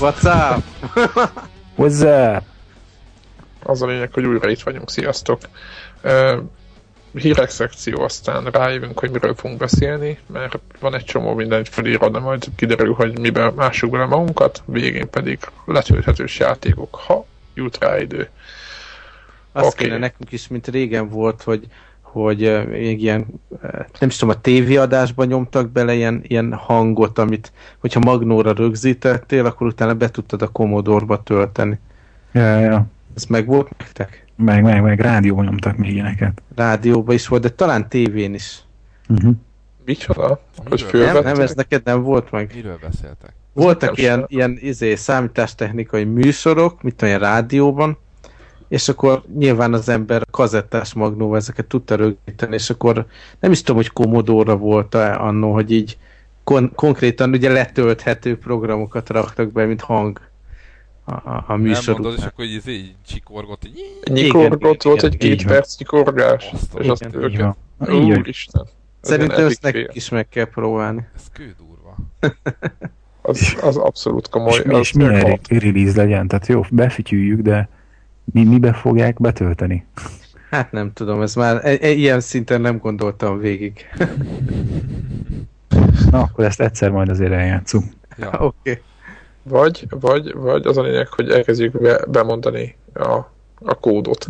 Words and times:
What's 0.00 0.24
up? 0.24 1.50
Up? 1.80 2.42
Az 3.62 3.82
a 3.82 3.86
lényeg, 3.86 4.12
hogy 4.12 4.24
újra 4.24 4.48
itt 4.48 4.62
vagyunk. 4.62 4.90
Sziasztok! 4.90 5.40
Uh, 6.04 6.42
hírek 7.14 7.50
szekció, 7.50 8.00
aztán 8.00 8.44
rájövünk, 8.44 8.98
hogy 8.98 9.10
miről 9.10 9.34
fogunk 9.34 9.58
beszélni, 9.58 10.18
mert 10.26 10.58
van 10.80 10.94
egy 10.94 11.04
csomó 11.04 11.34
mindent 11.34 11.68
felírva, 11.68 12.08
de 12.08 12.18
majd 12.18 12.44
kiderül, 12.56 12.94
hogy 12.94 13.18
miben 13.18 13.52
mássuk 13.54 13.90
bele 13.90 14.04
magunkat, 14.04 14.62
végén 14.64 15.10
pedig 15.10 15.38
letölthetős 15.64 16.38
játékok, 16.38 16.94
ha 16.94 17.26
jut 17.54 17.78
rá 17.78 17.98
idő. 17.98 18.28
Azt 19.52 19.74
okay. 19.74 19.86
kéne 19.86 19.98
nekünk 19.98 20.32
is, 20.32 20.48
mint 20.48 20.68
régen 20.68 21.08
volt, 21.08 21.42
hogy 21.42 21.66
hogy 22.12 22.46
uh, 22.46 22.66
még 22.66 23.02
ilyen, 23.02 23.26
uh, 23.48 23.58
nem 23.98 24.08
is 24.08 24.16
tudom, 24.16 24.34
a 24.36 24.40
tévéadásban 24.40 25.26
nyomtak 25.26 25.70
bele 25.70 25.94
ilyen, 25.94 26.20
ilyen 26.22 26.52
hangot, 26.52 27.18
amit, 27.18 27.52
hogyha 27.78 28.00
Magnóra 28.00 28.52
rögzítettél, 28.52 29.46
akkor 29.46 29.66
utána 29.66 29.94
be 29.94 30.08
tudtad 30.08 30.42
a 30.42 30.48
Commodore-ba 30.48 31.22
tölteni. 31.22 31.78
Ja, 32.32 32.58
ja. 32.58 32.86
Ez 33.16 33.24
meg 33.24 33.46
volt 33.46 33.78
nektek? 33.78 34.24
Meg, 34.36 34.62
meg, 34.62 34.82
meg 34.82 35.00
rádióban 35.00 35.44
nyomtak 35.44 35.76
még 35.76 35.92
ilyeneket. 35.92 36.42
Rádióban 36.56 37.14
is 37.14 37.28
volt, 37.28 37.42
de 37.42 37.48
talán 37.48 37.88
tévén 37.88 38.34
is. 38.34 38.60
Uh-huh. 39.08 39.34
Micsoda? 39.84 40.40
Hogy 40.68 40.86
nem, 40.92 41.22
nem, 41.22 41.40
ez 41.40 41.54
neked 41.54 41.82
nem 41.84 42.02
volt 42.02 42.30
meg. 42.30 42.50
Miről 42.54 42.78
beszéltek? 42.82 43.32
Voltak 43.52 43.98
ilyen, 43.98 44.24
ilyen 44.28 44.58
izé, 44.60 44.94
számítástechnikai 44.94 46.04
műsorok, 46.04 46.82
mit 46.82 47.02
olyan 47.02 47.18
rádióban, 47.18 47.98
és 48.70 48.88
akkor 48.88 49.22
nyilván 49.36 49.72
az 49.72 49.88
ember 49.88 50.22
kazettás 50.30 50.92
magnóval 50.92 51.36
ezeket 51.36 51.66
tudta 51.66 51.96
rögzíteni, 51.96 52.54
és 52.54 52.70
akkor 52.70 53.06
nem 53.40 53.52
is 53.52 53.58
tudom, 53.58 53.76
hogy 53.76 53.90
Commodore 53.90 54.52
volt 54.52 54.94
-e 54.94 55.16
annó, 55.16 55.52
hogy 55.52 55.70
így 55.70 55.98
kon- 56.44 56.74
konkrétan 56.74 57.30
ugye 57.30 57.52
letölthető 57.52 58.38
programokat 58.38 59.08
raktak 59.08 59.52
be, 59.52 59.64
mint 59.64 59.80
hang 59.80 60.20
a, 61.04 61.12
a, 61.12 61.44
a 61.46 61.56
műsor 61.56 61.94
Nem 61.94 62.02
mondod, 62.02 62.18
és 62.18 62.24
akkor 62.24 62.44
így, 62.44 62.68
így 62.68 62.94
csikorgott, 63.06 63.64
így... 63.64 64.00
Nyikorgott 64.04 64.82
volt 64.82 65.02
egy 65.02 65.16
két 65.16 65.46
perc 65.46 65.78
nyikorgás, 65.78 66.52
és 66.78 66.88
azt 66.88 67.08
őket. 67.12 67.56
Úristen. 67.78 68.66
Szerintem 69.00 69.46
ezt 69.46 69.62
nekik 69.62 69.90
is 69.92 70.08
meg 70.08 70.28
kell 70.28 70.46
próbálni. 70.46 71.06
Ez 71.16 71.22
kődurva. 71.32 71.96
az, 73.22 73.56
az 73.62 73.76
abszolút 73.76 74.28
komoly. 74.28 74.62
És, 74.64 74.78
és 74.78 74.92
milyen 74.92 75.40
release 75.48 75.96
legyen, 75.96 76.28
tehát 76.28 76.46
jó, 76.46 76.62
befütyüljük, 76.70 77.40
de 77.40 77.68
mi, 78.32 78.44
mibe 78.44 78.72
fogják 78.72 79.20
betölteni? 79.20 79.86
Hát 80.50 80.72
nem 80.72 80.92
tudom, 80.92 81.22
ez 81.22 81.34
már 81.34 81.60
e, 81.64 81.78
e, 81.80 81.90
ilyen 81.90 82.20
szinten 82.20 82.60
nem 82.60 82.78
gondoltam 82.78 83.38
végig. 83.38 83.86
Na, 86.10 86.20
akkor 86.20 86.44
ezt 86.44 86.60
egyszer 86.60 86.90
majd 86.90 87.08
azért 87.08 87.32
eljátszunk. 87.32 87.84
Ja. 88.18 88.30
Oké. 88.40 88.70
Okay. 88.70 88.82
Vagy, 89.42 89.86
vagy, 89.90 90.34
vagy 90.34 90.66
az 90.66 90.76
a 90.76 90.82
lényeg, 90.82 91.08
hogy 91.08 91.30
elkezdjük 91.30 91.80
be, 91.80 92.04
bemondani 92.06 92.76
a, 92.94 93.18
a 93.64 93.74
kódot 93.74 94.26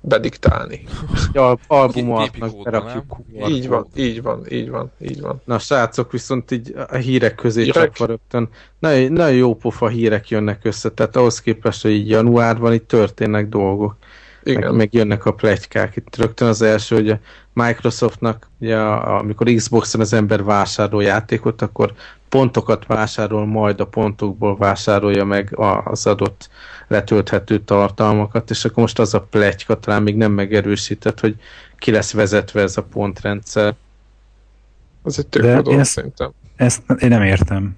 bediktálni. 0.00 0.84
Ja, 1.32 1.58
albumoknak 1.66 2.62
berakjuk. 2.62 3.16
Így 3.48 3.68
van, 3.68 3.86
így 3.94 4.22
van, 4.22 4.44
így 4.50 4.70
van, 4.70 4.90
így 5.00 5.20
van. 5.20 5.40
Na 5.44 5.58
srácok, 5.58 6.12
viszont 6.12 6.50
így 6.50 6.74
a 6.88 6.96
hírek 6.96 7.34
közé 7.34 7.62
hírek? 7.62 7.82
csapva 7.82 8.06
rögtön. 8.06 8.48
Nagyon, 8.78 9.12
nagyon 9.12 9.36
jó 9.36 9.54
pofa 9.54 9.88
hírek 9.88 10.28
jönnek 10.28 10.64
össze, 10.64 10.90
tehát 10.90 11.16
ahhoz 11.16 11.40
képest, 11.40 11.82
hogy 11.82 11.90
így 11.90 12.08
januárban 12.08 12.72
itt 12.72 12.88
történnek 12.88 13.48
dolgok. 13.48 13.96
Igen. 14.42 14.60
Meg, 14.60 14.72
meg 14.74 14.94
jönnek 14.94 15.24
a 15.24 15.32
plegykák. 15.32 15.96
Itt 15.96 16.16
rögtön 16.16 16.48
az 16.48 16.62
első, 16.62 16.94
hogy 16.94 17.10
a 17.10 17.18
Microsoftnak, 17.64 18.50
ugye, 18.60 18.76
amikor 18.76 19.52
Xboxon 19.54 20.00
az 20.00 20.12
ember 20.12 20.44
vásárol 20.44 21.02
játékot, 21.02 21.62
akkor 21.62 21.92
pontokat 22.28 22.86
vásárol, 22.86 23.46
majd 23.46 23.80
a 23.80 23.86
pontokból 23.86 24.56
vásárolja 24.56 25.24
meg 25.24 25.58
az 25.84 26.06
adott 26.06 26.50
letölthető 26.86 27.60
tartalmakat, 27.60 28.50
és 28.50 28.64
akkor 28.64 28.82
most 28.82 28.98
az 28.98 29.14
a 29.14 29.20
pletyka 29.20 29.78
talán 29.78 30.02
még 30.02 30.16
nem 30.16 30.32
megerősített, 30.32 31.20
hogy 31.20 31.36
ki 31.78 31.90
lesz 31.90 32.12
vezetve 32.12 32.60
ez 32.62 32.76
a 32.76 32.82
pontrendszer. 32.82 33.74
Az 35.02 35.18
egy 35.18 35.26
tök 35.26 35.42
dolog, 35.42 35.72
ezt, 35.80 35.90
szerintem. 35.90 36.32
Ezt 36.56 36.82
én 36.98 37.08
nem 37.08 37.22
értem. 37.22 37.76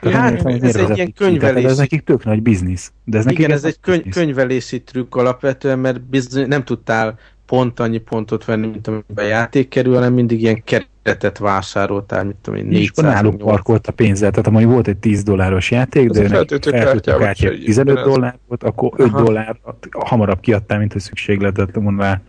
Hát, 0.00 0.32
értem, 0.32 0.58
ez 0.62 0.76
egy 0.76 0.96
ilyen 0.96 1.12
könyvelési... 1.12 1.66
Ez 1.66 1.76
nekik 1.76 2.04
tök 2.04 2.24
nagy 2.24 2.42
biznisz. 2.42 2.92
De 3.04 3.18
ez 3.18 3.30
Igen, 3.30 3.50
ez 3.50 3.64
egy 3.64 3.80
köny- 3.80 4.08
könyvelési 4.10 4.82
trükk 4.82 5.14
alapvetően, 5.14 5.78
mert 5.78 6.00
bizony, 6.00 6.48
nem 6.48 6.64
tudtál 6.64 7.18
pont 7.46 7.80
annyi 7.80 7.98
pontot 7.98 8.44
venni, 8.44 8.66
mint 8.66 8.86
amiben 8.86 9.26
játék 9.26 9.68
kerül, 9.68 9.94
hanem 9.94 10.12
mindig 10.12 10.42
ilyen 10.42 10.62
keretet 10.64 11.38
vásároltál, 11.38 12.24
mint 12.24 12.36
tudom 12.36 12.60
én, 12.60 12.66
400 12.66 12.82
És 12.82 12.90
akkor 12.90 13.04
náluk 13.04 13.38
parkolt 13.38 13.86
a 13.86 13.92
pénzzel, 13.92 14.30
tehát 14.30 14.46
amúgy 14.46 14.64
volt 14.64 14.88
egy 14.88 14.96
10 14.96 15.22
dolláros 15.22 15.70
játék, 15.70 16.10
de 16.10 16.28
feltöltőkártya 16.28 17.50
15 17.64 18.04
dollár 18.04 18.38
volt, 18.48 18.62
akkor 18.62 18.92
5 18.96 19.06
Aha. 19.06 19.22
dollár 19.22 19.56
hamarabb 19.90 20.40
kiadtál, 20.40 20.78
mint 20.78 20.94
a 20.94 20.98
szükséglet 20.98 21.56
lett 21.56 21.74
volna 21.74 22.02
rá. 22.02 22.20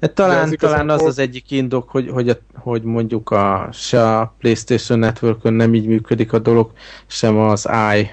De 0.00 0.08
talán, 0.08 0.56
talán 0.58 0.88
az 0.88 1.02
az 1.02 1.18
egyik 1.18 1.50
indok, 1.50 1.88
hogy, 1.88 2.08
hogy, 2.08 2.28
a, 2.28 2.34
hogy 2.54 2.82
mondjuk 2.82 3.30
a, 3.30 3.68
se 3.72 4.18
a 4.18 4.34
PlayStation 4.38 4.98
network 4.98 5.42
nem 5.42 5.74
így 5.74 5.86
működik 5.86 6.32
a 6.32 6.38
dolog, 6.38 6.72
sem 7.06 7.38
az 7.38 7.68
i 7.98 8.10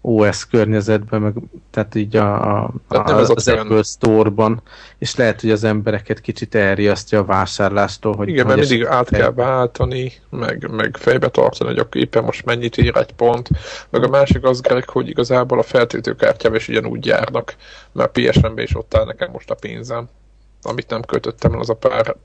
OS 0.00 0.46
környezetben, 0.46 1.20
meg, 1.20 1.34
tehát 1.70 1.94
így 1.94 2.16
a, 2.16 2.62
a, 2.62 2.72
tehát 2.88 3.10
a, 3.10 3.16
az, 3.16 3.30
az 3.30 3.48
Apple 3.48 3.82
Store-ban, 3.82 4.62
és 4.98 5.16
lehet, 5.16 5.40
hogy 5.40 5.50
az 5.50 5.64
embereket 5.64 6.20
kicsit 6.20 6.54
elriasztja 6.54 7.18
a 7.18 7.24
vásárlástól. 7.24 8.16
Hogy, 8.16 8.28
Igen, 8.28 8.46
hogy 8.46 8.56
mert 8.56 8.68
mindig 8.68 8.86
át 8.86 9.08
kell 9.08 9.32
váltani, 9.32 10.12
meg, 10.30 10.70
meg 10.70 10.96
fejbe 10.96 11.28
tartani, 11.28 11.70
hogy 11.70 11.78
akkor 11.78 12.00
éppen 12.00 12.24
most 12.24 12.44
mennyit 12.44 12.76
ér 12.76 12.96
egy 12.96 13.12
pont, 13.12 13.48
meg 13.90 14.02
a 14.04 14.08
másik 14.08 14.44
az, 14.44 14.60
Greg, 14.60 14.88
hogy 14.88 15.08
igazából 15.08 15.58
a 15.58 15.62
feltöltőkártyával 15.62 16.58
is 16.58 16.68
ugyanúgy 16.68 17.06
járnak, 17.06 17.56
mert 17.92 18.12
PSN-be 18.12 18.62
is 18.62 18.76
ott 18.76 18.94
áll 18.94 19.04
nekem 19.04 19.30
most 19.30 19.50
a 19.50 19.54
pénzem, 19.54 20.08
amit 20.62 20.90
nem 20.90 21.02
költöttem 21.02 21.52
el, 21.52 21.58
az 21.58 21.70
a 21.70 21.74
pár 21.74 22.16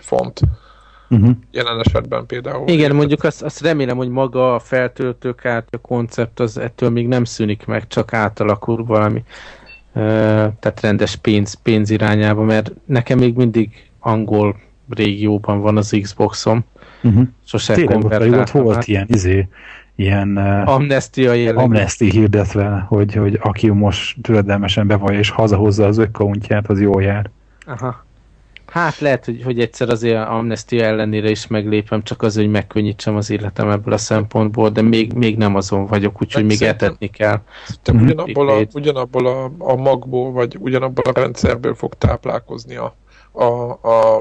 font. 0.00 0.40
Uh-huh. 1.12 1.36
Jelen 1.50 1.80
esetben 1.80 2.26
például. 2.26 2.68
Igen, 2.68 2.94
mondjuk 2.94 3.24
azt, 3.24 3.42
azt 3.42 3.60
remélem, 3.60 3.96
hogy 3.96 4.08
maga 4.08 4.54
a 4.54 4.58
feltöltőkártya 4.58 5.78
koncept 5.78 6.40
az 6.40 6.58
ettől 6.58 6.90
még 6.90 7.08
nem 7.08 7.24
szűnik 7.24 7.66
meg, 7.66 7.86
csak 7.86 8.12
átalakul 8.12 8.84
valami 8.84 9.18
uh, 9.18 10.02
tehát 10.60 10.80
rendes 10.80 11.16
pénz, 11.16 11.54
pénz 11.54 11.90
irányába, 11.90 12.42
mert 12.42 12.72
nekem 12.84 13.18
még 13.18 13.36
mindig 13.36 13.90
angol 13.98 14.56
régióban 14.88 15.60
van 15.60 15.76
az 15.76 15.96
Xboxom. 16.02 16.64
Uh-huh. 17.02 17.26
Sose 17.44 17.74
Tényleg, 17.74 18.32
ott 18.32 18.50
volt 18.50 18.86
ilyen, 18.86 19.06
izé, 19.08 19.48
ilyen 19.94 20.36
amnestia 20.66 21.32
jellegű. 21.32 21.64
Amnesty 21.64 22.04
hirdetve, 22.04 22.84
hogy, 22.88 23.14
hogy 23.14 23.38
aki 23.42 23.68
most 23.68 24.22
türedelmesen 24.22 24.86
bevallja 24.86 25.18
és 25.18 25.30
hazahozza 25.30 25.86
az 25.86 25.98
ökkauntját, 25.98 26.68
az 26.68 26.80
jól 26.80 27.02
jár. 27.02 27.30
Aha. 27.66 28.04
Hát 28.72 28.98
lehet, 28.98 29.24
hogy, 29.24 29.42
hogy 29.42 29.60
egyszer 29.60 29.88
azért 29.88 30.28
amnestia 30.28 30.84
ellenére 30.84 31.30
is 31.30 31.46
meglépem, 31.46 32.02
csak 32.02 32.22
az, 32.22 32.34
hogy 32.34 32.50
megkönnyítsem 32.50 33.16
az 33.16 33.30
életem 33.30 33.70
ebből 33.70 33.94
a 33.94 33.98
szempontból, 33.98 34.70
de 34.70 34.82
még, 34.82 35.12
még 35.12 35.36
nem 35.36 35.54
azon 35.54 35.86
vagyok, 35.86 36.22
úgyhogy 36.22 36.44
még 36.44 36.62
etetni 36.62 37.10
kell. 37.10 37.40
Te 37.82 37.92
ugyanabból, 37.92 38.48
a, 38.48 38.66
ugyanabból 38.74 39.26
a, 39.26 39.52
a 39.58 39.74
magból, 39.74 40.32
vagy 40.32 40.56
ugyanabból 40.60 41.04
a 41.12 41.20
rendszerből 41.20 41.74
fog 41.74 41.94
táplálkozni 41.94 42.76
a, 42.76 42.94
a, 43.32 43.44
a, 43.88 44.16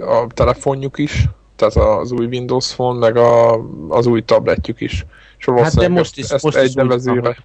a 0.00 0.26
telefonjuk 0.34 0.98
is, 0.98 1.28
tehát 1.56 1.76
az 1.76 2.12
új 2.12 2.26
Windows 2.26 2.74
Phone, 2.74 2.98
meg 2.98 3.16
a, 3.16 3.60
az 3.88 4.06
új 4.06 4.22
tabletjük 4.22 4.80
is. 4.80 5.06
És 5.38 5.48
hát 5.54 5.74
de 5.74 5.88
most 5.88 6.18
is, 6.18 6.28
ezt 6.28 6.44
most 6.44 6.56
egy 6.56 6.66
is 6.66 6.74
nevezőre 6.74 7.36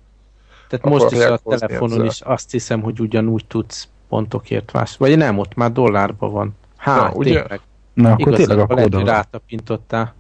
tehát 0.68 0.86
most 0.86 1.12
is 1.12 1.20
a 1.20 1.38
telefonon 1.38 1.92
ezzel. 1.92 2.06
is 2.06 2.22
azt 2.22 2.52
hiszem, 2.52 2.82
hogy 2.82 3.00
ugyanúgy 3.00 3.46
tudsz 3.48 3.88
pontokért 4.10 4.72
vásárolni. 4.72 5.16
Vagy 5.16 5.24
nem, 5.24 5.38
ott 5.38 5.56
már 5.56 5.72
dollárban 5.72 6.32
van. 6.32 6.56
Hát, 6.78 7.12
Na, 7.12 7.18
ugye? 7.18 7.34
tényleg. 7.34 7.60
Na, 7.94 8.12
akkor 8.12 8.28
Igaz, 8.28 8.38
tényleg 8.38 8.60
akkor 8.60 8.80
hogy 8.80 9.04
rátapintottál. 9.04 10.14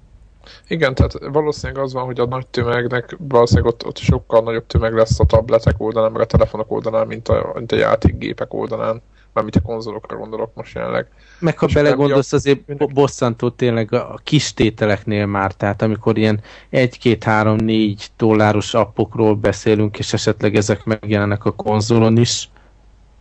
Igen, 0.67 0.95
tehát 0.95 1.13
valószínűleg 1.31 1.83
az 1.83 1.93
van, 1.93 2.05
hogy 2.05 2.19
a 2.19 2.25
nagy 2.25 2.47
tömegnek 2.47 3.17
valószínűleg 3.19 3.73
ott, 3.73 3.85
ott 3.85 3.97
sokkal 3.97 4.41
nagyobb 4.41 4.67
tömeg 4.67 4.93
lesz 4.93 5.19
a 5.19 5.25
tabletek 5.25 5.75
oldalán, 5.77 6.11
meg 6.11 6.21
a 6.21 6.25
telefonok 6.25 6.71
oldalán, 6.71 7.07
mint 7.07 7.27
a, 7.27 7.51
mint 7.55 7.71
a 7.71 7.75
játékgépek 7.75 8.53
oldalán. 8.53 9.01
mármint 9.33 9.55
a 9.55 9.61
konzolokra 9.61 10.17
gondolok 10.17 10.51
most 10.53 10.75
jelenleg. 10.75 11.07
Meg 11.39 11.57
ha 11.57 11.67
belegondolsz, 11.73 12.33
azért 12.33 12.67
mindegy... 12.67 12.93
bosszantó 12.93 13.49
tényleg 13.49 13.93
a 13.93 14.19
kis 14.23 14.53
tételeknél 14.53 15.25
már, 15.25 15.51
tehát 15.51 15.81
amikor 15.81 16.17
ilyen 16.17 16.41
1-2-3-4 16.71 18.05
dolláros 18.17 18.73
appokról 18.73 19.35
beszélünk, 19.35 19.99
és 19.99 20.13
esetleg 20.13 20.55
ezek 20.55 20.83
megjelennek 20.83 21.45
a 21.45 21.51
konzolon 21.51 22.17
is, 22.17 22.49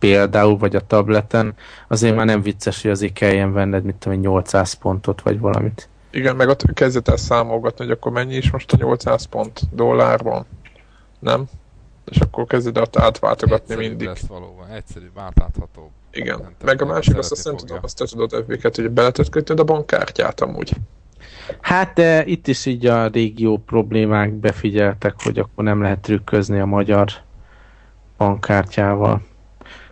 például, 0.05 0.57
vagy 0.57 0.75
a 0.75 0.87
tableten, 0.87 1.53
azért 1.87 2.15
már 2.15 2.25
nem 2.25 2.41
vicces, 2.41 2.81
hogy 2.81 2.91
azért 2.91 3.13
kelljen 3.13 3.53
venned, 3.53 3.83
mit 3.83 3.95
tudom, 3.95 4.19
800 4.19 4.73
pontot, 4.73 5.21
vagy 5.21 5.39
valamit. 5.39 5.89
Igen, 6.11 6.35
meg 6.35 6.47
ott 6.47 6.73
kezdett 6.73 7.07
el 7.07 7.17
számolgatni, 7.17 7.85
hogy 7.85 7.93
akkor 7.93 8.11
mennyi 8.11 8.35
is 8.35 8.51
most 8.51 8.73
a 8.73 8.77
800 8.79 9.25
pont 9.25 9.61
dollárban, 9.71 10.45
nem? 11.19 11.45
És 12.05 12.17
akkor 12.17 12.45
kezded 12.45 12.77
ott 12.77 12.97
átváltogatni 12.97 13.73
egyszerűbb 13.73 13.89
mindig. 13.89 14.07
lesz 14.07 14.27
valóban, 14.27 14.69
egyszerűbb, 14.69 15.17
átláthatóbb. 15.17 15.89
Igen, 16.11 16.39
nem, 16.41 16.55
meg 16.65 16.81
a 16.81 16.85
másik 16.85 17.17
azt, 17.17 17.31
azt 17.31 17.45
nem 17.45 17.55
tudom, 17.55 17.77
azt 17.81 17.97
te 17.97 18.05
tudod 18.05 18.43
FB-ket, 18.43 18.75
hogy 18.75 18.89
beletett 18.89 19.29
kötnöd 19.29 19.59
a 19.59 19.63
bankkártyát 19.63 20.41
amúgy. 20.41 20.73
Hát 21.61 21.93
de 21.93 22.25
itt 22.25 22.47
is 22.47 22.65
így 22.65 22.85
a 22.85 23.07
régió 23.07 23.57
problémák 23.57 24.33
befigyeltek, 24.33 25.13
hogy 25.23 25.39
akkor 25.39 25.63
nem 25.63 25.81
lehet 25.81 25.99
trükközni 25.99 26.59
a 26.59 26.65
magyar 26.65 27.07
bankkártyával. 28.17 29.21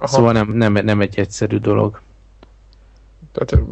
Aha. 0.03 0.11
Szóval 0.11 0.31
nem, 0.31 0.47
nem, 0.47 0.73
nem 0.73 1.01
egy 1.01 1.19
egyszerű 1.19 1.57
dolog. 1.57 2.01
Tehát 3.31 3.65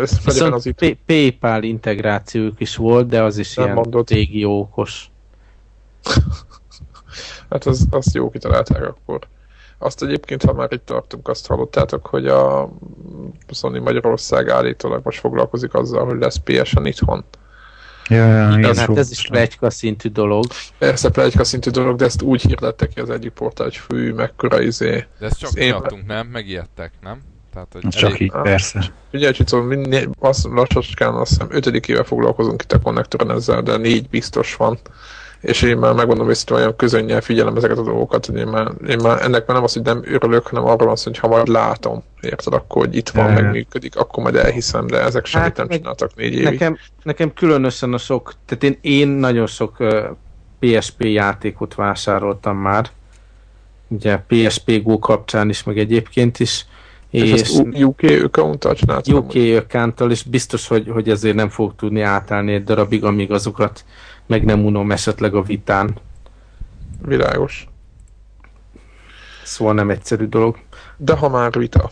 ez 0.00 0.24
Viszont 0.24 0.54
az 0.54 0.66
itt... 0.66 0.96
PayPal 1.06 1.62
integrációjuk 1.62 2.60
is 2.60 2.76
volt, 2.76 3.06
de 3.06 3.22
az 3.22 3.38
is 3.38 3.54
nem 3.54 3.64
ilyen 3.64 3.76
mondod. 3.76 4.10
régió 4.10 4.60
okos. 4.60 5.10
hát 7.50 7.64
az, 7.64 7.86
azt 7.90 8.14
jó 8.14 8.30
kitalálták 8.30 8.82
akkor. 8.82 9.18
Azt 9.78 10.02
egyébként, 10.02 10.42
ha 10.42 10.52
már 10.52 10.72
itt 10.72 10.86
tartunk, 10.86 11.28
azt 11.28 11.46
hallottátok, 11.46 12.06
hogy 12.06 12.26
a 12.26 12.68
Sony 13.50 13.82
Magyarország 13.82 14.48
állítólag 14.48 15.00
most 15.04 15.20
foglalkozik 15.20 15.74
azzal, 15.74 16.04
hogy 16.04 16.18
lesz 16.18 16.36
PSN 16.36 16.84
itthon. 16.84 17.24
Ja, 18.08 18.26
ja, 18.26 18.58
igen, 18.58 18.76
hát 18.76 18.98
ez 18.98 19.10
is 19.10 19.26
plegyka 19.28 19.70
szintű 19.70 20.08
dolog. 20.08 20.44
Persze 20.78 21.10
plegyka 21.10 21.44
szintű 21.44 21.70
dolog, 21.70 21.96
de 21.96 22.04
ezt 22.04 22.22
úgy 22.22 22.42
hirdettek 22.42 22.88
ki 22.88 23.00
az 23.00 23.10
egyik 23.10 23.30
portál, 23.30 23.66
hogy 23.66 23.76
fű, 23.76 24.12
mekkora 24.12 24.60
izé. 24.60 25.06
De 25.18 25.26
ezt 25.26 25.38
csak 25.38 25.54
én... 25.54 25.66
miattunk, 25.66 26.06
nem? 26.06 26.26
Megijedtek, 26.26 26.92
nem? 27.02 27.20
Tehát, 27.52 27.72
hogy 27.72 27.88
Csak 27.88 28.10
elég... 28.10 28.20
így, 28.20 28.30
persze. 28.42 28.92
Ugye, 29.12 29.30
Csicó, 29.30 29.74
azt 30.18 30.44
lassacskán 30.44 31.14
azt 31.14 31.30
hiszem 31.30 31.46
ötödik 31.50 31.88
éve 31.88 32.04
foglalkozunk 32.04 32.62
itt 32.62 32.72
a 32.72 32.80
konnektoron 32.80 33.30
ezzel, 33.30 33.62
de 33.62 33.76
négy 33.76 34.08
biztos 34.08 34.54
van 34.54 34.78
és 35.40 35.62
én 35.62 35.76
már 35.76 35.94
megmondom 35.94 36.26
hogy 36.26 36.44
olyan 36.50 36.76
közönnyel 36.76 37.20
figyelem 37.20 37.56
ezeket 37.56 37.78
a 37.78 37.82
dolgokat, 37.82 38.26
hogy 38.26 38.36
én 38.36 38.46
már, 38.46 38.70
én 38.88 38.98
már 39.02 39.22
ennek 39.22 39.46
már 39.46 39.56
nem 39.56 39.62
az, 39.62 39.72
hogy 39.72 39.82
nem 39.82 40.02
örülök, 40.04 40.46
hanem 40.46 40.64
arról 40.64 40.86
van 40.86 40.96
szó, 40.96 41.10
hogy 41.10 41.18
ha 41.18 41.28
majd 41.28 41.48
látom, 41.48 42.02
érted, 42.20 42.52
akkor 42.52 42.84
hogy 42.86 42.96
itt 42.96 43.08
van, 43.08 43.32
meg 43.32 43.50
működik, 43.50 43.96
akkor 43.96 44.22
majd 44.22 44.36
elhiszem, 44.36 44.86
de 44.86 45.00
ezek 45.00 45.26
semmit 45.26 45.46
hát, 45.46 45.56
nem 45.56 45.68
csináltak 45.68 46.14
négy 46.14 46.32
évig. 46.32 46.44
Nekem, 46.44 46.78
nekem 47.02 47.32
különösen 47.34 47.92
a 47.92 47.98
sok, 47.98 48.32
tehát 48.46 48.64
én, 48.64 48.78
én 48.80 49.08
nagyon 49.08 49.46
sok 49.46 49.80
uh, 49.80 50.04
PSP 50.58 51.04
játékot 51.04 51.74
vásároltam 51.74 52.56
már, 52.56 52.90
ugye 53.88 54.16
PSP 54.16 54.82
Go 54.82 54.98
kapcsán 54.98 55.48
is, 55.48 55.62
meg 55.62 55.78
egyébként 55.78 56.40
is, 56.40 56.66
és, 57.10 57.22
és 57.22 57.40
ezt 57.40 57.62
UK 57.74 58.02
account-tal 58.24 58.74
csináltam? 58.74 59.16
UK 59.16 59.34
account 59.34 60.00
és 60.00 60.22
biztos, 60.22 60.68
hogy, 60.68 60.88
hogy 60.88 61.08
ezért 61.08 61.34
nem 61.34 61.48
fog 61.48 61.74
tudni 61.76 62.00
átállni 62.00 62.52
egy 62.52 62.64
darabig, 62.64 63.04
amíg 63.04 63.32
azokat 63.32 63.84
meg 64.26 64.44
nem 64.44 64.64
unom 64.64 64.90
esetleg 64.90 65.34
a 65.34 65.42
vitán. 65.42 65.96
Világos. 67.02 67.68
Szóval 69.44 69.74
nem 69.74 69.90
egyszerű 69.90 70.26
dolog. 70.26 70.58
De 70.96 71.14
ha 71.14 71.28
már 71.28 71.52
vita. 71.52 71.90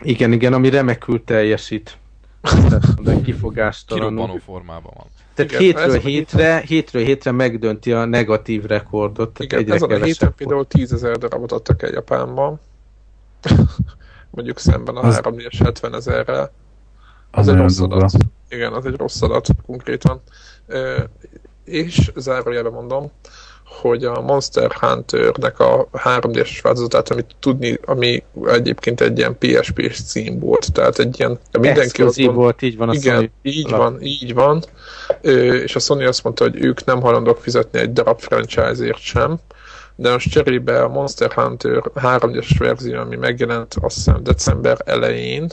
Igen, 0.00 0.32
igen, 0.32 0.52
ami 0.52 0.70
remekül 0.70 1.24
teljesít. 1.24 1.96
De 3.02 3.20
kifogástalanul. 3.20 4.40
formában 4.40 4.92
van. 4.96 5.06
Tehát 5.34 5.50
igen, 5.50 5.62
hétről, 5.62 5.98
hétre, 5.98 6.58
hétről 6.58 7.02
hétre 7.02 7.30
megdönti 7.30 7.92
a 7.92 8.04
negatív 8.04 8.64
rekordot. 8.64 9.38
Igen, 9.38 9.58
egyre 9.58 9.74
ezen 9.74 9.90
a 9.90 10.04
héten 10.04 10.34
például 10.36 10.66
10 10.66 10.92
ezer 10.92 11.18
darabot 11.18 11.52
adtak 11.52 11.82
el 11.82 11.90
Japánban. 11.90 12.60
Mondjuk 14.30 14.58
szemben 14.58 14.96
a 14.96 15.00
az... 15.00 15.14
3 15.14 15.36
70 15.58 15.94
ezerrel. 15.94 16.52
Az, 17.30 17.48
az 17.48 17.54
egy 17.54 17.60
rossz 17.60 17.80
adat. 17.80 18.12
Igen, 18.48 18.72
az 18.72 18.86
egy 18.86 18.96
rossz 18.96 19.22
adat 19.22 19.48
konkrétan 19.66 20.22
és 21.64 22.10
zárójelben 22.16 22.72
mondom, 22.72 23.10
hogy 23.80 24.04
a 24.04 24.20
Monster 24.20 24.72
Hunter-nek 24.72 25.58
a 25.58 25.88
3D-es 25.92 26.58
változatát, 26.62 27.10
amit 27.10 27.36
tudni, 27.40 27.78
ami 27.84 28.22
egyébként 28.46 29.00
egy 29.00 29.18
ilyen 29.18 29.38
PSP-s 29.38 30.02
cím 30.02 30.38
volt, 30.38 30.72
tehát 30.72 30.98
egy 30.98 31.18
ilyen... 31.18 31.38
Mindenki 31.52 31.80
Exkluzív 31.80 32.28
azon, 32.28 32.40
volt, 32.40 32.62
így 32.62 32.76
van 32.76 32.88
a 32.88 32.92
Igen, 32.92 33.16
Sony 33.16 33.30
így 33.42 33.70
van, 33.70 34.00
így 34.00 34.34
van. 34.34 34.64
És 35.20 35.76
a 35.76 35.78
Sony 35.78 36.04
azt 36.04 36.24
mondta, 36.24 36.44
hogy 36.44 36.64
ők 36.64 36.84
nem 36.84 37.00
hajlandók 37.00 37.38
fizetni 37.38 37.78
egy 37.78 37.92
darab 37.92 38.20
franchise-ért 38.20 38.98
sem, 38.98 39.38
de 39.96 40.10
most 40.10 40.30
cserébe 40.30 40.82
a 40.82 40.88
Monster 40.88 41.32
Hunter 41.32 41.82
3D-es 41.94 42.54
verzió, 42.58 42.98
ami 42.98 43.16
megjelent 43.16 43.74
azt 43.80 43.94
hiszem 43.94 44.22
december 44.22 44.76
elején, 44.84 45.48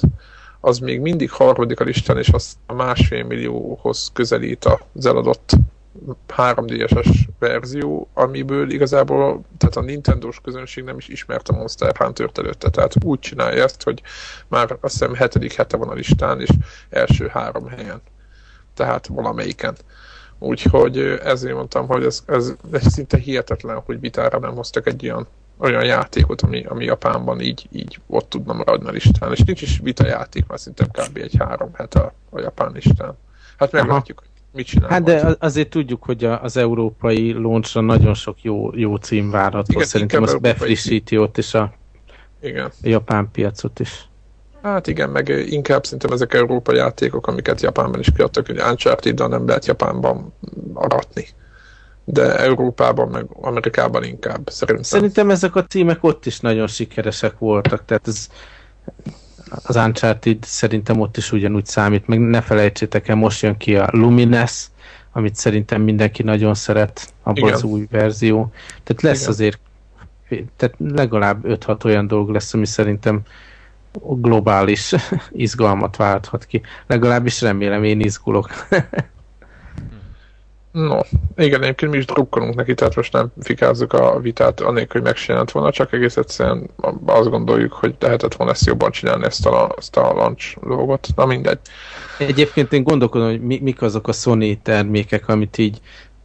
az 0.59 0.79
még 0.79 0.99
mindig 0.99 1.31
harmadik 1.31 1.79
a 1.79 1.83
listán, 1.83 2.17
és 2.17 2.29
az 2.29 2.57
a 2.65 2.73
másfél 2.73 3.23
millióhoz 3.23 4.09
közelít 4.13 4.65
az 4.93 5.05
eladott 5.05 5.55
3 6.27 6.65
d 6.65 6.87
verzió, 7.39 8.07
amiből 8.13 8.71
igazából 8.71 9.41
tehát 9.57 9.75
a 9.75 9.81
Nintendo-s 9.81 10.39
közönség 10.43 10.83
nem 10.83 10.97
is 10.97 11.07
ismert 11.07 11.49
a 11.49 11.53
Monster 11.53 11.95
Hunter-t 11.97 12.37
előtte, 12.37 12.69
tehát 12.69 12.93
úgy 13.03 13.19
csinálja 13.19 13.63
ezt, 13.63 13.83
hogy 13.83 14.01
már 14.47 14.77
azt 14.81 14.93
hiszem 14.93 15.13
hetedik 15.13 15.53
hete 15.53 15.77
van 15.77 15.89
a 15.89 15.93
listán, 15.93 16.41
és 16.41 16.49
első 16.89 17.27
három 17.27 17.67
helyen. 17.67 18.01
Tehát 18.73 19.07
valamelyiken. 19.07 19.75
Úgyhogy 20.39 20.97
ezért 21.23 21.55
mondtam, 21.55 21.87
hogy 21.87 22.03
ez, 22.03 22.23
ez, 22.25 22.53
ez 22.71 22.93
szinte 22.93 23.17
hihetetlen, 23.17 23.81
hogy 23.85 23.99
vitára 23.99 24.39
nem 24.39 24.55
hoztak 24.55 24.87
egy 24.87 25.03
ilyen 25.03 25.27
olyan 25.59 25.85
játékot, 25.85 26.41
ami, 26.41 26.63
ami 26.63 26.85
Japánban 26.85 27.39
így, 27.39 27.67
így 27.71 27.99
ott 28.07 28.29
tudna 28.29 28.53
maradni 28.53 28.87
a 28.87 28.91
listán. 28.91 29.31
És 29.31 29.39
nincs 29.39 29.61
is 29.61 29.79
vita 29.83 30.07
játék, 30.07 30.47
mert 30.47 30.61
szerintem 30.61 30.87
kb. 30.87 31.17
egy 31.17 31.35
három 31.39 31.69
hete 31.73 32.13
a 32.29 32.39
japán 32.39 32.71
listán. 32.71 33.17
Hát 33.57 33.71
meglátjuk, 33.71 34.19
hogy 34.19 34.27
mit 34.51 34.65
csinál. 34.65 34.89
Hát 34.89 35.03
de 35.03 35.35
azért 35.39 35.69
tudjuk, 35.69 36.03
hogy 36.03 36.23
az 36.25 36.57
európai 36.57 37.31
launchra 37.33 37.81
nagyon 37.81 38.13
sok 38.13 38.41
jó, 38.41 38.69
jó 38.75 38.95
cím 38.95 39.29
várható. 39.29 39.73
Igen, 39.73 39.85
Szerintem 39.85 40.23
az 40.23 40.37
befrissíti 40.37 41.17
ott 41.17 41.37
is 41.37 41.53
a 41.53 41.73
igen. 42.41 42.71
japán 42.81 43.29
piacot 43.31 43.79
is. 43.79 44.07
Hát 44.61 44.87
igen, 44.87 45.09
meg 45.09 45.29
inkább 45.29 45.83
szerintem 45.83 46.11
ezek 46.11 46.33
európai 46.33 46.75
játékok, 46.75 47.27
amiket 47.27 47.61
Japánban 47.61 47.99
is 47.99 48.11
kiadtak, 48.15 48.45
hogy 48.45 48.59
uncharted 48.59 49.29
nem 49.29 49.47
lehet 49.47 49.65
Japánban 49.65 50.33
aratni 50.73 51.25
de 52.11 52.37
Európában, 52.37 53.07
meg 53.07 53.25
Amerikában 53.41 54.03
inkább 54.03 54.49
szerintem. 54.49 54.83
Szerintem 54.83 55.29
ezek 55.29 55.55
a 55.55 55.65
címek 55.65 56.03
ott 56.03 56.25
is 56.25 56.39
nagyon 56.39 56.67
sikeresek 56.67 57.37
voltak, 57.37 57.85
tehát 57.85 58.07
ez 58.07 58.29
az 59.63 59.75
Uncharted 59.75 60.43
szerintem 60.43 60.99
ott 60.99 61.17
is 61.17 61.31
ugyanúgy 61.31 61.65
számít, 61.65 62.07
meg 62.07 62.19
ne 62.19 62.41
felejtsétek 62.41 63.07
el, 63.07 63.15
most 63.15 63.41
jön 63.41 63.57
ki 63.57 63.75
a 63.75 63.87
Lumines, 63.91 64.67
amit 65.11 65.35
szerintem 65.35 65.81
mindenki 65.81 66.23
nagyon 66.23 66.53
szeret, 66.53 67.13
abban 67.23 67.53
az 67.53 67.63
új 67.63 67.87
verzió. 67.91 68.51
Tehát 68.83 69.01
lesz 69.01 69.19
Igen. 69.19 69.31
azért, 69.31 69.59
tehát 70.55 70.75
legalább 70.77 71.45
5-6 71.47 71.85
olyan 71.85 72.07
dolog 72.07 72.29
lesz, 72.29 72.53
ami 72.53 72.65
szerintem 72.65 73.21
globális 74.01 74.93
izgalmat 75.31 75.95
válthat 75.95 76.45
ki. 76.45 76.61
Legalábbis 76.87 77.41
remélem, 77.41 77.83
én 77.83 77.99
izgulok. 77.99 78.49
No, 80.87 80.99
igen, 81.35 81.61
egyébként 81.61 81.91
mi 81.91 81.97
is 81.97 82.05
drukkolunk 82.05 82.55
neki, 82.55 82.73
tehát 82.73 82.95
most 82.95 83.13
nem 83.13 83.31
fikázzuk 83.41 83.93
a 83.93 84.19
vitát 84.19 84.59
anélkül, 84.59 85.01
hogy 85.01 85.09
megcsinált 85.09 85.51
volna, 85.51 85.71
csak 85.71 85.93
egész 85.93 86.17
egyszerűen 86.17 86.69
azt 87.05 87.29
gondoljuk, 87.29 87.73
hogy 87.73 87.95
lehetett 87.99 88.35
volna 88.35 88.53
ezt 88.53 88.65
jobban 88.65 88.91
csinálni, 88.91 89.25
ezt 89.25 89.45
a, 89.45 89.75
ezt 89.77 89.97
a 89.97 90.13
launch 90.13 90.57
dolgot. 90.67 91.07
Na 91.15 91.25
mindegy. 91.25 91.59
Egyébként 92.17 92.73
én 92.73 92.83
gondolkodom, 92.83 93.29
hogy 93.29 93.41
mi, 93.41 93.59
mik 93.61 93.81
azok 93.81 94.07
a 94.07 94.11
Sony 94.11 94.61
termékek, 94.61 95.27
amit 95.27 95.57
így, 95.57 95.79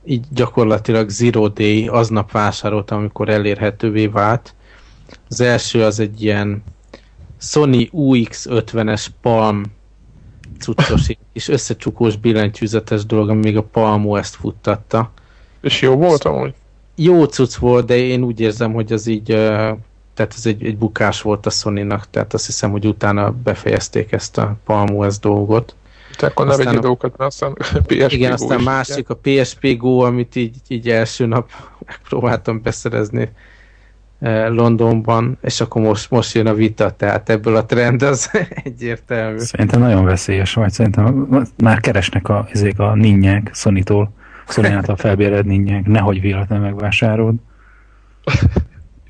így 0.05 0.25
gyakorlatilag 0.31 1.09
zero 1.09 1.49
day 1.49 1.89
aznap 1.89 2.33
vásároltam, 2.33 2.99
amikor 2.99 3.29
elérhetővé 3.29 4.07
vált. 4.07 4.55
Az 5.29 5.41
első 5.41 5.83
az 5.85 6.01
egy 6.01 6.23
ilyen 6.23 6.63
Sony 7.41 7.91
UX50-es 7.93 9.07
Palm 9.21 9.63
cuccos 10.59 11.09
és 11.33 11.49
összecsukós 11.49 12.17
billentyűzetes 12.17 13.07
dolog, 13.07 13.29
ami 13.29 13.41
még 13.41 13.57
a 13.57 13.63
Palmo 13.63 14.17
ezt 14.17 14.35
futtatta. 14.35 15.11
És 15.61 15.81
jó 15.81 15.97
volt 15.97 16.25
amúgy? 16.25 16.55
Jó 16.95 17.25
cucc 17.25 17.55
volt, 17.55 17.87
de 17.87 17.97
én 17.97 18.23
úgy 18.23 18.41
érzem, 18.41 18.73
hogy 18.73 18.93
az 18.93 19.07
így 19.07 19.37
tehát 20.15 20.35
ez 20.37 20.47
egy, 20.47 20.65
egy 20.65 20.79
bukás 20.79 21.23
volt 21.23 21.47
a 21.47 21.51
sony 21.51 21.87
tehát 22.11 22.35
azt 22.35 22.47
hiszem, 22.47 22.71
hogy 22.71 22.87
utána 22.87 23.31
befejezték 23.31 24.13
ezt 24.13 24.39
a 24.39 24.57
Palmo 24.65 25.03
ezt 25.03 25.21
dolgot. 25.21 25.75
Te 26.17 26.27
akkor 26.27 26.47
nem 26.47 26.61
egy 26.61 26.79
dolgokat, 26.79 27.17
mert 27.17 27.31
aztán 27.31 27.53
PSP 27.87 28.13
Igen, 28.13 28.29
Go 28.29 28.35
aztán 28.35 28.59
is, 28.59 28.65
másik, 28.65 29.09
a 29.09 29.19
PSP 29.23 29.77
Go, 29.77 29.99
amit 29.99 30.37
így, 30.37 30.57
így 30.69 30.89
első 30.89 31.27
nap 31.27 31.51
megpróbáltam 31.87 32.63
beszerezni. 32.63 33.33
Londonban, 34.49 35.39
és 35.43 35.61
akkor 35.61 35.83
most, 35.83 36.11
most 36.11 36.35
jön 36.35 36.47
a 36.47 36.55
vita, 36.55 36.91
tehát 36.91 37.29
ebből 37.29 37.57
a 37.57 37.67
trend 37.67 38.03
az 38.03 38.31
egyértelmű. 38.65 39.39
Szerintem 39.39 39.81
nagyon 39.81 40.05
veszélyes 40.05 40.55
vagy, 40.55 40.71
szerintem 40.71 41.29
már 41.57 41.81
keresnek 41.81 42.29
a, 42.29 42.47
ezek 42.53 42.79
a 42.79 42.95
ninnyek 42.95 43.51
Sony-tól, 43.55 44.13
Sony 44.49 44.67
által 44.73 44.97
felbéred 44.97 45.47
ninnyek, 45.47 45.87
nehogy 45.87 46.21
véletlenül 46.21 46.65
megvásárolod. 46.65 47.35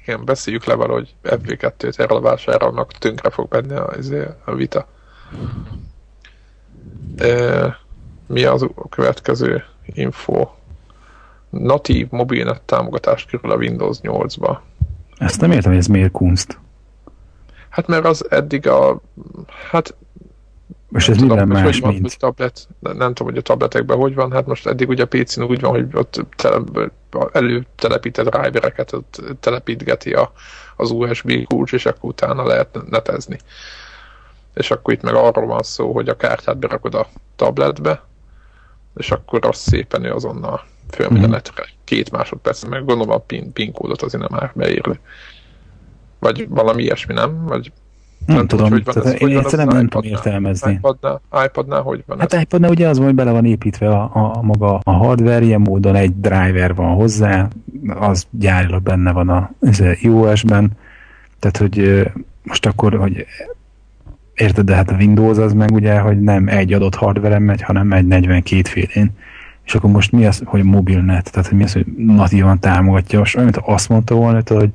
Igen, 0.07 0.25
beszéljük 0.25 0.65
le 0.65 0.75
valahogy 0.75 1.15
FB2-t 1.23 1.99
erről 1.99 2.21
vásárolnak, 2.21 2.93
tönkre 2.93 3.31
fog 3.31 3.47
menni 3.51 3.75
a, 3.75 3.91
a 4.45 4.55
vita. 4.55 4.87
E, 7.17 7.79
mi 8.27 8.45
az 8.45 8.63
a 8.63 8.89
következő 8.89 9.65
info? 9.85 10.49
Natív 11.51 12.07
mobilnet 12.11 12.63
támogatás 12.63 13.25
körül 13.25 13.51
a 13.51 13.57
Windows 13.57 13.99
8-ba. 14.03 14.59
Ezt 15.19 15.41
nem 15.41 15.51
értem, 15.51 15.71
hogy 15.71 15.81
ez 15.81 15.87
miért 15.87 16.11
kunst. 16.11 16.59
Hát 17.69 17.87
mert 17.87 18.05
az 18.05 18.31
eddig 18.31 18.69
a... 18.69 19.01
Hát 19.71 19.95
most 20.89 21.09
ez 21.09 21.17
minden 21.17 21.49
más, 21.49 21.63
hogy 21.63 21.81
van, 21.81 21.93
mint? 21.93 22.03
Hogy 22.03 22.17
tablet, 22.19 22.69
nem, 22.79 22.97
nem 22.97 23.15
tudom, 23.15 23.33
hogy 23.33 23.39
a 23.39 23.43
tabletekben 23.43 23.97
hogy 23.97 24.15
van, 24.15 24.33
hát 24.33 24.47
most 24.47 24.67
eddig 24.67 24.89
ugye 24.89 25.03
a 25.03 25.07
PC-n 25.07 25.43
úgy 25.43 25.61
van, 25.61 25.71
hogy 25.71 25.87
ott 25.93 26.27
tele, 26.37 26.63
előtelepített 27.33 28.29
drivereket 28.29 28.93
ott 28.93 29.23
telepítgeti 29.41 30.13
a, 30.13 30.33
az 30.77 30.91
USB 30.91 31.45
kulcs, 31.47 31.73
és 31.73 31.87
akkor 31.87 32.11
utána 32.11 32.47
lehet 32.47 32.79
netezni. 32.91 33.39
És 34.55 34.71
akkor 34.71 34.95
itt 34.95 35.03
meg 35.03 35.15
arról 35.15 35.47
van 35.47 35.63
szó, 35.63 35.93
hogy 35.93 36.09
a 36.09 36.17
kártyát 36.17 36.59
berakod 36.59 36.95
a 36.95 37.07
tabletbe, 37.37 38.03
és 38.97 39.11
akkor 39.11 39.47
az 39.47 39.57
szépen 39.57 40.05
ő 40.05 40.13
azonnal 40.13 40.65
fölmegy 40.95 41.21
mm. 41.21 41.25
a 41.25 41.27
netre. 41.27 41.65
Két 41.85 42.11
másodperc, 42.11 42.65
meg 42.65 42.85
gondolom 42.85 43.15
a 43.15 43.19
PIN, 43.19 43.53
PIN 43.53 43.73
kódot 43.73 44.03
azért 44.03 44.29
nem 44.29 44.39
már 44.41 44.53
beírni. 44.55 44.99
Vagy 46.19 46.49
valami 46.49 46.83
ilyesmi, 46.83 47.15
nem? 47.15 47.45
Vagy 47.45 47.73
nem, 48.27 48.37
nem 48.37 48.47
tudom, 48.47 48.71
hogy 48.71 48.85
van 48.85 49.07
ez, 49.07 49.21
én 49.21 49.39
egyszerűen 49.39 49.69
nem, 49.69 49.77
nem 49.77 49.89
tudom 49.89 50.11
értelmezni. 50.11 50.73
iPadnál, 50.73 51.21
iPadnál 51.45 51.81
hogy 51.81 52.03
van 52.07 52.19
Hát 52.19 52.33
ez? 52.33 52.41
iPadnál 52.41 52.71
ugye 52.71 52.89
az 52.89 52.97
van, 52.97 53.07
hogy 53.07 53.15
bele 53.15 53.31
van 53.31 53.45
építve 53.45 53.89
a, 53.89 54.11
a, 54.13 54.43
maga 54.43 54.81
a 54.83 54.91
hardware, 54.91 55.45
ilyen 55.45 55.61
módon 55.61 55.95
egy 55.95 56.21
driver 56.21 56.75
van 56.75 56.95
hozzá, 56.95 57.49
az 57.89 58.27
gyárilag 58.31 58.83
benne 58.83 59.13
van 59.13 59.29
a 59.29 59.51
iOS-ben, 60.01 60.71
tehát 61.39 61.57
hogy 61.57 62.09
most 62.43 62.67
akkor, 62.67 62.95
hogy 62.95 63.27
érted, 64.35 64.65
de 64.65 64.75
hát 64.75 64.91
a 64.91 64.95
Windows 64.95 65.39
az 65.39 65.53
meg 65.53 65.71
ugye, 65.73 65.99
hogy 65.99 66.21
nem 66.21 66.49
egy 66.49 66.73
adott 66.73 66.95
hardware 66.95 67.39
megy, 67.39 67.63
hanem 67.63 67.93
egy 67.93 68.07
42 68.07 68.63
félén. 68.63 69.11
És 69.65 69.75
akkor 69.75 69.91
most 69.91 70.13
mi 70.13 70.27
az, 70.27 70.43
hogy 70.45 70.63
mobilnet, 70.63 71.31
tehát 71.33 71.49
hogy 71.49 71.59
mi 71.59 71.65
az, 71.65 71.73
hogy 71.73 71.87
natívan 71.97 72.59
támogatja. 72.59 73.19
Most 73.19 73.37
olyan, 73.37 73.51
mint 73.53 73.67
azt 73.67 73.89
mondta 73.89 74.15
volna, 74.15 74.43
hogy 74.47 74.71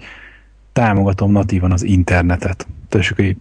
támogatom 0.74 1.32
natívan 1.32 1.72
az 1.72 1.84
internetet. 1.84 2.68
Tehát 2.90 3.08
akkor 3.12 3.26
így, 3.26 3.38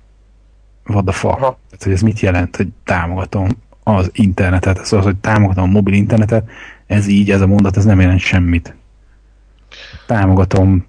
what 0.86 1.04
the 1.04 1.12
fuck? 1.12 1.34
Aha. 1.34 1.58
Tehát, 1.66 1.84
hogy 1.84 1.92
ez 1.92 2.02
mit 2.02 2.20
jelent, 2.20 2.56
hogy 2.56 2.68
támogatom 2.84 3.48
az 3.82 4.10
internetet, 4.12 4.78
az, 4.78 4.88
hogy 4.88 5.16
támogatom 5.16 5.64
a 5.64 5.72
mobil 5.72 5.94
internetet, 5.94 6.50
ez 6.86 7.06
így, 7.06 7.30
ez 7.30 7.40
a 7.40 7.46
mondat, 7.46 7.76
ez 7.76 7.84
nem 7.84 8.00
jelent 8.00 8.20
semmit. 8.20 8.74
Támogatom 10.06 10.86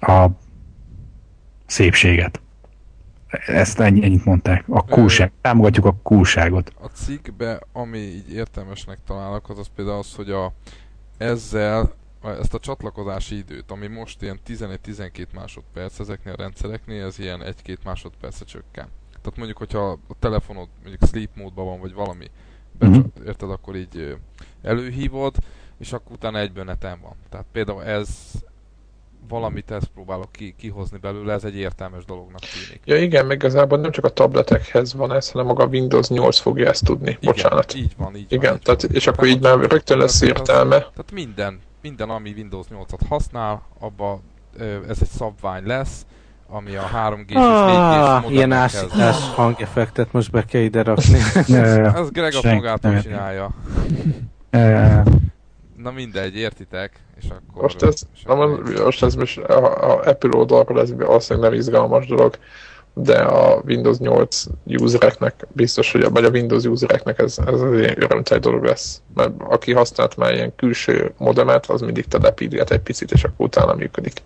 a 0.00 0.26
szépséget. 1.66 2.40
Ezt 3.46 3.80
ennyi, 3.80 4.04
ennyit 4.04 4.24
mondták. 4.24 4.64
A 4.68 4.84
kulság. 4.84 5.32
Támogatjuk 5.40 5.84
a 5.84 5.94
kulságot. 6.02 6.72
A 6.80 6.86
cikkbe, 6.86 7.60
ami 7.72 7.98
így 7.98 8.32
értelmesnek 8.32 8.98
találok, 9.06 9.48
az 9.48 9.58
az 9.58 9.66
például 9.74 9.98
az, 9.98 10.14
hogy 10.14 10.30
a, 10.30 10.52
ezzel 11.18 11.92
ezt 12.22 12.54
a 12.54 12.58
csatlakozási 12.58 13.36
időt, 13.36 13.70
ami 13.70 13.86
most 13.86 14.22
ilyen 14.22 14.38
11-12 14.46 15.26
másodperc 15.34 15.98
ezeknél 15.98 16.32
a 16.32 16.42
rendszereknél, 16.42 17.04
ez 17.04 17.18
ilyen 17.18 17.42
1-2 17.64 17.76
másodperce 17.84 18.44
csökken. 18.44 18.88
Tehát 19.10 19.36
mondjuk, 19.36 19.58
hogyha 19.58 19.90
a 19.90 20.14
telefonod 20.18 20.68
mondjuk 20.82 21.10
sleep 21.10 21.30
módban 21.34 21.64
van, 21.64 21.80
vagy 21.80 21.92
valami, 21.92 22.30
uh-huh. 22.80 23.04
érted, 23.26 23.50
akkor 23.50 23.76
így 23.76 24.16
előhívod, 24.62 25.36
és 25.78 25.92
akkor 25.92 26.12
utána 26.12 26.38
egyből 26.38 26.64
neten 26.64 27.00
van. 27.00 27.14
Tehát 27.28 27.46
például 27.52 27.84
ez 27.84 28.08
valamit 29.30 29.70
ezt 29.70 29.86
próbálok 29.94 30.32
ki, 30.32 30.54
kihozni 30.58 30.98
belőle, 30.98 31.32
ez 31.32 31.44
egy 31.44 31.56
értelmes 31.56 32.04
dolognak 32.04 32.40
tűnik. 32.40 32.80
Ja 32.84 32.96
igen, 32.96 33.26
meg 33.26 33.36
igazából 33.36 33.78
nem 33.78 33.90
csak 33.90 34.04
a 34.04 34.08
tabletekhez 34.08 34.94
van 34.94 35.12
ez, 35.12 35.30
hanem 35.30 35.46
maga 35.46 35.62
a 35.62 35.66
Windows 35.66 36.08
8 36.08 36.38
fogja 36.38 36.68
ezt 36.68 36.84
tudni. 36.84 37.10
Igen, 37.10 37.34
Bocsánat. 37.34 37.74
így 37.74 37.92
van, 37.96 38.16
így 38.16 38.32
igen, 38.32 38.50
van. 38.50 38.60
Tehát, 38.62 38.82
és 38.82 39.06
akkor 39.06 39.26
így 39.26 39.40
már 39.40 39.58
rögtön 39.58 39.98
lesz 39.98 40.20
értelme. 40.20 40.76
Az, 40.76 40.80
tehát 40.80 41.12
minden, 41.12 41.60
minden, 41.82 42.10
ami 42.10 42.32
Windows 42.36 42.66
8-at 42.70 43.00
használ, 43.08 43.62
abba 43.78 44.20
ez 44.88 44.98
egy 45.00 45.08
szabvány 45.08 45.66
lesz, 45.66 46.06
ami 46.48 46.76
a 46.76 46.90
3G 46.94 47.28
és 47.28 47.34
ah, 47.34 48.24
4G 48.24 48.30
Ilyen 48.30 48.52
ásítás 48.52 49.16
hangeffektet 49.34 50.12
most 50.12 50.30
be 50.30 50.44
kell 50.44 50.62
ide 50.62 50.82
rakni. 50.82 51.18
ez 51.94 52.10
Greg 52.10 52.34
a 52.42 52.54
magától 52.54 53.00
csinálja. 53.00 53.50
Na 55.82 55.90
mindegy, 55.90 56.36
értitek? 56.36 57.00
És 57.20 57.24
akkor... 57.24 57.62
Most 57.62 57.82
ez, 57.82 58.02
na, 58.24 58.46
most 58.84 59.02
ez 59.02 59.14
most 59.14 59.38
a, 59.38 59.90
a 59.90 60.00
Apple 60.04 60.38
oldalról 60.38 60.80
ez 60.80 60.94
valószínűleg 60.94 61.50
nem 61.50 61.58
izgalmas 61.58 62.06
dolog, 62.06 62.38
de 62.94 63.18
a 63.18 63.62
Windows 63.64 63.98
8 63.98 64.44
usereknek 64.64 65.46
biztos, 65.52 65.92
hogy 65.92 66.10
vagy 66.10 66.24
a 66.24 66.30
Windows 66.30 66.64
usereknek 66.64 67.18
ez, 67.18 67.38
ez 67.46 67.60
az 67.60 67.78
ilyen 67.78 68.02
örömteli 68.02 68.40
dolog 68.40 68.64
lesz. 68.64 69.02
Mert 69.14 69.32
aki 69.38 69.72
használt 69.72 70.16
már 70.16 70.34
ilyen 70.34 70.54
külső 70.56 71.14
modemet, 71.16 71.66
az 71.66 71.80
mindig 71.80 72.06
telepítget 72.06 72.70
egy 72.70 72.80
picit, 72.80 73.10
és 73.10 73.24
akkor 73.24 73.46
utána 73.46 73.74
működik. 73.74 74.22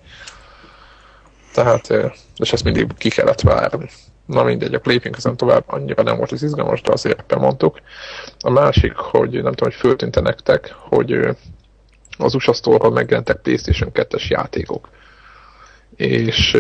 Tehát, 1.53 1.93
és 2.37 2.53
ezt 2.53 2.65
mindig 2.65 2.95
ki 2.97 3.09
kellett 3.09 3.41
várni. 3.41 3.89
Na 4.27 4.43
mindegy, 4.43 4.75
akkor 4.75 4.93
lépjünk 4.93 5.17
ezen 5.17 5.37
tovább, 5.37 5.65
annyira 5.67 6.03
nem 6.03 6.17
volt 6.17 6.33
az 6.33 6.43
izgalmas, 6.43 6.81
de 6.81 6.93
azért 6.93 7.27
bemondtuk. 7.27 7.81
A 8.41 8.51
másik, 8.51 8.93
hogy 8.95 9.31
nem 9.31 9.53
tudom, 9.53 9.71
hogy 9.71 9.75
föltűnte 9.75 10.21
nektek, 10.21 10.75
hogy 10.79 11.29
az 12.19 12.35
USA 12.35 12.53
Store-ról 12.53 12.93
megjelentek 12.93 13.37
PlayStation 13.37 13.91
2-es 13.95 14.27
játékok. 14.27 14.89
És 15.97 16.57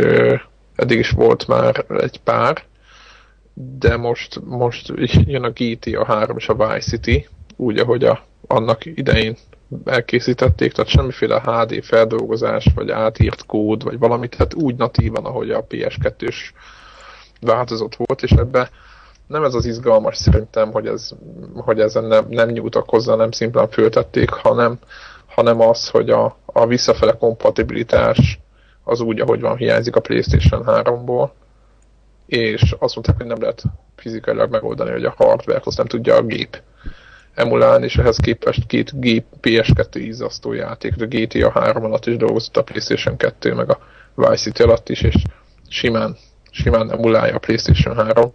eddig 0.74 0.98
is 0.98 1.10
volt 1.10 1.46
már 1.46 1.84
egy 1.88 2.20
pár, 2.20 2.62
de 3.54 3.96
most, 3.96 4.40
most 4.44 4.92
jön 5.26 5.44
a 5.44 5.50
GTA 5.50 6.04
3 6.04 6.36
és 6.36 6.48
a 6.48 6.54
Vice 6.54 6.88
City, 6.88 7.28
úgy, 7.56 7.78
ahogy 7.78 8.04
a, 8.04 8.24
annak 8.46 8.84
idején 8.84 9.36
elkészítették, 9.84 10.72
tehát 10.72 10.90
semmiféle 10.90 11.40
HD 11.40 11.84
feldolgozás, 11.84 12.66
vagy 12.74 12.90
átírt 12.90 13.46
kód, 13.46 13.84
vagy 13.84 13.98
valamit, 13.98 14.30
tehát 14.30 14.54
úgy 14.54 14.74
natívan, 14.74 15.24
ahogy 15.24 15.50
a 15.50 15.66
PS2-s 15.66 16.52
változat 17.44 17.96
volt, 17.96 18.22
és 18.22 18.30
ebbe 18.30 18.70
nem 19.26 19.44
ez 19.44 19.54
az 19.54 19.64
izgalmas 19.64 20.16
szerintem, 20.16 20.72
hogy, 20.72 20.86
ez, 20.86 21.10
hogy 21.54 21.80
ezen 21.80 22.04
nem, 22.04 22.26
nem 22.28 22.48
nyújtak 22.48 22.88
hozzá, 22.88 23.14
nem 23.14 23.30
szimplán 23.30 23.68
föltették, 23.68 24.30
hanem, 24.30 24.78
hanem 25.26 25.60
az, 25.60 25.88
hogy 25.88 26.10
a, 26.10 26.36
a 26.46 26.66
visszafele 26.66 27.12
kompatibilitás 27.12 28.38
az 28.84 29.00
úgy, 29.00 29.20
ahogy 29.20 29.40
van, 29.40 29.56
hiányzik 29.56 29.96
a 29.96 30.00
PlayStation 30.00 30.62
3-ból, 30.66 31.30
és 32.26 32.74
azt 32.78 32.94
mondták, 32.94 33.16
hogy 33.16 33.26
nem 33.26 33.40
lehet 33.40 33.62
fizikailag 33.96 34.50
megoldani, 34.50 34.90
hogy 34.90 35.04
a 35.04 35.14
hardware 35.16 35.60
azt 35.64 35.76
nem 35.76 35.86
tudja 35.86 36.14
a 36.14 36.22
gép 36.22 36.62
emulálni, 37.34 37.84
és 37.84 37.96
ehhez 37.96 38.16
képest 38.16 38.66
két 38.66 39.00
gép 39.00 39.24
PS2 39.40 39.88
izzasztó 39.94 40.52
játék, 40.52 40.92
a 40.98 41.06
GTA 41.06 41.50
3 41.50 41.84
alatt 41.84 42.06
is 42.06 42.16
dolgozott 42.16 42.56
a 42.56 42.62
PlayStation 42.62 43.16
2, 43.16 43.54
meg 43.54 43.70
a 43.70 43.78
Vice 44.14 44.36
City 44.36 44.62
alatt 44.62 44.88
is, 44.88 45.02
és 45.02 45.14
simán, 45.68 46.16
simán 46.54 46.92
emulálja 46.92 47.34
a 47.34 47.38
PlayStation 47.38 47.96
3. 47.96 48.32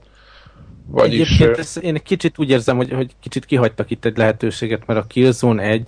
Vagyis... 0.87 1.19
Egyébként 1.19 1.57
ez, 1.57 1.77
én 1.81 2.01
kicsit 2.03 2.39
úgy 2.39 2.49
érzem, 2.49 2.77
hogy, 2.77 2.91
hogy 2.91 3.11
kicsit 3.19 3.45
kihagytak 3.45 3.91
itt 3.91 4.05
egy 4.05 4.17
lehetőséget, 4.17 4.85
mert 4.85 4.99
a 4.99 5.07
Killzone 5.07 5.63
1 5.63 5.87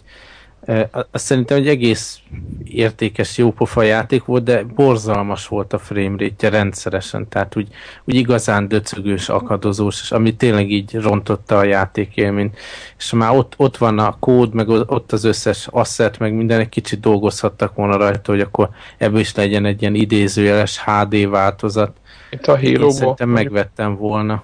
azt 1.12 1.26
szerintem 1.26 1.58
egy 1.58 1.68
egész 1.68 2.20
értékes, 2.64 3.38
jópofa 3.38 3.82
játék 3.82 4.26
volt, 4.26 4.44
de 4.44 4.64
borzalmas 4.64 5.48
volt 5.48 5.74
a 5.74 5.78
framerate 5.78 6.50
rendszeresen, 6.50 7.30
tehát 7.30 7.56
úgy, 7.56 7.68
úgy 8.06 8.16
igazán 8.16 8.68
döcögős, 8.68 9.30
akadozós, 9.30 10.02
és 10.02 10.12
ami 10.12 10.36
tényleg 10.36 10.72
így 10.72 10.96
rontotta 10.96 11.58
a 11.58 11.64
játékélményt. 11.64 12.58
És 12.98 13.12
már 13.12 13.36
ott, 13.36 13.54
ott 13.58 13.78
van 13.78 14.00
a 14.00 14.18
kód, 14.20 14.54
meg 14.54 14.70
ott 14.70 15.12
az 15.12 15.24
összes 15.24 15.68
asset, 15.72 16.20
meg 16.20 16.34
minden, 16.34 16.60
egy 16.60 16.70
kicsit 16.70 17.00
dolgozhattak 17.00 17.76
volna 17.76 17.98
rajta, 17.98 18.32
hogy 18.32 18.42
akkor 18.42 18.70
ebből 18.98 19.20
is 19.20 19.36
legyen 19.36 19.66
egy 19.66 19.82
ilyen 19.82 19.96
idézőjeles 19.96 20.84
HD 20.84 21.30
változat. 21.30 22.01
Itt 22.32 22.48
a 22.48 22.60
Halo-ból? 22.60 22.92
Szerintem 22.92 23.30
megvettem 23.30 23.96
volna. 23.96 24.44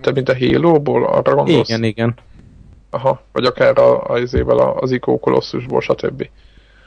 Te 0.00 0.12
mint 0.12 0.28
a 0.28 0.36
Halo-ból 0.38 1.04
arra 1.04 1.34
gondolsz? 1.34 1.68
Igen, 1.68 1.84
igen. 1.84 2.14
Aha, 2.90 3.20
vagy 3.32 3.44
akár 3.44 3.78
a, 3.78 4.08
a, 4.08 4.12
az, 4.12 4.36
az 4.76 4.90
Ico 4.90 5.18
Kolosszusból, 5.18 5.80
stb. 5.80 6.28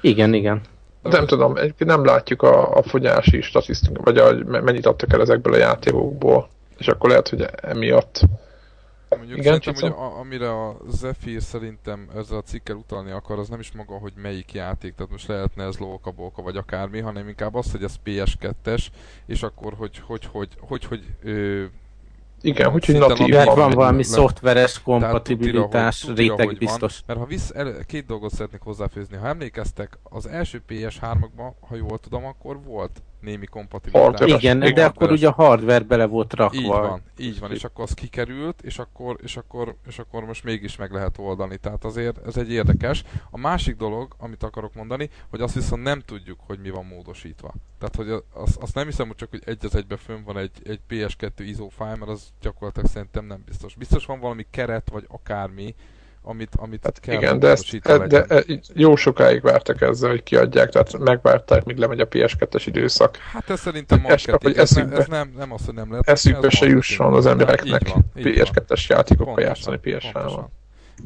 Igen, 0.01 0.33
igen. 0.33 0.61
Nem 1.01 1.25
tudom, 1.25 1.55
nem 1.77 2.05
látjuk 2.05 2.41
a, 2.41 2.75
a 2.75 2.81
fogyási 2.81 3.41
statisztikát, 3.41 4.03
vagy 4.03 4.17
a, 4.17 4.33
mennyit 4.45 4.85
adtak 4.85 5.13
el 5.13 5.21
ezekből 5.21 5.53
a 5.53 5.57
játékokból, 5.57 6.47
és 6.77 6.87
akkor 6.87 7.09
lehet, 7.09 7.29
hogy 7.29 7.45
emiatt 7.61 8.21
Mondjuk 9.17 9.37
Igen, 9.37 9.59
szerintem, 9.59 9.91
hogy 9.91 9.91
a, 9.91 10.19
amire 10.19 10.49
a 10.49 10.77
Zephyr 10.87 11.41
szerintem 11.41 12.09
ezzel 12.15 12.37
a 12.37 12.41
cikkel 12.41 12.75
utalni 12.75 13.11
akar, 13.11 13.39
az 13.39 13.49
nem 13.49 13.59
is 13.59 13.71
maga, 13.71 13.97
hogy 13.97 14.13
melyik 14.15 14.53
játék, 14.53 14.95
tehát 14.95 15.11
most 15.11 15.27
lehetne 15.27 15.63
ez 15.63 15.77
Lóka, 15.77 16.11
Bolka 16.11 16.41
vagy 16.41 16.57
akármi, 16.57 16.99
hanem 16.99 17.27
inkább 17.27 17.55
az, 17.55 17.71
hogy 17.71 17.83
ez 17.83 17.95
PS2-es, 18.05 18.87
és 19.25 19.43
akkor 19.43 19.73
hogy, 19.73 20.01
hogy, 20.05 20.25
hogy, 20.25 20.49
hogy, 20.59 20.85
hogy, 20.85 21.03
hogy 21.17 21.69
igen, 22.41 22.73
úgyhogy 22.73 22.97
natív 22.97 23.33
van. 23.33 23.55
van 23.55 23.71
valami 23.71 24.03
szoftveres 24.03 24.81
kompatibilitás, 24.81 25.99
tutira, 25.99 26.15
réteg 26.15 26.47
tutira, 26.47 26.59
biztos. 26.59 26.93
Van, 26.93 27.03
mert 27.07 27.19
ha 27.19 27.25
visz, 27.25 27.51
el, 27.55 27.85
két 27.85 28.05
dolgot 28.05 28.33
szeretnék 28.33 28.61
hozzáfőzni. 28.61 29.17
Ha 29.17 29.27
emlékeztek, 29.27 29.97
az 30.03 30.27
első 30.27 30.61
PS3-akban, 30.69 31.53
ha 31.59 31.75
jól 31.75 31.99
tudom, 31.99 32.25
akkor 32.25 32.63
volt 32.63 33.01
némi 33.21 33.45
kompatibilitás. 33.45 34.29
Igen, 34.29 34.59
de 34.59 34.85
akkor 34.85 35.11
ugye 35.11 35.27
a 35.27 35.31
hardware 35.31 35.83
bele 35.83 36.05
volt 36.05 36.33
rakva. 36.33 36.57
Így 36.59 36.67
van, 36.67 37.01
így 37.17 37.39
van, 37.39 37.51
és 37.51 37.63
akkor 37.63 37.83
az 37.83 37.93
kikerült, 37.93 38.61
és 38.61 38.79
akkor, 38.79 39.17
és 39.23 39.37
akkor, 39.37 39.75
és 39.87 39.99
akkor 39.99 40.25
most 40.25 40.43
mégis 40.43 40.75
meg 40.75 40.91
lehet 40.91 41.17
oldani. 41.17 41.57
Tehát 41.57 41.83
azért 41.85 42.27
ez 42.27 42.37
egy 42.37 42.51
érdekes. 42.51 43.03
A 43.29 43.37
másik 43.37 43.75
dolog, 43.75 44.15
amit 44.17 44.43
akarok 44.43 44.73
mondani, 44.73 45.09
hogy 45.29 45.41
azt 45.41 45.53
viszont 45.53 45.83
nem 45.83 45.99
tudjuk, 45.99 46.39
hogy 46.47 46.59
mi 46.59 46.69
van 46.69 46.85
módosítva. 46.85 47.53
Tehát, 47.77 47.95
hogy 47.95 48.23
azt, 48.33 48.57
azt 48.57 48.75
nem 48.75 48.85
hiszem, 48.85 49.07
hogy 49.07 49.15
csak 49.15 49.29
hogy 49.29 49.41
egy 49.45 49.65
az 49.65 49.75
egybe 49.75 49.97
fönn 49.97 50.23
van 50.23 50.37
egy, 50.37 50.51
egy 50.63 50.79
PS2 50.89 51.31
ISO 51.37 51.67
file, 51.67 51.95
mert 51.95 52.11
az 52.11 52.33
gyakorlatilag 52.41 52.89
szerintem 52.89 53.25
nem 53.25 53.43
biztos. 53.45 53.75
Biztos 53.75 54.05
van 54.05 54.19
valami 54.19 54.45
keret, 54.51 54.89
vagy 54.89 55.05
akármi, 55.07 55.75
amit, 56.29 56.55
amit 56.55 56.83
hát 56.83 56.99
kell 56.99 57.15
igen, 57.15 57.39
de, 57.39 57.47
ezt, 57.47 57.79
de 58.07 58.23
e, 58.23 58.43
jó 58.73 58.95
sokáig 58.95 59.41
vártak 59.41 59.81
ezzel, 59.81 60.09
hogy 60.09 60.23
kiadják, 60.23 60.69
tehát 60.69 60.97
megvárták, 60.97 61.63
míg 61.63 61.77
lemegy 61.77 61.99
a 61.99 62.07
PS2-es 62.07 62.63
időszak. 62.65 63.17
Hát 63.17 63.49
ez 63.49 63.59
szerintem 63.59 63.99
marketing, 64.01 64.57
ez, 64.57 64.77
ez, 64.77 64.91
ez 64.91 65.07
nem, 65.07 65.33
nem 65.37 65.53
az, 65.53 65.65
hogy 65.65 65.73
nem 65.73 65.89
lehet. 65.89 66.09
Eszükbe 66.09 66.49
se 66.49 66.65
jusson 66.65 67.13
az 67.13 67.25
embereknek 67.25 67.93
PS2-es 68.15 68.87
játékokkal 68.87 69.43
játszani 69.43 69.79
PS3-on. 69.83 70.45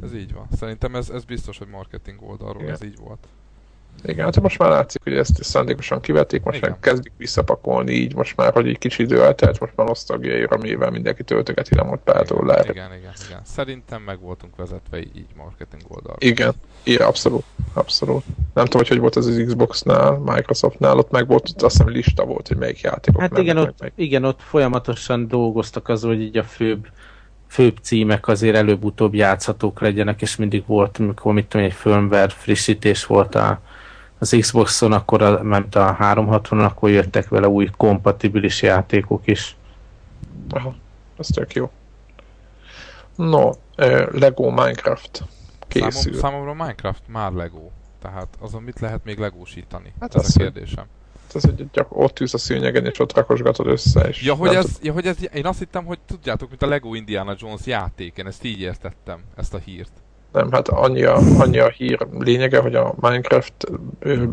Ez 0.04 0.14
így 0.16 0.34
van. 0.34 0.48
Szerintem 0.58 0.96
ez, 0.96 1.10
ez 1.10 1.24
biztos, 1.24 1.58
hogy 1.58 1.68
marketing 1.68 2.22
oldalról 2.22 2.62
igen. 2.62 2.74
ez 2.74 2.84
így 2.84 2.98
volt. 3.00 3.28
Igen, 4.06 4.26
hát 4.26 4.42
most 4.42 4.58
már 4.58 4.70
látszik, 4.70 5.02
hogy 5.04 5.14
ezt 5.14 5.44
szándékosan 5.44 6.02
kivették, 6.02 6.44
most 6.44 6.58
Igen. 6.58 6.70
már 6.70 6.80
kezdik 6.80 7.12
visszapakolni 7.18 7.92
így, 7.92 8.16
most 8.16 8.36
már, 8.36 8.54
hogy 8.54 8.68
egy 8.68 8.78
kicsi 8.78 9.04
idő 9.04 9.24
eltelt, 9.24 9.60
most 9.60 9.74
már 9.76 9.88
nosztalgiai 9.88 10.44
amivel 10.44 10.90
mindenki 10.90 11.24
töltögeti 11.24 11.76
le 11.76 12.00
pártól 12.04 12.46
lehet. 12.46 12.70
Igen, 12.70 12.94
igen, 12.98 13.14
igen. 13.28 13.42
Szerintem 13.44 14.02
meg 14.02 14.20
voltunk 14.20 14.56
vezetve 14.56 15.00
így 15.00 15.26
marketing 15.36 15.82
oldalról. 15.88 16.18
Igen, 16.20 16.54
igen, 16.84 17.08
abszolút, 17.08 17.44
abszolút. 17.74 18.24
Nem 18.54 18.66
tudom, 18.66 18.80
hogy 18.82 18.88
hogy 18.88 19.00
volt 19.00 19.18
ez 19.18 19.26
az 19.26 19.44
Xbox-nál, 19.46 20.12
Microsoft-nál, 20.12 20.98
ott 20.98 21.12
meg 21.12 21.28
volt, 21.28 21.44
azt 21.44 21.78
hiszem 21.78 21.90
lista 21.90 22.26
volt, 22.26 22.48
hogy 22.48 22.58
melyik 22.58 22.82
játékok 22.82 23.22
Hát 23.22 23.38
igen, 23.38 23.58
ott, 23.58 23.80
meg. 23.80 23.92
igen, 23.96 24.24
ott 24.24 24.42
folyamatosan 24.42 25.28
dolgoztak 25.28 25.90
az, 25.90 26.02
hogy 26.02 26.22
így 26.22 26.38
a 26.38 26.44
főbb 26.44 26.88
főbb 27.48 27.78
címek 27.82 28.28
azért 28.28 28.56
előbb-utóbb 28.56 29.14
játszhatók 29.14 29.82
legyenek, 29.82 30.22
és 30.22 30.36
mindig 30.36 30.64
volt, 30.66 30.98
amikor 30.98 31.34
mit 31.34 31.46
tudom, 31.46 31.66
egy 31.66 31.74
firmware 31.74 32.30
frissítés 32.30 33.06
volt 33.06 33.36
a 33.36 33.62
az 34.20 34.36
Xbox-on, 34.40 34.92
akkor 34.92 35.22
a, 35.22 35.44
mert 35.44 35.76
a 35.76 35.98
360-on, 36.00 36.66
akkor 36.66 36.90
jöttek 36.90 37.30
vele 37.30 37.48
új 37.48 37.70
kompatibilis 37.78 38.62
játékok 38.62 39.28
is. 39.28 39.56
Aha, 40.50 40.76
ez 41.18 41.28
tök 41.28 41.54
jó. 41.54 41.72
No, 43.16 43.52
Lego 44.12 44.50
Minecraft 44.50 45.24
készül. 45.68 45.92
Számom, 45.92 46.20
számomra 46.20 46.54
Minecraft 46.54 47.02
már 47.08 47.32
Lego. 47.32 47.70
Tehát 48.02 48.28
azon 48.40 48.62
mit 48.62 48.80
lehet 48.80 49.04
még 49.04 49.18
legósítani? 49.18 49.94
Hát 50.00 50.16
ez 50.16 50.36
a 50.36 50.40
kérdésem. 50.40 50.86
Ez 51.34 51.44
hogy 51.44 51.66
csak 51.72 51.98
ott 51.98 52.20
ülsz 52.20 52.34
a 52.34 52.38
szőnyegen, 52.38 52.86
és 52.86 53.00
ott 53.00 53.14
rakosgatod 53.14 53.68
össze. 53.68 54.08
És 54.08 54.22
ja, 54.22 54.34
hogy 54.34 54.56
ez, 54.56 54.80
ja, 54.82 54.94
hogy 54.94 55.06
ez, 55.08 55.18
én 55.34 55.46
azt 55.46 55.60
hittem, 55.60 55.86
hogy 55.86 56.00
tudjátok, 56.06 56.50
mint 56.50 56.62
a 56.62 56.68
Lego 56.68 56.94
Indiana 56.94 57.36
Jones 57.38 57.66
játék, 57.66 58.18
én 58.18 58.28
ezt 58.28 58.44
így 58.44 58.60
értettem, 58.60 59.20
ezt 59.36 59.54
a 59.54 59.58
hírt. 59.58 59.92
Nem, 60.34 60.52
hát 60.52 60.68
annyi 60.68 61.04
a, 61.04 61.18
annyi 61.38 61.60
a 61.60 61.68
hír 61.68 62.08
lényege, 62.20 62.60
hogy 62.60 62.76
a 62.76 62.94
Minecraft 63.00 63.54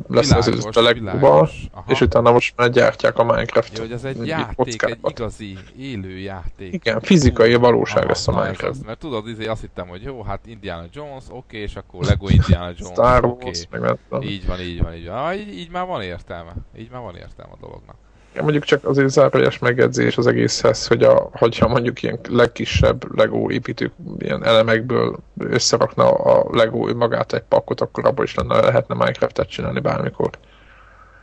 lesz 0.08 0.30
az 0.32 0.76
a 0.76 0.80
legjobb, 0.80 1.48
és 1.86 2.00
utána 2.00 2.32
most 2.32 2.54
már 2.56 2.70
gyártják 2.70 3.18
a 3.18 3.24
Minecraft 3.24 3.76
Jó, 3.76 3.82
hogy 3.82 3.92
ez 3.92 4.04
egy 4.04 4.26
játék, 4.26 4.56
kockákat. 4.56 4.98
egy 5.02 5.10
igazi 5.10 5.58
élő 5.78 6.18
játék. 6.18 6.72
Igen, 6.72 7.00
fizikai 7.00 7.54
valóság 7.54 8.06
lesz 8.06 8.28
a 8.28 8.32
Minecraft. 8.32 8.74
Ez, 8.74 8.82
mert 8.86 8.98
tudod, 8.98 9.28
izé 9.28 9.46
azt 9.46 9.60
hittem, 9.60 9.88
hogy 9.88 10.02
jó, 10.02 10.22
hát 10.22 10.46
Indiana 10.46 10.84
Jones, 10.92 11.24
oké, 11.28 11.36
okay, 11.36 11.60
és 11.60 11.76
akkor 11.76 12.04
Lego 12.04 12.28
Indiana 12.28 12.72
Jones, 12.78 12.92
Star 12.92 13.24
Wars, 13.24 13.66
okay. 13.70 13.80
meg 13.80 13.98
Így 14.22 14.46
van, 14.46 14.60
így 14.60 14.82
van, 14.82 14.94
így 14.94 15.06
van. 15.06 15.16
Ah, 15.16 15.38
így, 15.38 15.58
így 15.58 15.70
már 15.70 15.86
van 15.86 16.02
értelme. 16.02 16.52
Így 16.78 16.90
már 16.90 17.02
van 17.02 17.16
értelme 17.16 17.52
a 17.52 17.58
dolognak. 17.60 17.96
Mondjuk 18.34 18.64
csak 18.64 18.84
azért 18.84 19.08
zárójas 19.08 19.58
megjegyzés 19.58 20.16
az 20.16 20.26
egészhez, 20.26 20.86
hogy 20.86 21.02
a, 21.02 21.30
hogyha 21.32 21.68
mondjuk 21.68 22.02
ilyen 22.02 22.18
legkisebb 22.28 23.16
Lego 23.16 23.50
építők 23.50 23.92
ilyen 24.18 24.44
elemekből 24.44 25.18
összerakna 25.38 26.10
a 26.10 26.56
Lego 26.56 26.94
magát 26.94 27.32
egy 27.32 27.42
pakkot, 27.42 27.80
akkor 27.80 28.06
abból 28.06 28.24
is 28.24 28.34
lenne, 28.34 28.60
lehetne 28.60 28.94
Minecraft-et 28.94 29.48
csinálni 29.48 29.80
bármikor. 29.80 30.30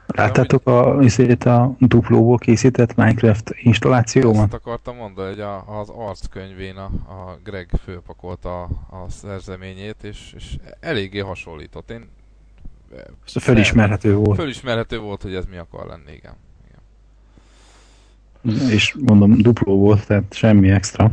Láttátok 0.08 0.68
a, 0.68 0.98
azért 0.98 1.46
a 1.46 1.76
duplóból 1.80 2.38
készített 2.38 2.96
Minecraft 2.96 3.50
installációmat? 3.62 4.44
Ezt 4.44 4.54
akartam 4.54 4.96
mondani, 4.96 5.30
hogy 5.30 5.40
a, 5.40 5.80
az 5.80 5.90
arckönyvén 5.90 6.76
a, 6.76 6.86
a 6.86 7.40
Greg 7.44 7.70
főpakolta 7.84 8.62
a, 8.62 8.70
a 8.90 9.10
szerzeményét, 9.10 10.04
és, 10.04 10.34
és 10.36 10.56
eléggé 10.80 11.20
hasonlított. 11.20 11.92
Én 11.92 12.10
Fölismerhető 13.26 14.16
volt. 14.16 14.40
Fölismerhető 14.40 15.00
volt, 15.00 15.22
hogy 15.22 15.36
ez 15.36 15.46
mi 15.46 15.58
akar 15.58 15.86
lenni, 15.86 16.12
igen 16.12 16.34
és 18.70 18.96
mondom, 19.06 19.38
dupló 19.38 19.78
volt, 19.78 20.08
tehát 20.08 20.34
semmi 20.34 20.70
extra. 20.70 21.12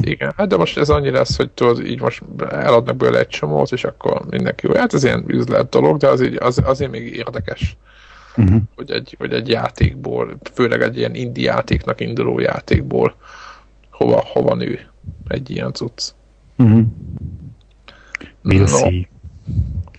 Igen, 0.00 0.32
hát 0.36 0.48
de 0.48 0.56
most 0.56 0.78
ez 0.78 0.88
annyi 0.88 1.10
lesz, 1.10 1.36
hogy 1.36 1.50
tudod, 1.50 1.86
így 1.86 2.00
most 2.00 2.22
eladnak 2.50 2.96
belőle 2.96 3.18
egy 3.18 3.28
csomót, 3.28 3.72
és 3.72 3.84
akkor 3.84 4.22
mindenki 4.30 4.66
jó. 4.66 4.74
Hát 4.74 4.94
ez 4.94 5.04
ilyen 5.04 5.24
üzlet 5.26 5.68
dolog, 5.68 5.96
de 5.96 6.08
az 6.08 6.22
így, 6.22 6.36
az, 6.40 6.60
azért 6.64 6.90
még 6.90 7.14
érdekes, 7.14 7.76
uh-huh. 8.36 8.60
hogy, 8.74 8.90
egy, 8.90 9.14
hogy 9.18 9.32
egy 9.32 9.48
játékból, 9.48 10.38
főleg 10.54 10.82
egy 10.82 10.96
ilyen 10.96 11.14
indie 11.14 11.52
játéknak 11.52 12.00
induló 12.00 12.38
játékból 12.38 13.14
hova, 13.90 14.22
hova 14.26 14.54
nő 14.54 14.80
egy 15.28 15.50
ilyen 15.50 15.72
cucc. 15.72 16.10
Uh-huh. 16.56 16.84
No. 18.42 18.88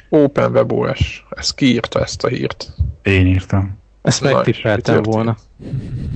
Open 0.10 0.52
WebOS, 0.52 1.26
ez 1.30 1.54
kiírta 1.54 2.00
ezt 2.00 2.24
a 2.24 2.28
hírt. 2.28 2.74
Én 3.04 3.28
írtam. 3.28 3.82
Ezt 4.04 4.22
megtippeltem 4.22 5.02
volna. 5.02 5.38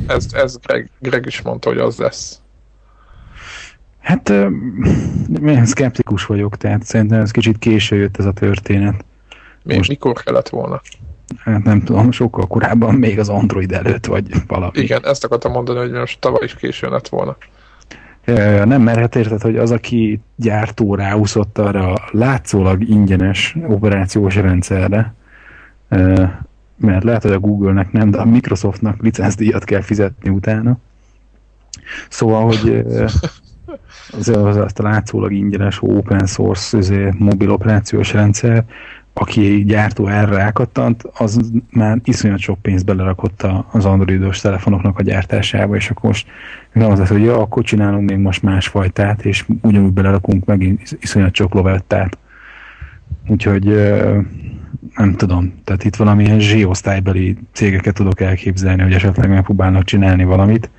Ez, 0.07 0.27
ez 0.31 0.57
Greg, 0.57 0.89
Greg 0.99 1.25
is 1.25 1.41
mondta, 1.41 1.69
hogy 1.69 1.77
az 1.77 1.97
lesz. 1.97 2.41
Hát 3.99 4.29
én 5.45 5.65
szkeptikus 5.65 6.25
vagyok, 6.25 6.57
tehát 6.57 6.83
szerintem 6.83 7.21
ez 7.21 7.31
kicsit 7.31 7.57
késő 7.57 7.95
jött 7.95 8.17
ez 8.17 8.25
a 8.25 8.31
történet. 8.31 9.05
Mi, 9.63 9.75
Most, 9.75 9.89
mikor 9.89 10.23
kellett 10.23 10.49
volna? 10.49 10.81
Hát 11.37 11.63
nem 11.63 11.83
tudom, 11.83 12.11
sokkal 12.11 12.47
korábban, 12.47 12.95
még 12.95 13.19
az 13.19 13.29
Android 13.29 13.71
előtt, 13.71 14.05
vagy 14.05 14.25
valami. 14.47 14.79
Igen, 14.79 15.05
ezt 15.05 15.23
akartam 15.23 15.51
mondani, 15.51 15.79
hogy 15.79 15.91
most 15.91 16.19
tavaly 16.19 16.43
is 16.43 16.55
késő 16.55 16.89
lett 16.89 17.07
volna. 17.07 17.37
Nem, 18.65 18.81
mert 18.81 18.99
hát 18.99 19.15
érted, 19.15 19.41
hogy 19.41 19.57
az, 19.57 19.71
aki 19.71 20.21
gyártó 20.35 20.95
ráúszott 20.95 21.57
arra 21.57 21.93
a 21.93 22.09
látszólag 22.11 22.89
ingyenes 22.89 23.55
operációs 23.67 24.35
rendszerre, 24.35 25.13
mert 26.77 27.03
lehet, 27.03 27.21
hogy 27.21 27.31
a 27.31 27.39
Google-nek 27.39 27.91
nem, 27.91 28.11
de 28.11 28.17
a 28.17 28.25
Microsoftnak 28.25 29.01
licencdíjat 29.01 29.63
kell 29.63 29.81
fizetni 29.81 30.29
utána. 30.29 30.77
Szóval, 32.09 32.45
hogy 32.45 32.69
az, 34.17 34.27
az, 34.27 34.55
azt 34.55 34.79
a 34.79 34.83
látszólag 34.83 35.31
ingyenes 35.31 35.77
open 35.81 36.25
source 36.25 37.13
mobil 37.17 37.51
operációs 37.51 38.13
rendszer, 38.13 38.65
aki 39.19 39.63
gyártó 39.63 40.07
erre 40.07 40.35
rákattant, 40.35 41.03
az 41.13 41.51
már 41.71 41.99
iszonyat 42.03 42.39
sok 42.39 42.61
pénzt 42.61 42.85
belerakott 42.85 43.47
az 43.71 43.85
androidos 43.85 44.39
telefonoknak 44.39 44.99
a 44.99 45.03
gyártásába, 45.03 45.75
és 45.75 45.89
akkor 45.89 46.09
most 46.09 46.27
nem 46.73 46.91
az 46.91 46.99
lesz, 46.99 47.09
hogy 47.09 47.23
ja, 47.23 47.39
akkor 47.39 47.63
csinálunk 47.63 48.09
még 48.09 48.17
most 48.17 48.43
másfajtát, 48.43 49.25
és 49.25 49.45
ugyanúgy 49.61 49.91
belerakunk 49.91 50.45
megint 50.45 50.97
iszonyat 50.99 51.35
sok 51.35 51.53
lovettát. 51.53 52.17
Úgyhogy 53.27 53.65
nem 54.95 55.13
tudom, 55.13 55.53
tehát 55.63 55.83
itt 55.83 55.95
valamilyen 55.95 56.39
zsíosztálybeli 56.39 57.37
cégeket 57.51 57.93
tudok 57.93 58.21
elképzelni, 58.21 58.81
hogy 58.81 58.93
esetleg 58.93 59.29
megpróbálnak 59.29 59.83
csinálni 59.83 60.23
valamit, 60.23 60.69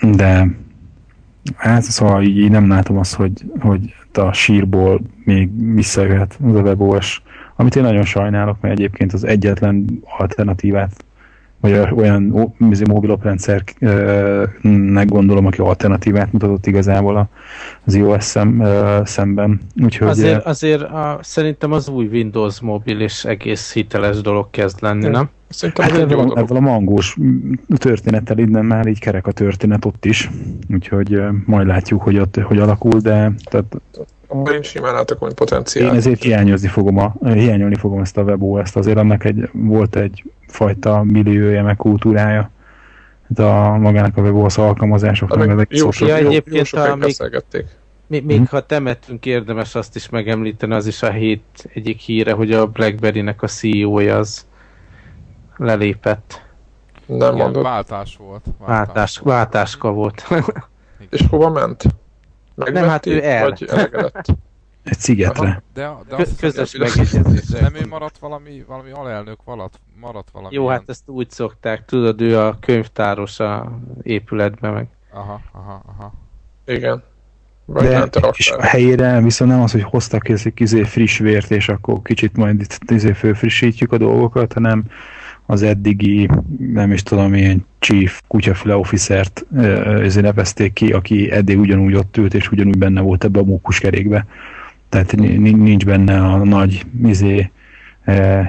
de 0.00 0.46
hát 1.56 1.82
szóval 1.82 2.22
így 2.22 2.50
nem 2.50 2.68
látom 2.68 2.98
azt, 2.98 3.14
hogy, 3.14 3.44
hogy 3.60 3.94
a 4.12 4.32
sírból 4.32 5.00
még 5.24 5.74
visszajöhet 5.74 6.38
az 6.44 6.54
a 6.54 6.60
WebOS, 6.60 7.22
amit 7.56 7.76
én 7.76 7.82
nagyon 7.82 8.04
sajnálok, 8.04 8.60
mert 8.60 8.78
egyébként 8.78 9.12
az 9.12 9.24
egyetlen 9.24 10.00
alternatívát 10.18 11.04
vagy 11.62 11.88
olyan 11.96 12.52
mobiloprendszer-nek 12.88 15.08
gondolom, 15.08 15.46
aki 15.46 15.60
alternatívát 15.60 16.32
mutatott 16.32 16.66
igazából 16.66 17.28
az 17.84 17.94
iOS 17.94 18.24
szem, 18.24 18.62
szemben. 19.04 19.60
Úgyhogy, 19.82 20.08
azért 20.08 20.46
azért 20.46 20.82
a, 20.82 21.18
szerintem 21.20 21.72
az 21.72 21.88
új 21.88 22.06
Windows 22.06 22.60
mobil 22.60 23.00
és 23.00 23.24
egész 23.24 23.72
hiteles 23.72 24.20
dolog 24.20 24.50
kezd 24.50 24.82
lenni, 24.82 25.08
nem? 25.08 25.28
Szerintem 25.48 25.84
hát 25.84 25.98
ebből, 25.98 26.32
ebből 26.34 26.56
a 26.56 26.60
mangós 26.60 27.16
történettel 27.76 28.38
innen 28.38 28.64
már 28.64 28.86
így 28.86 28.98
kerek 28.98 29.26
a 29.26 29.32
történet 29.32 29.84
ott 29.84 30.04
is, 30.04 30.30
úgyhogy 30.70 31.22
majd 31.46 31.66
látjuk, 31.66 32.02
hogy 32.02 32.18
ott 32.18 32.36
hogy 32.36 32.58
alakul, 32.58 33.00
de 33.00 33.32
tehát 33.44 33.80
abban 34.32 34.54
én 34.54 34.62
simán 34.62 34.94
látok 34.94 35.18
hogy 35.18 35.34
potenciál. 35.34 35.88
Én 35.88 35.94
ezért 35.94 36.22
hiányozni 36.22 36.68
fogom, 36.68 36.98
a, 36.98 37.14
hiányolni 37.22 37.74
fogom 37.74 38.00
ezt 38.00 38.16
a 38.16 38.22
WebOS-t, 38.22 38.76
azért 38.76 38.96
annak 38.96 39.24
egy, 39.24 39.50
volt 39.52 39.96
egy 39.96 40.24
fajta 40.46 41.02
milliója, 41.02 41.62
meg 41.62 41.76
kultúrája. 41.76 42.50
De 43.26 43.42
a, 43.42 43.76
magának 43.76 44.16
a 44.16 44.20
WebOS 44.20 44.58
alkalmazásoknak 44.58 45.48
ezek 45.48 45.76
jó, 45.76 45.90
sok, 45.90 46.08
ja, 46.08 46.16
egyébként 46.16 46.68
jó, 46.68 46.80
a, 46.80 46.96
még, 46.96 47.16
még, 48.06 48.24
még 48.24 48.36
hmm. 48.36 48.46
ha 48.50 48.66
temetünk, 48.66 49.26
érdemes 49.26 49.74
azt 49.74 49.96
is 49.96 50.08
megemlíteni, 50.08 50.74
az 50.74 50.86
is 50.86 51.02
a 51.02 51.10
hét 51.10 51.70
egyik 51.74 52.00
híre, 52.00 52.32
hogy 52.32 52.52
a 52.52 52.66
BlackBerry-nek 52.66 53.42
a 53.42 53.46
CEO-ja 53.46 54.16
az 54.16 54.46
lelépett. 55.56 56.42
Nem 57.06 57.34
mondod. 57.34 57.62
Váltás 57.62 58.16
volt. 58.16 58.44
Váltás, 58.58 58.86
váltás, 58.86 59.18
váltáska 59.18 59.92
volt. 59.92 60.26
És 61.10 61.24
hova 61.30 61.50
ment? 61.50 61.84
Megvették, 62.70 62.80
nem, 62.82 62.88
hát 62.88 63.06
ő 63.06 63.24
el. 63.24 63.48
Vagy 63.48 63.64
elegedett? 63.68 64.26
Egy 64.84 64.98
szigetre. 64.98 65.62
De, 65.74 65.90
de 66.08 66.16
azt 66.16 66.40
Közös 66.40 66.76
megegyezés. 66.76 67.60
Nem 67.60 67.74
ő 67.74 67.86
maradt 67.88 68.18
valami, 68.18 68.64
valami 68.66 68.90
alelnök, 68.90 69.38
maradt, 69.44 69.80
maradt 70.00 70.30
valami. 70.32 70.54
Jó, 70.54 70.62
ilyen... 70.62 70.74
hát 70.74 70.88
ezt 70.88 71.08
úgy 71.08 71.30
szokták, 71.30 71.84
tudod, 71.84 72.20
ő 72.20 72.38
a 72.38 72.56
könyvtáros 72.60 73.40
a 73.40 73.78
épületben 74.02 74.72
meg. 74.72 74.88
Aha, 75.12 75.40
aha, 75.52 75.82
aha. 75.86 76.12
Igen. 76.66 77.02
Vagy 77.64 77.88
de, 77.88 78.08
és 78.32 78.50
a 78.50 78.62
helyére 78.62 79.20
viszont 79.20 79.50
nem 79.50 79.60
az, 79.60 79.72
hogy 79.72 79.82
hoztak 79.82 80.28
egy 80.28 80.52
izé 80.54 80.82
friss 80.82 81.18
vért, 81.18 81.50
és 81.50 81.68
akkor 81.68 82.02
kicsit 82.02 82.36
majd 82.36 82.60
itt 82.60 82.90
izé 82.90 83.12
fölfrissítjük 83.12 83.92
a 83.92 83.98
dolgokat, 83.98 84.52
hanem 84.52 84.84
az 85.46 85.62
eddigi, 85.62 86.28
nem 86.72 86.92
is 86.92 87.02
tudom, 87.02 87.34
ilyen 87.34 87.66
chief 87.78 88.22
kutyafile 88.26 88.76
officert 88.76 89.46
ezért 90.02 90.24
nevezték 90.24 90.72
ki, 90.72 90.92
aki 90.92 91.30
eddig 91.30 91.58
ugyanúgy 91.58 91.94
ott 91.94 92.16
ült, 92.16 92.34
és 92.34 92.50
ugyanúgy 92.50 92.78
benne 92.78 93.00
volt 93.00 93.24
ebbe 93.24 93.38
a 93.38 93.44
mókuskerékbe. 93.44 94.26
Tehát 94.88 95.16
nincs 95.16 95.84
benne 95.84 96.20
a 96.20 96.44
nagy 96.44 96.86
izé, 97.04 97.50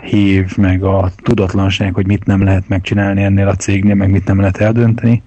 hív, 0.04 0.58
meg 0.58 0.84
a 0.84 1.12
tudatlanság, 1.24 1.94
hogy 1.94 2.08
mit 2.08 2.26
nem 2.26 2.44
lehet 2.44 2.68
megcsinálni 2.68 3.24
ennél 3.24 3.48
a 3.48 3.56
cégnél, 3.56 3.96
meg 3.96 4.10
mit 4.10 4.26
nem 4.26 4.40
lehet 4.40 4.58
eldönteni. 4.58 5.22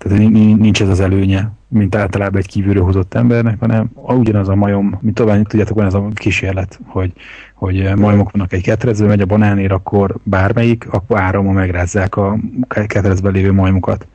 Tehát 0.00 0.28
nincs 0.58 0.82
ez 0.82 0.88
az 0.88 1.00
előnye, 1.00 1.50
mint 1.68 1.94
általában 1.94 2.40
egy 2.40 2.46
kívülről 2.46 2.84
hozott 2.84 3.14
embernek, 3.14 3.60
hanem 3.60 3.90
ugyanaz 3.94 4.48
a 4.48 4.54
majom, 4.54 4.98
mint 5.00 5.14
tovább 5.14 5.46
tudjátok, 5.46 5.76
van 5.76 5.86
ez 5.86 5.94
a 5.94 6.08
kísérlet, 6.14 6.80
hogy, 6.86 7.12
hogy 7.54 7.92
majmok 7.96 8.30
vannak 8.30 8.52
egy 8.52 8.62
ketrecben, 8.62 9.08
megy 9.08 9.20
a 9.20 9.26
banánér, 9.26 9.72
akkor 9.72 10.16
bármelyik, 10.22 10.86
akkor 10.90 11.20
áramon 11.20 11.54
megrázzák 11.54 12.16
a 12.16 12.38
ketrecben 12.68 13.32
lévő 13.32 13.52
majmokat. 13.52 14.06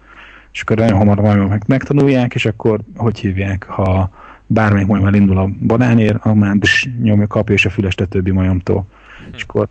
És 0.52 0.62
akkor 0.62 0.78
nagyon 0.78 0.98
hamar 0.98 1.20
a 1.20 1.22
majmok 1.22 1.66
megtanulják, 1.66 2.34
és 2.34 2.46
akkor 2.46 2.80
hogy 2.96 3.20
hívják, 3.20 3.64
ha 3.64 4.10
bármelyik 4.48 4.88
majom 4.88 5.06
elindul 5.06 5.38
a 5.38 5.50
banánér, 5.66 6.16
akkor 6.16 6.34
már 6.34 6.56
nyomja, 7.02 7.28
kapja 7.28 7.56
és 7.56 7.66
a 7.66 7.70
füles 7.70 7.96
többi 7.96 8.32
majomtól. 8.32 8.86
És 9.36 9.44
akkor 9.44 9.68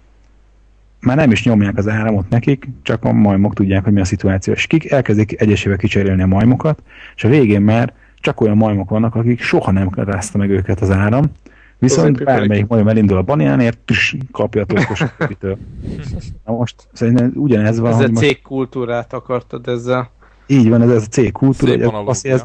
már 1.04 1.16
nem 1.16 1.30
is 1.30 1.44
nyomják 1.44 1.76
az 1.76 1.88
áramot 1.88 2.28
nekik, 2.28 2.68
csak 2.82 3.04
a 3.04 3.12
majmok 3.12 3.54
tudják, 3.54 3.84
hogy 3.84 3.92
mi 3.92 4.00
a 4.00 4.04
szituáció. 4.04 4.52
És 4.52 4.66
kik 4.66 4.90
elkezdik 4.90 5.40
egyesével 5.40 5.78
kicserélni 5.78 6.22
a 6.22 6.26
majmokat, 6.26 6.82
és 7.16 7.24
a 7.24 7.28
végén 7.28 7.62
már 7.62 7.92
csak 8.20 8.40
olyan 8.40 8.56
majmok 8.56 8.90
vannak, 8.90 9.14
akik 9.14 9.40
soha 9.40 9.70
nem 9.70 9.88
rázta 9.94 10.38
meg 10.38 10.50
őket 10.50 10.80
az 10.80 10.90
áram, 10.90 11.24
viszont 11.78 12.24
bármelyik 12.24 12.66
majom 12.66 12.88
elindul 12.88 13.16
a 13.16 13.22
banánért, 13.22 13.78
tüss, 13.78 14.14
kapja 14.32 14.62
a 14.62 14.64
torkos 14.64 15.04
Na 16.46 16.52
most 16.52 16.88
szerintem 16.92 17.32
ugyanez 17.34 17.78
van. 17.78 17.92
Ez 17.92 18.00
a 18.00 18.12
cégkultúrát 18.12 19.12
akartad 19.12 19.68
ezzel. 19.68 20.10
Így 20.46 20.68
van, 20.68 20.82
ez, 20.82 20.90
ez 20.90 21.02
a 21.02 21.06
cégkultúra, 21.06 21.90
hogy 21.90 22.02
azt, 22.06 22.26
ez 22.26 22.44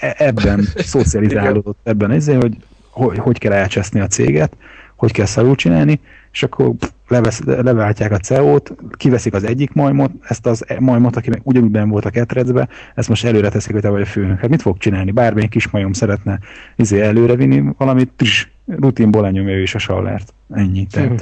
e- 0.00 0.14
ebben 0.18 0.60
szocializálódott, 0.76 1.78
ebben 1.82 2.10
ezért, 2.10 2.42
hogy, 2.42 2.56
hogy 2.90 3.18
hogy 3.18 3.38
kell 3.38 3.52
elcseszni 3.52 4.00
a 4.00 4.06
céget, 4.06 4.56
hogy 4.96 5.12
kell 5.12 5.26
szarul 5.26 5.54
csinálni, 5.54 6.00
és 6.32 6.42
akkor 6.42 6.72
levesz, 7.08 7.40
leváltják 7.44 8.12
a 8.12 8.18
CEO-t, 8.18 8.74
kiveszik 8.92 9.34
az 9.34 9.44
egyik 9.44 9.72
majmot, 9.72 10.10
ezt 10.22 10.46
az 10.46 10.64
e- 10.68 10.80
majmot, 10.80 11.16
aki 11.16 11.30
meg 11.30 11.40
ugyanúgy 11.42 11.70
ben 11.70 11.88
volt 11.88 12.04
a 12.04 12.10
ketrecbe, 12.10 12.68
ezt 12.94 13.08
most 13.08 13.24
előre 13.24 13.48
teszik, 13.48 13.72
hogy 13.72 13.80
te 13.80 13.88
vagy 13.88 14.02
a 14.02 14.06
főnök. 14.06 14.38
Hát 14.38 14.50
mit 14.50 14.62
fog 14.62 14.78
csinálni? 14.78 15.10
Bármelyik 15.10 15.50
kis 15.50 15.70
majom 15.70 15.92
szeretne 15.92 16.38
izé 16.76 17.00
előre 17.00 17.34
vinni 17.34 17.64
valamit, 17.76 18.12
tss, 18.16 18.46
rutinból 18.66 19.22
lenyomja 19.22 19.54
ő 19.54 19.62
is 19.62 19.74
a 19.74 19.78
sallert. 19.78 20.34
Ennyi. 20.50 20.86
Tehát. 20.86 21.10
Mm. 21.10 21.16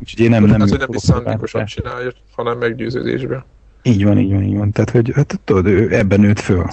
Úgyhogy 0.00 0.24
én 0.24 0.30
nem, 0.30 0.44
nem, 0.44 0.60
hát, 0.60 0.68
hogy 0.68 0.78
nem 0.78 0.88
is 0.92 1.00
szándékosan 1.00 1.64
csinálja, 1.64 2.12
hanem 2.34 2.58
meggyőződésbe. 2.58 3.44
Így 3.82 4.04
van, 4.04 4.18
így 4.18 4.32
van, 4.32 4.42
így 4.42 4.56
van. 4.56 4.70
Tehát, 4.70 4.90
hogy 4.90 5.12
hát, 5.14 5.40
tudod, 5.44 5.66
ő 5.66 5.94
ebben 5.94 6.20
nőtt 6.20 6.40
föl. 6.40 6.66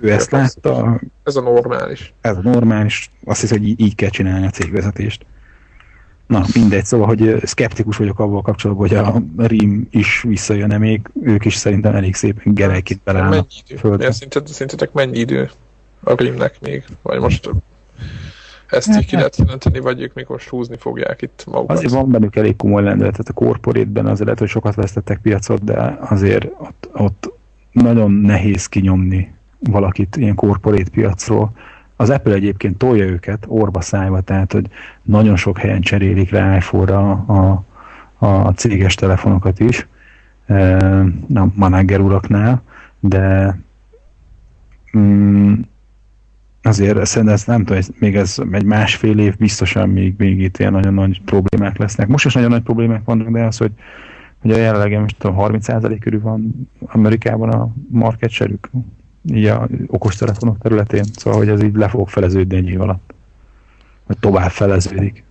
Ő 0.00 0.12
ezt 0.12 0.30
látta. 0.30 1.00
Ez 1.24 1.36
a 1.36 1.40
normális. 1.40 2.12
Ez 2.20 2.36
a 2.36 2.40
normális. 2.42 3.10
Azt 3.24 3.40
hiszem, 3.40 3.58
hogy 3.58 3.68
így, 3.68 3.80
így 3.80 3.94
kell 3.94 4.08
csinálni 4.08 4.46
a 4.46 4.50
cégvezetést. 4.50 5.26
Na, 6.30 6.44
mindegy, 6.54 6.84
szóval, 6.84 7.06
hogy 7.06 7.40
szkeptikus 7.42 7.96
vagyok 7.96 8.18
avval 8.18 8.42
kapcsolatban, 8.42 8.88
hogy 8.88 8.96
a 8.96 9.22
Rim 9.46 9.88
is 9.90 10.22
visszajön-e 10.22 10.78
még, 10.78 11.10
ők 11.22 11.44
is 11.44 11.54
szerintem 11.54 11.94
elég 11.94 12.14
szépen 12.14 12.54
gerejként 12.54 13.00
beleállnak. 13.04 13.32
Mennyi 13.32 13.62
idő? 13.66 13.76
Földre. 13.76 14.12
Szerinted, 14.12 14.46
szerintetek 14.46 14.92
mennyi 14.92 15.18
idő 15.18 15.50
a 16.02 16.14
Rimnek 16.14 16.60
még? 16.60 16.84
Vagy 17.02 17.20
most 17.20 17.50
ezt 18.66 18.88
így 18.88 19.06
ki 19.06 19.14
lehet 19.14 19.36
jelenteni, 19.36 19.78
vagy 19.78 20.00
ők 20.00 20.14
még 20.14 20.26
most 20.28 20.48
húzni 20.48 20.76
fogják 20.76 21.22
itt 21.22 21.44
magukat? 21.46 21.76
Azért 21.76 21.92
van 21.92 22.10
bennük 22.10 22.36
elég 22.36 22.56
komoly 22.56 22.82
lendület, 22.82 23.12
tehát 23.12 23.28
a 23.28 23.32
korporétben 23.32 24.06
azért 24.06 24.24
lehet, 24.24 24.38
hogy 24.38 24.48
sokat 24.48 24.74
vesztettek 24.74 25.20
piacot, 25.20 25.64
de 25.64 25.98
azért 26.00 26.44
ott, 26.58 26.90
ott 26.92 27.32
nagyon 27.72 28.10
nehéz 28.10 28.66
kinyomni 28.66 29.34
valakit 29.58 30.16
ilyen 30.16 30.34
korporét 30.34 30.88
piacról 30.88 31.52
az 32.00 32.10
Apple 32.10 32.34
egyébként 32.34 32.76
tolja 32.76 33.04
őket 33.04 33.44
orba 33.48 33.80
szájba, 33.80 34.20
tehát 34.20 34.52
hogy 34.52 34.66
nagyon 35.02 35.36
sok 35.36 35.58
helyen 35.58 35.80
cserélik 35.80 36.30
rá 36.30 36.56
iPhone-ra 36.56 37.10
a, 37.10 37.64
a, 38.26 38.50
céges 38.50 38.94
telefonokat 38.94 39.60
is, 39.60 39.86
e, 40.46 40.76
a 41.34 41.46
manager 41.54 42.00
uraknál, 42.00 42.62
de 43.00 43.56
mm, 44.98 45.54
azért 46.62 47.06
szerintem 47.06 47.34
ez 47.34 47.44
nem 47.44 47.64
tudom, 47.64 47.82
még 47.98 48.16
ez 48.16 48.36
egy 48.52 48.64
másfél 48.64 49.18
év 49.18 49.36
biztosan 49.36 49.88
még, 49.88 50.14
még 50.18 50.40
itt 50.40 50.58
ilyen 50.58 50.72
nagyon 50.72 50.94
nagy 50.94 51.22
problémák 51.24 51.76
lesznek. 51.76 52.08
Most 52.08 52.24
is 52.24 52.34
nagyon 52.34 52.50
nagy 52.50 52.62
problémák 52.62 53.04
vannak, 53.04 53.30
de 53.30 53.44
az, 53.44 53.56
hogy, 53.56 53.72
a 54.42 54.48
jelenleg 54.48 55.00
most 55.00 55.16
tudom, 55.18 55.36
30% 55.38 55.96
körül 56.00 56.20
van 56.20 56.68
Amerikában 56.86 57.50
a 57.50 57.68
market 57.90 58.30
share 58.30 58.52
így 59.24 59.46
a 59.46 59.68
okostelefonok 59.86 60.58
területén, 60.58 61.04
szóval 61.16 61.38
hogy 61.38 61.48
ez 61.48 61.62
így 61.62 61.74
le 61.74 61.88
fog 61.88 62.08
feleződni 62.08 62.56
egy 62.56 62.68
év 62.68 62.80
alatt. 62.80 63.14
Vagy 64.06 64.18
tovább 64.18 64.50
feleződik. 64.50 65.24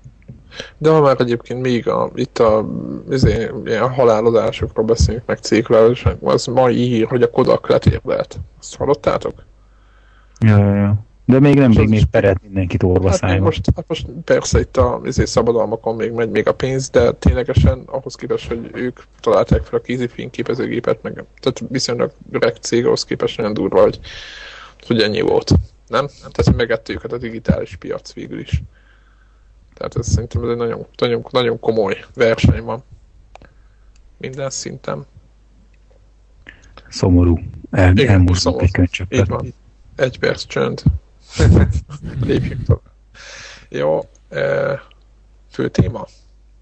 De 0.78 0.90
ha 0.90 1.02
már 1.02 1.16
egyébként 1.20 1.62
még 1.62 1.88
a, 1.88 2.12
itt 2.16 2.40
a, 2.40 2.66
izé, 3.10 3.52
ilyen 3.66 3.90
halálozásokról 3.90 4.86
beszélünk, 4.86 5.26
meg 5.26 5.38
céglelősnek, 5.38 6.18
az 6.22 6.46
mai 6.46 6.76
hír, 6.76 7.08
hogy 7.08 7.22
a 7.22 7.30
Kodak 7.30 7.70
letérdelt. 7.70 8.40
Azt 8.60 8.76
hallottátok? 8.76 9.44
Ja, 10.40 10.58
ja, 10.58 10.76
ja. 10.76 11.08
De 11.30 11.40
még 11.40 11.56
nem, 11.56 11.72
még, 11.72 11.90
még 11.90 12.06
peret 12.06 12.42
mindenkit 12.42 12.84
orva 12.84 13.10
hát 13.10 13.40
most, 13.40 13.72
hát 13.76 13.88
most 13.88 14.08
persze 14.24 14.60
itt 14.60 14.78
a 14.78 15.02
izé, 15.04 15.26
szabadalmakon 15.26 15.96
még 15.96 16.12
megy 16.12 16.30
még 16.30 16.48
a 16.48 16.54
pénz, 16.54 16.90
de 16.90 17.12
ténylegesen 17.12 17.84
ahhoz 17.86 18.16
képest, 18.16 18.48
hogy 18.48 18.70
ők 18.74 19.00
találták 19.20 19.64
fel 19.64 19.80
a 19.80 19.82
kézi 19.82 20.08
fényképezőgépet, 20.08 21.02
meg 21.02 21.14
tehát 21.14 21.64
viszonylag 21.70 22.12
öreg 22.32 22.56
cég 22.56 22.86
ahhoz 22.86 23.06
képest 23.06 23.38
nagyon 23.38 23.54
durva, 23.54 23.82
hogy, 23.82 24.00
hogy 24.88 25.02
ennyi 25.02 25.22
volt. 25.22 25.52
Nem? 25.88 26.08
Tehát 26.32 26.56
megette 26.56 26.94
őket 26.94 27.12
a 27.12 27.18
digitális 27.18 27.76
piac 27.76 28.14
végül 28.14 28.40
is. 28.40 28.62
Tehát 29.74 29.96
ez 29.98 30.08
szerintem 30.08 30.44
ez 30.44 30.50
egy 30.50 30.58
nagyon, 30.58 30.86
nagyon, 30.98 31.26
nagyon 31.30 31.60
komoly 31.60 32.06
verseny 32.16 32.64
van. 32.64 32.84
Minden 34.18 34.50
szinten. 34.50 35.06
Szomorú. 36.88 37.40
El, 37.72 37.94
elmúlt 37.96 38.62
egy 38.62 38.72
könycsöppet. 38.72 39.20
Így 39.20 39.28
van. 39.28 39.54
Egy 39.96 40.20
perc 40.20 40.46
csönd. 40.46 40.84
Lépjünk 42.22 42.66
tovább. 42.66 42.82
Jó, 43.70 44.00
fő 45.52 45.70
téma? 45.70 46.06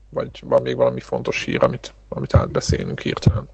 Vagy 0.10 0.44
van 0.46 0.62
még 0.62 0.76
valami 0.76 1.00
fontos 1.00 1.44
hír, 1.44 1.64
amit, 1.64 1.94
amit 2.10 2.34
átbeszélünk 2.34 3.00
hirtelen? 3.00 3.50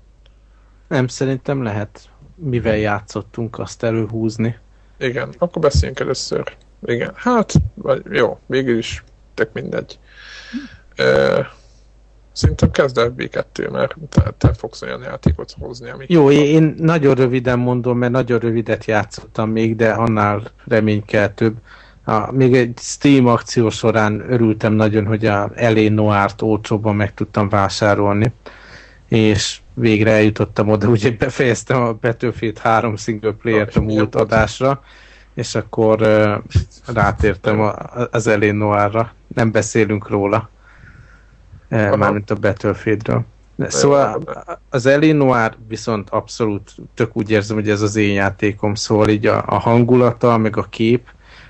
Nem, 0.88 1.08
szerintem 1.08 1.64
lehet, 1.64 2.10
mivel 2.36 2.78
játszottunk, 2.78 3.60
azt 3.60 3.84
előhúzni. 3.84 4.58
Igen, 4.98 5.34
akkor 5.38 5.62
beszéljünk 5.62 6.00
először. 6.00 6.56
Igen, 6.86 7.12
hát, 7.16 7.54
vagy 7.74 8.02
jó, 8.10 8.40
végül 8.46 8.78
is 8.78 9.04
tök 9.34 9.54
mindegy. 9.54 10.00
E, 10.96 11.52
Szerintem 12.34 12.72
kezd 12.72 12.98
el 12.98 13.14
B2, 13.18 13.72
mert 13.72 13.96
te, 14.10 14.34
te 14.38 14.54
fogsz 14.54 14.82
olyan 14.82 15.02
játékot 15.02 15.56
hozni, 15.60 15.90
ami... 15.90 16.06
Jó, 16.08 16.32
én 16.32 16.76
nagyon 16.78 17.16
röviden 17.16 17.60
mondom, 17.60 17.98
mert 17.98 18.12
nagyon 18.12 18.40
rövidet 18.40 18.86
játszottam 18.86 19.50
még, 19.50 19.76
de 19.76 19.92
annál 19.92 20.42
reménykeltőbb. 20.68 21.56
A, 22.06 22.32
még 22.32 22.54
egy 22.56 22.78
Steam 22.82 23.28
akció 23.28 23.70
során 23.70 24.32
örültem 24.32 24.74
nagyon, 24.74 25.06
hogy 25.06 25.26
a 25.26 25.52
Elé 25.56 25.88
Noir-t 25.88 26.42
olcsóban 26.42 26.96
meg 26.96 27.14
tudtam 27.14 27.50
vásárolni, 27.50 28.34
és 29.08 29.60
végre 29.74 30.12
eljutottam 30.12 30.70
oda, 30.70 30.88
ugye 30.88 31.12
befejeztem 31.12 31.82
a 31.82 31.94
Battlefield 31.94 32.58
3 32.58 32.96
single 32.96 33.32
player-t 33.32 33.76
a 33.76 33.82
múlt 33.82 34.16
adásra, 34.16 34.84
és 35.34 35.56
akkor 35.56 36.02
uh, 36.02 36.34
rátértem 36.94 37.60
a, 37.62 37.76
az 38.12 38.28
Elé 38.28 38.52
Noir-ra. 38.52 39.14
Nem 39.36 39.52
beszélünk 39.52 40.10
róla. 40.10 40.50
Aha. 41.74 41.96
mármint 41.96 42.32
a 42.32 42.36
Battlefieldről. 42.36 43.26
Szóval 43.58 44.22
az 44.70 44.84
Noir 45.00 45.56
viszont 45.68 46.10
abszolút 46.10 46.76
tök 46.94 47.18
úgy 47.18 47.30
érzem, 47.30 47.56
hogy 47.56 47.70
ez 47.70 47.82
az 47.82 47.96
én 47.96 48.14
játékom, 48.14 48.76
szóval 48.76 49.10
így 49.10 49.26
a, 49.26 49.44
a 49.48 49.58
hangulata, 49.58 50.38
meg 50.38 50.58
a 50.58 50.64
kép, 50.64 51.08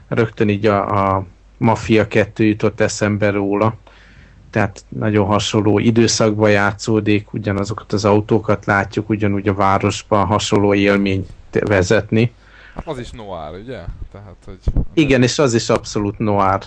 rögtön 0.07 0.49
így 0.49 0.65
a, 0.65 1.15
a 1.15 1.25
Mafia 1.57 2.07
2 2.07 2.43
jutott 2.43 2.79
eszembe 2.79 3.29
róla. 3.29 3.75
Tehát 4.49 4.83
nagyon 4.89 5.25
hasonló 5.25 5.79
időszakban 5.79 6.51
játszódik, 6.51 7.33
ugyanazokat 7.33 7.93
az 7.93 8.05
autókat 8.05 8.65
látjuk, 8.65 9.09
ugyanúgy 9.09 9.47
a 9.47 9.53
városban 9.53 10.25
hasonló 10.25 10.73
élmény 10.73 11.27
vezetni. 11.51 12.33
Az 12.83 12.99
is 12.99 13.11
noir, 13.11 13.61
ugye? 13.63 13.79
Tehát, 14.11 14.35
hogy... 14.45 14.59
Igen, 14.93 15.23
és 15.23 15.39
az 15.39 15.53
is 15.53 15.69
abszolút 15.69 16.17
noir. 16.17 16.59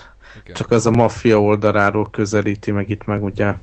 Igen. 0.42 0.55
Csak 0.55 0.70
az 0.70 0.87
a 0.87 0.90
maffia 0.90 1.40
oldaláról 1.40 2.11
közelíti, 2.11 2.70
meg 2.70 2.90
itt 2.90 3.05
meg 3.05 3.25
ugye 3.25 3.55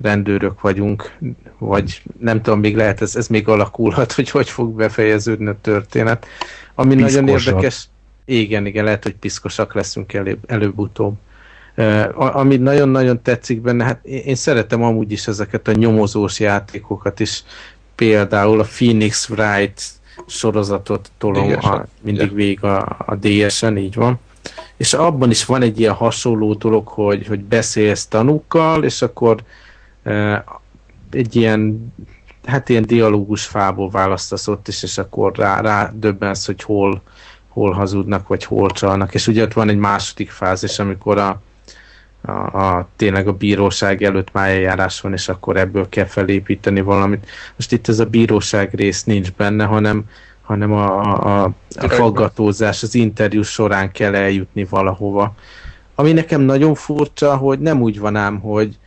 rendőrök 0.00 0.60
vagyunk, 0.60 1.16
vagy 1.58 2.02
nem 2.20 2.42
tudom, 2.42 2.60
még 2.60 2.76
lehet, 2.76 3.02
ez, 3.02 3.16
ez 3.16 3.28
még 3.28 3.48
alakulhat, 3.48 4.12
hogy 4.12 4.30
hogy 4.30 4.48
fog 4.48 4.74
befejeződni 4.74 5.46
a 5.46 5.56
történet. 5.60 6.26
Ami 6.74 6.94
Piszkosak. 6.94 7.20
nagyon 7.20 7.38
érdekes, 7.38 7.88
igen, 8.24 8.66
igen, 8.66 8.84
lehet, 8.84 9.02
hogy 9.02 9.14
piszkosak 9.14 9.74
leszünk 9.74 10.12
előbb, 10.12 10.38
előbb-utóbb. 10.46 11.14
Uh, 11.76 12.36
ami 12.36 12.56
nagyon-nagyon 12.56 13.22
tetszik 13.22 13.60
benne, 13.60 13.84
hát 13.84 14.04
én, 14.04 14.22
én 14.24 14.34
szeretem 14.34 14.82
amúgy 14.82 15.12
is 15.12 15.26
ezeket 15.26 15.68
a 15.68 15.72
nyomozós 15.72 16.40
játékokat 16.40 17.20
is, 17.20 17.44
például 17.94 18.60
a 18.60 18.64
Phoenix 18.64 19.28
Wright 19.28 19.82
sorozatot 20.26 21.10
tolom 21.18 21.52
a, 21.60 21.84
mindig 22.00 22.34
végig 22.34 22.64
a, 22.64 22.80
a 23.06 23.14
DS-en, 23.20 23.76
így 23.76 23.94
van 23.94 24.20
és 24.82 24.94
abban 24.94 25.30
is 25.30 25.44
van 25.44 25.62
egy 25.62 25.80
ilyen 25.80 25.92
hasonló 25.92 26.54
dolog, 26.54 26.88
hogy, 26.88 27.26
hogy 27.26 27.40
beszélsz 27.40 28.06
tanúkkal, 28.06 28.84
és 28.84 29.02
akkor 29.02 29.42
e, 30.02 30.44
egy 31.10 31.36
ilyen 31.36 31.92
hát 32.44 32.68
ilyen 32.68 32.86
dialógus 32.86 33.44
fából 33.44 33.90
választasz 33.90 34.48
ott 34.48 34.68
is, 34.68 34.82
és 34.82 34.98
akkor 34.98 35.32
rá, 35.36 35.60
rá 35.60 35.92
döbbensz, 35.94 36.46
hogy 36.46 36.62
hol, 36.62 37.02
hol 37.48 37.72
hazudnak, 37.72 38.28
vagy 38.28 38.44
hol 38.44 38.70
csalnak. 38.70 39.14
És 39.14 39.26
ugye 39.26 39.42
ott 39.42 39.52
van 39.52 39.68
egy 39.68 39.76
második 39.76 40.30
fázis, 40.30 40.78
amikor 40.78 41.18
a, 41.18 41.42
a, 42.22 42.32
a 42.32 42.88
tényleg 42.96 43.28
a 43.28 43.32
bíróság 43.32 44.02
előtt 44.02 44.32
már 44.32 44.48
eljárás 44.48 45.00
van, 45.00 45.12
és 45.12 45.28
akkor 45.28 45.56
ebből 45.56 45.88
kell 45.88 46.06
felépíteni 46.06 46.80
valamit. 46.80 47.26
Most 47.56 47.72
itt 47.72 47.88
ez 47.88 47.98
a 47.98 48.06
bíróság 48.06 48.74
rész 48.74 49.04
nincs 49.04 49.32
benne, 49.32 49.64
hanem 49.64 50.04
hanem 50.42 50.72
a, 50.72 51.00
a, 51.12 51.54
a 51.74 51.88
faggatózás 51.88 52.82
az 52.82 52.94
interjú 52.94 53.42
során 53.42 53.90
kell 53.92 54.14
eljutni 54.14 54.64
valahova. 54.64 55.34
Ami 55.94 56.12
nekem 56.12 56.40
nagyon 56.40 56.74
furcsa, 56.74 57.36
hogy 57.36 57.58
nem 57.58 57.82
úgy 57.82 57.98
van 57.98 58.16
ám, 58.16 58.38
hogy 58.40 58.78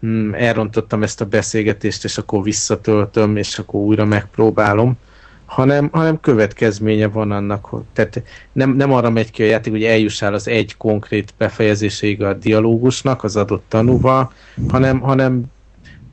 hm, 0.00 0.34
elrontottam 0.34 1.02
ezt 1.02 1.20
a 1.20 1.24
beszélgetést, 1.24 2.04
és 2.04 2.18
akkor 2.18 2.42
visszatöltöm, 2.42 3.36
és 3.36 3.58
akkor 3.58 3.80
újra 3.80 4.04
megpróbálom, 4.04 4.98
hanem, 5.46 5.88
hanem 5.92 6.20
következménye 6.20 7.08
van 7.08 7.30
annak, 7.30 7.64
hogy 7.64 7.82
tehát 7.92 8.22
nem, 8.52 8.70
nem 8.70 8.92
arra 8.92 9.10
megy 9.10 9.30
ki 9.30 9.42
a 9.42 9.46
játék, 9.46 9.72
hogy 9.72 9.84
eljussál 9.84 10.34
az 10.34 10.48
egy 10.48 10.76
konkrét 10.76 11.34
befejezéséig 11.38 12.22
a 12.22 12.34
dialógusnak, 12.34 13.24
az 13.24 13.36
adott 13.36 13.64
tanúval, 13.68 14.32
hanem, 14.68 15.00
hanem 15.00 15.44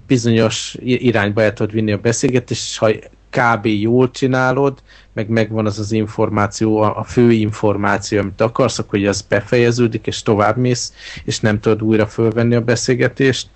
bizonyos 0.08 0.76
irányba 0.80 1.42
el 1.42 1.54
tudod 1.54 1.72
vinni 1.72 1.92
a 1.92 1.98
beszélgetést, 1.98 2.62
és 2.62 2.78
ha 2.78 2.90
kb. 3.32 3.66
jól 3.66 4.12
csinálod, 4.12 4.82
meg 5.14 5.30
megvan 5.30 5.66
az 5.66 5.80
az 5.80 5.92
információ, 5.92 6.82
a 6.82 7.04
fő 7.04 7.32
információ, 7.32 8.20
amit 8.20 8.42
akarsz, 8.42 8.80
akkor 8.80 9.00
hogy 9.00 9.08
az 9.08 9.22
befejeződik, 9.22 10.08
és 10.08 10.24
tovább 10.24 10.58
mész, 10.58 10.94
és 11.24 11.40
nem 11.40 11.60
tudod 11.60 11.84
újra 11.84 12.08
fölvenni 12.08 12.56
a 12.56 12.62
beszélgetést, 12.62 13.50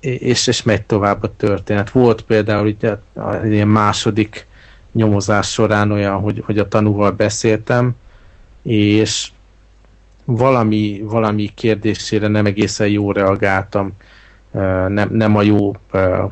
és, 0.00 0.46
és 0.46 0.62
megy 0.62 0.82
tovább 0.82 1.22
a 1.22 1.36
történet. 1.36 1.90
Volt 1.90 2.22
például 2.22 2.66
ugye 2.66 2.96
a 3.14 3.46
ilyen 3.46 3.68
második 3.68 4.46
nyomozás 4.92 5.50
során 5.50 5.92
olyan, 5.92 6.20
hogy, 6.20 6.42
hogy 6.46 6.58
a 6.58 6.68
tanúval 6.68 7.10
beszéltem, 7.10 7.94
és 8.62 9.30
valami, 10.24 11.00
valami 11.04 11.50
kérdésére 11.54 12.28
nem 12.28 12.46
egészen 12.46 12.88
jól 12.88 13.12
reagáltam, 13.12 13.92
nem, 14.88 15.08
nem 15.12 15.36
a 15.36 15.42
jó 15.42 15.72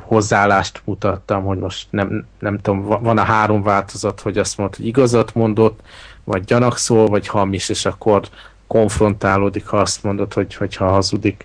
hozzáállást 0.00 0.82
mutattam, 0.84 1.44
hogy 1.44 1.58
most 1.58 1.86
nem, 1.90 2.26
nem 2.38 2.58
tudom, 2.58 2.82
van 2.82 3.18
a 3.18 3.22
három 3.22 3.62
változat, 3.62 4.20
hogy 4.20 4.38
azt 4.38 4.58
mondta, 4.58 4.76
hogy 4.76 4.86
igazat 4.86 5.34
mondott, 5.34 5.80
vagy 6.24 6.44
gyanakszol, 6.44 7.06
vagy 7.06 7.26
hamis, 7.26 7.68
és 7.68 7.86
akkor 7.86 8.22
konfrontálódik, 8.66 9.66
ha 9.66 9.78
azt 9.78 10.02
mondod, 10.02 10.32
hogy, 10.32 10.54
hogy 10.54 10.76
ha 10.76 10.88
hazudik, 10.88 11.44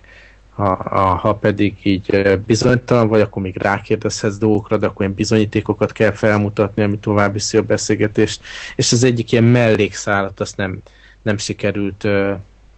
ha, 0.54 0.70
a, 0.70 1.00
ha 1.00 1.34
pedig 1.34 1.74
így 1.82 2.38
bizonytalan 2.46 3.08
vagy, 3.08 3.20
akkor 3.20 3.42
még 3.42 3.56
rákérdezhetsz 3.56 4.36
dolgokra, 4.36 4.76
de 4.76 4.86
akkor 4.86 5.00
ilyen 5.00 5.14
bizonyítékokat 5.14 5.92
kell 5.92 6.10
felmutatni, 6.10 6.82
ami 6.82 6.98
tovább 6.98 7.32
viszi 7.32 7.56
a 7.56 7.62
beszélgetést, 7.62 8.42
és 8.76 8.92
az 8.92 9.04
egyik 9.04 9.32
ilyen 9.32 9.44
mellékszálat 9.44 10.40
azt 10.40 10.56
nem, 10.56 10.78
nem 11.22 11.36
sikerült 11.36 12.08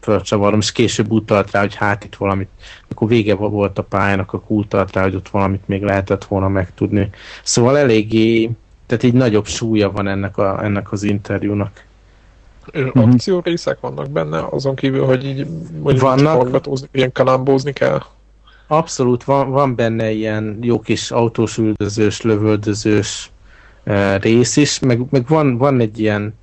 fölcsavarom, 0.04 0.58
és 0.58 0.72
később 0.72 1.10
utalt 1.10 1.50
rá, 1.50 1.60
hogy 1.60 1.74
hát 1.74 2.04
itt 2.04 2.14
valamit, 2.14 2.48
akkor 2.88 3.08
vége 3.08 3.34
volt 3.34 3.78
a 3.78 3.82
pályának, 3.82 4.32
akkor 4.32 4.56
utalt 4.56 4.92
rá, 4.92 5.02
hogy 5.02 5.14
ott 5.14 5.28
valamit 5.28 5.68
még 5.68 5.82
lehetett 5.82 6.24
volna 6.24 6.48
megtudni. 6.48 7.10
Szóval 7.42 7.78
eléggé, 7.78 8.50
tehát 8.86 9.02
így 9.02 9.12
nagyobb 9.12 9.46
súlya 9.46 9.90
van 9.90 10.08
ennek, 10.08 10.38
a, 10.38 10.64
ennek 10.64 10.92
az 10.92 11.02
interjúnak. 11.02 11.84
Akció 12.92 13.40
részek 13.44 13.80
vannak 13.80 14.10
benne, 14.10 14.46
azon 14.50 14.74
kívül, 14.74 15.04
hogy 15.04 15.24
így 15.24 15.46
mondjuk 15.82 16.00
vannak, 16.00 16.66
ilyen 16.92 17.12
kalambózni 17.12 17.72
kell? 17.72 18.02
Abszolút, 18.66 19.24
van, 19.24 19.50
van 19.50 19.74
benne 19.74 20.10
ilyen 20.10 20.58
jó 20.60 20.80
kis 20.80 21.10
autós 21.10 21.58
üldözős, 21.58 22.20
lövöldözős 22.20 23.30
uh, 23.84 24.20
rész 24.20 24.56
is, 24.56 24.78
meg, 24.78 25.00
meg 25.10 25.26
van, 25.28 25.56
van 25.58 25.80
egy 25.80 25.98
ilyen 26.00 26.34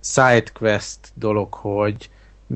sidequest 0.00 0.98
dolog, 1.14 1.54
hogy 1.54 2.10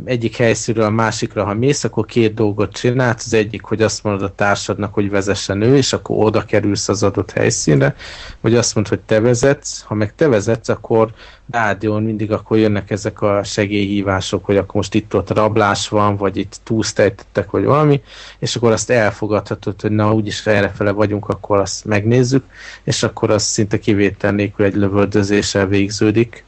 egyik 0.04 0.36
helyszínről 0.36 0.84
a 0.84 0.90
másikra, 0.90 1.44
ha 1.44 1.54
mész, 1.54 1.84
akkor 1.84 2.06
két 2.06 2.34
dolgot 2.34 2.72
csinálsz. 2.72 3.26
Az 3.26 3.34
egyik, 3.34 3.62
hogy 3.62 3.82
azt 3.82 4.04
mondod 4.04 4.22
a 4.22 4.34
társadnak, 4.34 4.94
hogy 4.94 5.10
vezessen 5.10 5.62
ő, 5.62 5.76
és 5.76 5.92
akkor 5.92 6.24
oda 6.24 6.44
kerülsz 6.44 6.88
az 6.88 7.02
adott 7.02 7.30
helyszínre, 7.30 7.94
vagy 8.40 8.54
azt 8.54 8.74
mondod, 8.74 8.92
hogy 8.92 9.02
te 9.06 9.20
vezetsz. 9.20 9.82
Ha 9.82 9.94
meg 9.94 10.14
te 10.14 10.28
vezetsz, 10.28 10.68
akkor 10.68 11.10
rádión 11.50 12.02
mindig 12.02 12.32
akkor 12.32 12.58
jönnek 12.58 12.90
ezek 12.90 13.22
a 13.22 13.44
segélyhívások, 13.44 14.44
hogy 14.44 14.56
akkor 14.56 14.74
most 14.74 14.94
itt 14.94 15.14
ott 15.14 15.30
rablás 15.30 15.88
van, 15.88 16.16
vagy 16.16 16.36
itt 16.36 16.60
túlsztejtettek, 16.62 17.50
vagy 17.50 17.64
valami, 17.64 18.02
és 18.38 18.56
akkor 18.56 18.72
azt 18.72 18.90
elfogadhatod, 18.90 19.80
hogy 19.80 19.90
na 19.90 20.14
úgyis 20.14 20.46
errefele 20.46 20.90
vagyunk, 20.90 21.28
akkor 21.28 21.58
azt 21.60 21.84
megnézzük, 21.84 22.44
és 22.84 23.02
akkor 23.02 23.30
az 23.30 23.42
szinte 23.42 23.78
kivétel 23.78 24.32
nélkül 24.32 24.64
egy 24.64 24.74
lövöldözéssel 24.74 25.66
végződik 25.66 26.44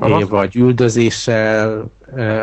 Aha. 0.00 0.26
vagy 0.26 0.56
üldözéssel, 0.56 1.90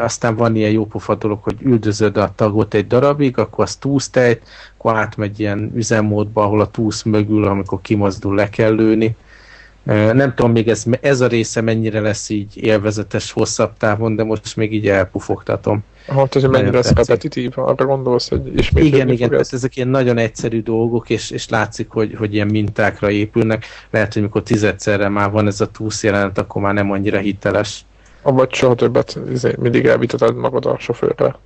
aztán 0.02 0.36
van 0.36 0.56
ilyen 0.56 0.72
jópofa 0.72 1.16
dolog, 1.16 1.44
hogy 1.44 1.56
üldözöd 1.62 2.18
a 2.18 2.32
tagot 2.36 2.74
egy 2.74 2.88
darabig, 2.88 3.38
akkor 3.38 3.64
az 3.64 3.76
túsztejt, 3.76 4.42
akkor 4.78 4.96
átmegy 4.96 5.40
ilyen 5.40 5.72
üzemmódba, 5.76 6.44
ahol 6.44 6.62
a 6.62 6.72
túsz 6.72 7.04
mögül, 7.04 7.46
amikor 7.46 7.82
kimozdul, 7.82 8.36
le 8.36 8.50
kell 8.50 8.76
lőni. 8.76 9.16
Nem 10.14 10.34
tudom 10.36 10.52
még 10.52 10.68
ez, 10.68 10.84
ez 11.02 11.22
a 11.22 11.28
része 11.28 11.62
mennyire 11.62 12.00
lesz 12.00 12.30
így 12.30 12.64
élvezetes 12.64 13.32
hosszabb 13.32 13.78
távon, 13.78 14.16
de 14.16 14.24
most 14.24 14.56
még 14.56 14.74
így 14.74 14.88
elpufogtatom. 14.88 15.84
Hát, 16.08 16.34
hogy 16.34 16.50
mennyire 16.50 16.72
lesz 16.72 16.92
repetitív, 16.92 17.52
arra 17.56 17.86
gondolsz, 17.86 18.30
hogy 18.30 18.52
ismét 18.58 18.84
Igen, 18.84 19.10
igen, 19.10 19.30
tehát 19.30 19.54
ezek 19.54 19.76
ilyen 19.76 19.88
nagyon 19.88 20.18
egyszerű 20.18 20.62
dolgok, 20.62 21.10
és, 21.10 21.32
és 21.32 21.50
látszik, 21.50 21.90
hogy, 21.90 22.16
hogy 22.18 22.34
ilyen 22.34 22.48
mintákra 22.48 23.10
épülnek. 23.10 23.66
Lehet, 23.90 24.14
hogy 24.14 24.22
mikor 24.22 24.44
tizedszerre 24.44 25.10
már 25.10 25.32
van 25.32 25.48
ez 25.48 25.62
a 25.62 25.68
túsz 25.68 26.04
jelenet, 26.04 26.38
akkor 26.38 26.62
már 26.62 26.74
nem 26.74 26.92
annyira 26.92 27.18
hiteles. 27.18 27.86
Vagy 28.22 28.54
soha 28.54 28.76
többet 28.76 29.20
izé, 29.32 29.56
mindig 29.60 29.86
elvitetted 29.86 30.36
magad 30.36 30.66
a 30.66 30.76
sofőrre. 30.80 31.40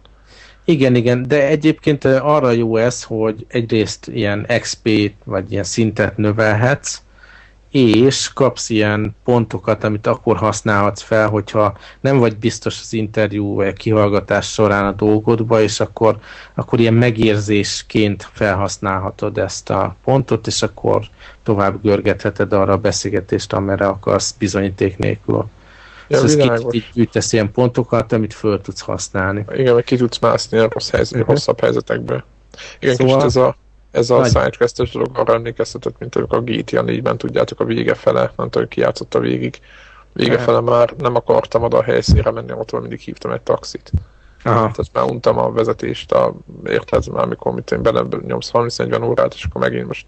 Igen, 0.65 0.95
igen, 0.95 1.27
de 1.27 1.47
egyébként 1.47 2.05
arra 2.05 2.51
jó 2.51 2.77
ez, 2.77 3.03
hogy 3.03 3.45
egyrészt 3.47 4.07
ilyen 4.07 4.47
XP 4.59 4.89
vagy 5.23 5.51
ilyen 5.51 5.63
szintet 5.63 6.17
növelhetsz, 6.17 7.01
és 7.71 8.33
kapsz 8.33 8.69
ilyen 8.69 9.15
pontokat, 9.23 9.83
amit 9.83 10.07
akkor 10.07 10.37
használhatsz 10.37 11.01
fel, 11.01 11.29
hogyha 11.29 11.77
nem 12.01 12.17
vagy 12.17 12.37
biztos 12.37 12.79
az 12.81 12.93
interjú 12.93 13.55
vagy 13.55 13.67
a 13.67 13.73
kihallgatás 13.73 14.51
során 14.51 14.85
a 14.85 14.91
dolgodba, 14.91 15.61
és 15.61 15.79
akkor, 15.79 16.17
akkor 16.55 16.79
ilyen 16.79 16.93
megérzésként 16.93 18.29
felhasználhatod 18.33 19.37
ezt 19.37 19.69
a 19.69 19.95
pontot, 20.03 20.47
és 20.47 20.61
akkor 20.61 21.01
tovább 21.43 21.81
görgetheted 21.81 22.53
arra 22.53 22.73
a 22.73 22.77
beszélgetést, 22.77 23.53
amire 23.53 23.87
akarsz 23.87 24.31
bizonyíték 24.31 24.97
nélkül. 24.97 25.45
Ja, 26.07 26.27
szóval 26.27 26.53
ez 26.53 26.61
így 26.71 26.89
gyűjtesz 26.93 27.33
ilyen 27.33 27.51
pontokat, 27.51 28.11
amit 28.11 28.33
föl 28.33 28.61
tudsz 28.61 28.81
használni. 28.81 29.45
Igen, 29.55 29.75
meg 29.75 29.83
ki 29.83 29.95
tudsz 29.95 30.19
mászni 30.19 30.57
a 30.57 30.67
rossz 30.69 30.89
helyzet, 30.89 31.19
uh-huh. 31.19 31.33
rosszabb 31.33 31.59
helyzetekből. 31.59 32.23
Igen, 32.79 32.95
szóval... 32.95 33.23
ez 33.23 33.35
a 33.35 33.55
ez 33.91 34.09
a 34.09 34.17
Nagy... 34.17 34.27
sidequest 34.27 34.91
dolog 34.91 35.17
arra 35.17 35.33
emlékeztetett, 35.33 35.95
mint 35.99 36.15
amikor 36.15 36.37
a 36.37 36.41
GTA 36.41 36.83
4-ben 36.83 37.17
tudjátok 37.17 37.59
a 37.59 37.65
vége 37.65 37.93
fele, 37.93 38.31
nem 38.37 38.49
tudom, 38.49 38.67
ki 38.67 38.79
játszott 38.79 39.15
a 39.15 39.19
végig. 39.19 39.59
Vége 40.13 40.37
fele 40.37 40.59
már 40.59 40.93
nem 40.97 41.15
akartam 41.15 41.63
oda 41.63 41.77
a 41.77 41.83
helyszínre 41.83 42.31
menni, 42.31 42.51
ott 42.51 42.71
mindig 42.71 42.99
hívtam 42.99 43.31
egy 43.31 43.41
taxit. 43.41 43.91
Aha. 44.43 44.59
Tehát 44.59 44.89
már 44.93 45.03
untam 45.03 45.37
a 45.37 45.51
vezetést, 45.51 46.11
a, 46.11 46.33
érted 46.65 47.07
már, 47.07 47.23
amikor 47.23 47.53
mit 47.53 47.71
én 47.71 47.81
bele 47.81 48.03
nyomsz 48.27 48.51
30-40 48.53 49.07
órát, 49.07 49.33
és 49.33 49.43
akkor 49.43 49.61
megint 49.61 49.87
most, 49.87 50.05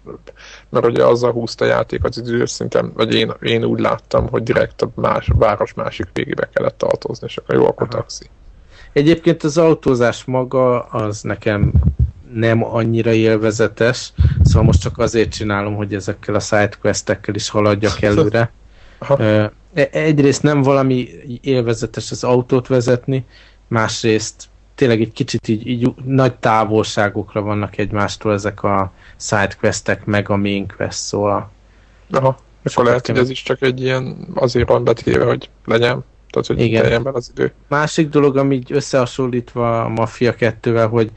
mert 0.68 0.86
ugye 0.86 1.04
azzal 1.04 1.32
húzta 1.32 1.64
a 1.64 1.68
játék 1.68 2.04
az 2.04 2.18
idő 2.18 2.44
szinten, 2.44 2.92
vagy 2.94 3.14
én, 3.14 3.32
én 3.40 3.64
úgy 3.64 3.80
láttam, 3.80 4.28
hogy 4.28 4.42
direkt 4.42 4.82
a 4.82 4.88
más, 4.94 5.28
a 5.28 5.34
város 5.38 5.74
másik 5.74 6.06
végébe 6.12 6.48
kellett 6.52 6.78
tartozni, 6.78 7.26
és 7.26 7.36
akkor 7.36 7.54
jó, 7.54 7.66
akkor 7.66 7.88
taxi. 7.88 8.30
Egyébként 8.92 9.42
az 9.42 9.58
autózás 9.58 10.24
maga 10.24 10.80
az 10.82 11.22
nekem 11.22 11.72
nem 12.32 12.64
annyira 12.64 13.12
élvezetes, 13.12 14.12
szóval 14.42 14.62
most 14.62 14.80
csak 14.80 14.98
azért 14.98 15.32
csinálom, 15.32 15.74
hogy 15.74 15.94
ezekkel 15.94 16.34
a 16.34 16.40
sidequestekkel 16.40 17.34
is 17.34 17.48
haladjak 17.48 18.02
előre. 18.02 18.52
Aha. 18.98 19.50
Egyrészt 19.90 20.42
nem 20.42 20.62
valami 20.62 21.08
élvezetes 21.40 22.10
az 22.10 22.24
autót 22.24 22.66
vezetni, 22.66 23.24
másrészt 23.68 24.48
tényleg 24.74 25.00
egy 25.00 25.12
kicsit 25.12 25.48
így, 25.48 25.66
így 25.66 25.94
nagy 26.04 26.34
távolságokra 26.34 27.40
vannak 27.40 27.78
egymástól 27.78 28.32
ezek 28.32 28.62
a 28.62 28.92
sidequestek, 29.16 30.04
meg 30.04 30.30
a 30.30 30.36
main 30.36 30.66
quest, 30.76 30.98
szóval 30.98 31.50
Aha, 32.10 32.38
akkor 32.64 32.84
lehet, 32.84 33.06
hogy 33.06 33.18
ez 33.18 33.30
is 33.30 33.42
csak 33.42 33.62
egy 33.62 33.80
ilyen 33.80 34.28
azért 34.34 34.68
van 34.68 34.84
betéve, 34.84 35.24
hogy 35.24 35.50
legyen, 35.64 36.04
tehát 36.30 36.46
hogy 36.46 36.60
Igen. 36.60 37.06
az 37.06 37.30
idő. 37.34 37.52
Másik 37.68 38.08
dolog, 38.08 38.36
ami 38.36 38.54
így 38.54 38.72
összehasonlítva 38.72 39.84
a 39.84 39.88
Mafia 39.88 40.34
2-vel, 40.38 40.88
hogy 40.90 41.10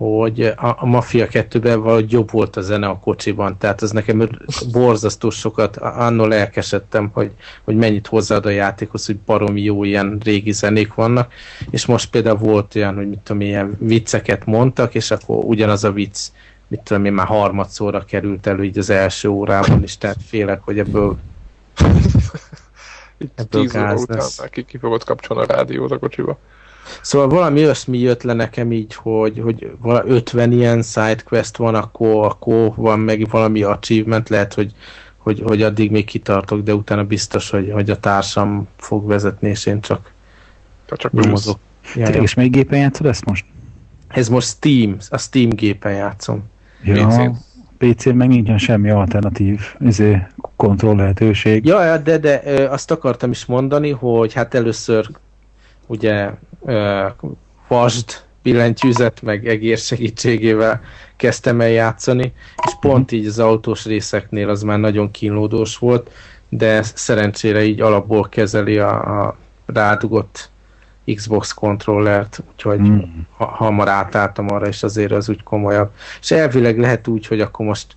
hogy 0.00 0.40
a, 0.40 0.76
a 0.78 0.86
Mafia 0.86 1.26
2-ben 1.30 1.80
valahogy 1.82 2.12
jobb 2.12 2.30
volt 2.30 2.56
a 2.56 2.60
zene 2.60 2.86
a 2.86 2.98
kocsiban, 2.98 3.58
tehát 3.58 3.82
ez 3.82 3.90
nekem 3.90 4.28
borzasztó 4.72 5.30
sokat, 5.30 5.76
annól 5.76 6.28
lelkesedtem, 6.28 7.10
hogy, 7.12 7.30
hogy 7.64 7.76
mennyit 7.76 8.06
hozzáad 8.06 8.46
a 8.46 8.50
játékhoz, 8.50 9.06
hogy 9.06 9.18
baromi 9.18 9.60
jó 9.60 9.84
ilyen 9.84 10.20
régi 10.24 10.52
zenék 10.52 10.94
vannak, 10.94 11.32
és 11.70 11.86
most 11.86 12.10
például 12.10 12.36
volt 12.36 12.74
olyan, 12.74 12.94
hogy 12.94 13.08
mit 13.08 13.18
tudom, 13.18 13.40
ilyen 13.40 13.76
vicceket 13.78 14.46
mondtak, 14.46 14.94
és 14.94 15.10
akkor 15.10 15.44
ugyanaz 15.44 15.84
a 15.84 15.92
vicc, 15.92 16.18
mit 16.68 16.80
tudom 16.80 17.04
én, 17.04 17.12
már 17.12 17.26
harmadszorra 17.26 18.04
került 18.04 18.46
elő 18.46 18.64
így 18.64 18.78
az 18.78 18.90
első 18.90 19.28
órában 19.28 19.82
is, 19.82 19.98
tehát 19.98 20.18
félek, 20.26 20.60
hogy 20.64 20.78
ebből 20.78 21.16
ebből 23.18 23.60
tíz 23.62 23.76
óra 23.76 23.94
után 23.94 24.28
ki, 24.50 24.64
ki 24.64 24.78
fogod 24.78 25.04
kapcsolni 25.04 25.42
a 25.42 25.46
rádiót 25.46 25.90
a 25.90 25.98
kocsiba. 25.98 26.38
Szóval 27.02 27.28
valami 27.28 27.62
olyasmi 27.64 27.98
jött 27.98 28.22
le 28.22 28.32
nekem 28.32 28.72
így, 28.72 28.94
hogy, 28.94 29.40
hogy 29.40 29.72
50 30.06 30.52
ilyen 30.52 30.82
sidequest 30.82 31.56
van, 31.56 31.74
akkor, 31.74 32.24
akkor 32.24 32.72
van 32.76 33.00
meg 33.00 33.28
valami 33.30 33.62
achievement, 33.62 34.28
lehet, 34.28 34.54
hogy, 34.54 34.72
hogy, 35.16 35.42
hogy 35.44 35.62
addig 35.62 35.90
még 35.90 36.04
kitartok, 36.04 36.60
de 36.60 36.74
utána 36.74 37.04
biztos, 37.04 37.50
hogy, 37.50 37.70
hogy 37.72 37.90
a 37.90 38.00
társam 38.00 38.68
fog 38.76 39.06
vezetni, 39.06 39.48
és 39.48 39.66
én 39.66 39.80
csak, 39.80 40.12
Te 40.86 40.96
csak 40.96 41.12
nyomozok. 41.12 41.58
Ja, 41.94 42.08
és 42.08 42.34
melyik 42.34 42.52
gépen 42.52 42.78
játszod 42.78 43.06
ezt 43.06 43.24
most? 43.24 43.44
Ez 44.08 44.28
most 44.28 44.48
Steam, 44.48 44.96
a 45.08 45.18
Steam 45.18 45.48
gépen 45.48 45.92
játszom. 45.92 46.42
Ja, 46.84 47.32
PC-n 47.78 48.10
meg 48.10 48.28
nincsen 48.28 48.58
semmi 48.58 48.90
alternatív 48.90 49.60
izé, 49.78 50.26
kontroll 50.56 50.96
lehetőség. 50.96 51.64
Ja, 51.64 51.98
de, 51.98 52.18
de 52.18 52.42
azt 52.70 52.90
akartam 52.90 53.30
is 53.30 53.44
mondani, 53.44 53.90
hogy 53.90 54.32
hát 54.32 54.54
először 54.54 55.06
ugye 55.86 56.30
vasd, 57.68 58.22
billentyűzet, 58.42 59.22
meg 59.22 59.48
egér 59.48 59.78
segítségével 59.78 60.80
kezdtem 61.16 61.60
el 61.60 61.68
játszani, 61.68 62.32
és 62.66 62.72
pont 62.80 63.12
így 63.12 63.26
az 63.26 63.38
autós 63.38 63.84
részeknél 63.84 64.48
az 64.48 64.62
már 64.62 64.78
nagyon 64.78 65.10
kínlódós 65.10 65.78
volt, 65.78 66.10
de 66.48 66.82
szerencsére 66.82 67.64
így 67.64 67.80
alapból 67.80 68.28
kezeli 68.28 68.78
a, 68.78 69.24
a 69.24 69.36
rádugott 69.66 70.50
Xbox 71.14 71.52
kontrollert, 71.52 72.42
úgyhogy 72.52 72.80
mm. 72.80 72.98
ha, 73.36 73.44
hamar 73.44 73.88
átálltam 73.88 74.46
arra, 74.50 74.66
és 74.66 74.82
azért 74.82 75.12
az 75.12 75.28
úgy 75.28 75.42
komolyabb. 75.42 75.90
És 76.20 76.30
elvileg 76.30 76.78
lehet 76.78 77.08
úgy, 77.08 77.26
hogy 77.26 77.40
akkor 77.40 77.66
most 77.66 77.96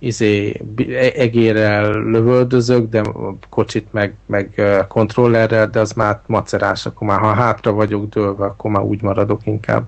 izé, 0.00 0.60
e- 0.76 1.12
egérrel 1.14 1.90
lövöldözök, 1.90 2.88
de 2.88 3.02
kocsit 3.48 3.92
meg, 3.92 4.14
meg 4.26 4.62
kontrollerrel, 4.88 5.70
de 5.70 5.80
az 5.80 5.92
már 5.92 6.20
macerás, 6.26 6.86
akkor 6.86 7.06
már 7.06 7.20
ha 7.20 7.32
hátra 7.32 7.72
vagyok 7.72 8.08
dőlve, 8.08 8.44
akkor 8.44 8.70
már 8.70 8.82
úgy 8.82 9.02
maradok 9.02 9.40
inkább. 9.44 9.86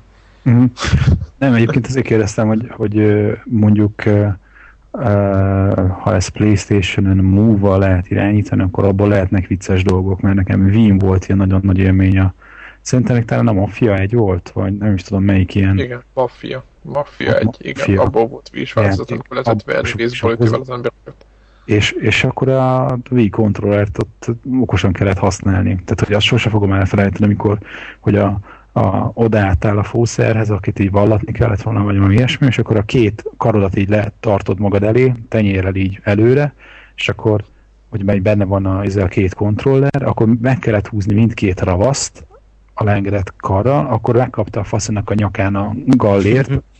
Mm. 0.50 0.64
Nem, 1.38 1.54
egyébként 1.54 1.86
azért 1.86 2.06
kérdeztem, 2.06 2.46
hogy, 2.46 2.66
hogy 2.70 3.26
mondjuk 3.44 4.02
ha 6.02 6.14
ezt 6.14 6.30
Playstation-on 6.30 7.16
Move-val 7.16 7.78
lehet 7.78 8.10
irányítani, 8.10 8.62
akkor 8.62 8.84
abból 8.84 9.08
lehetnek 9.08 9.46
vicces 9.46 9.84
dolgok, 9.84 10.20
mert 10.20 10.34
nekem 10.34 10.64
Wien 10.64 10.98
volt 10.98 11.26
ilyen 11.26 11.38
nagyon 11.38 11.60
nagy 11.64 11.78
élmény 11.78 12.18
a 12.18 12.34
Szerintem 12.82 13.16
még 13.16 13.24
talán 13.24 13.46
a 13.46 13.52
Mafia 13.52 13.96
egy 13.96 14.14
volt, 14.14 14.50
vagy 14.50 14.76
nem 14.76 14.94
is 14.94 15.02
tudom 15.02 15.24
melyik 15.24 15.54
ilyen. 15.54 15.78
Igen, 15.78 16.02
Mafia. 16.14 16.64
Mafia 16.82 17.38
egy, 17.38 17.56
igen, 17.58 17.74
Mafia. 17.78 18.02
abból 18.02 18.26
volt 18.26 18.48
vizsgálatot, 18.52 19.10
amikor 19.10 19.36
lehetett 19.36 19.62
verni 19.62 20.02
az 20.02 20.70
embereket. 20.70 21.14
És, 21.64 21.90
és 21.90 22.24
akkor 22.24 22.48
a 22.48 22.98
Wii 23.10 23.28
kontrollert 23.28 23.98
ott 23.98 24.30
okosan 24.60 24.92
kellett 24.92 25.18
használni. 25.18 25.74
Tehát, 25.74 26.04
hogy 26.06 26.12
azt 26.12 26.26
sose 26.26 26.50
fogom 26.50 26.72
elfelejteni, 26.72 27.24
amikor 27.24 27.58
hogy 28.00 28.16
a, 28.16 28.38
a, 28.72 29.10
odaálltál 29.14 29.78
a 29.78 29.82
fószerhez, 29.82 30.50
akit 30.50 30.78
így 30.78 30.90
vallatni 30.90 31.32
kellett 31.32 31.62
volna, 31.62 31.84
vagy 31.84 31.96
valami 31.96 32.14
ilyesmi, 32.14 32.46
és 32.46 32.58
akkor 32.58 32.76
a 32.76 32.82
két 32.82 33.24
karodat 33.36 33.76
így 33.76 33.88
lehet 33.88 34.12
tartod 34.20 34.58
magad 34.58 34.82
elé, 34.82 35.12
tenyérrel 35.28 35.74
így 35.74 36.00
előre, 36.02 36.54
és 36.94 37.08
akkor 37.08 37.44
hogy 37.88 38.22
benne 38.22 38.44
van 38.44 38.66
a, 38.66 38.82
a 39.02 39.06
két 39.06 39.34
kontroller, 39.34 40.02
akkor 40.02 40.28
meg 40.40 40.58
kellett 40.58 40.86
húzni 40.86 41.14
mindkét 41.14 41.60
ravaszt, 41.60 42.26
a 42.74 42.84
leengedett 42.84 43.34
karral, 43.36 43.86
akkor 43.86 44.16
megkapta 44.16 44.60
a 44.60 44.64
faszinak 44.64 45.10
a 45.10 45.14
nyakán 45.14 45.54
a 45.54 45.74
gallért, 45.86 46.50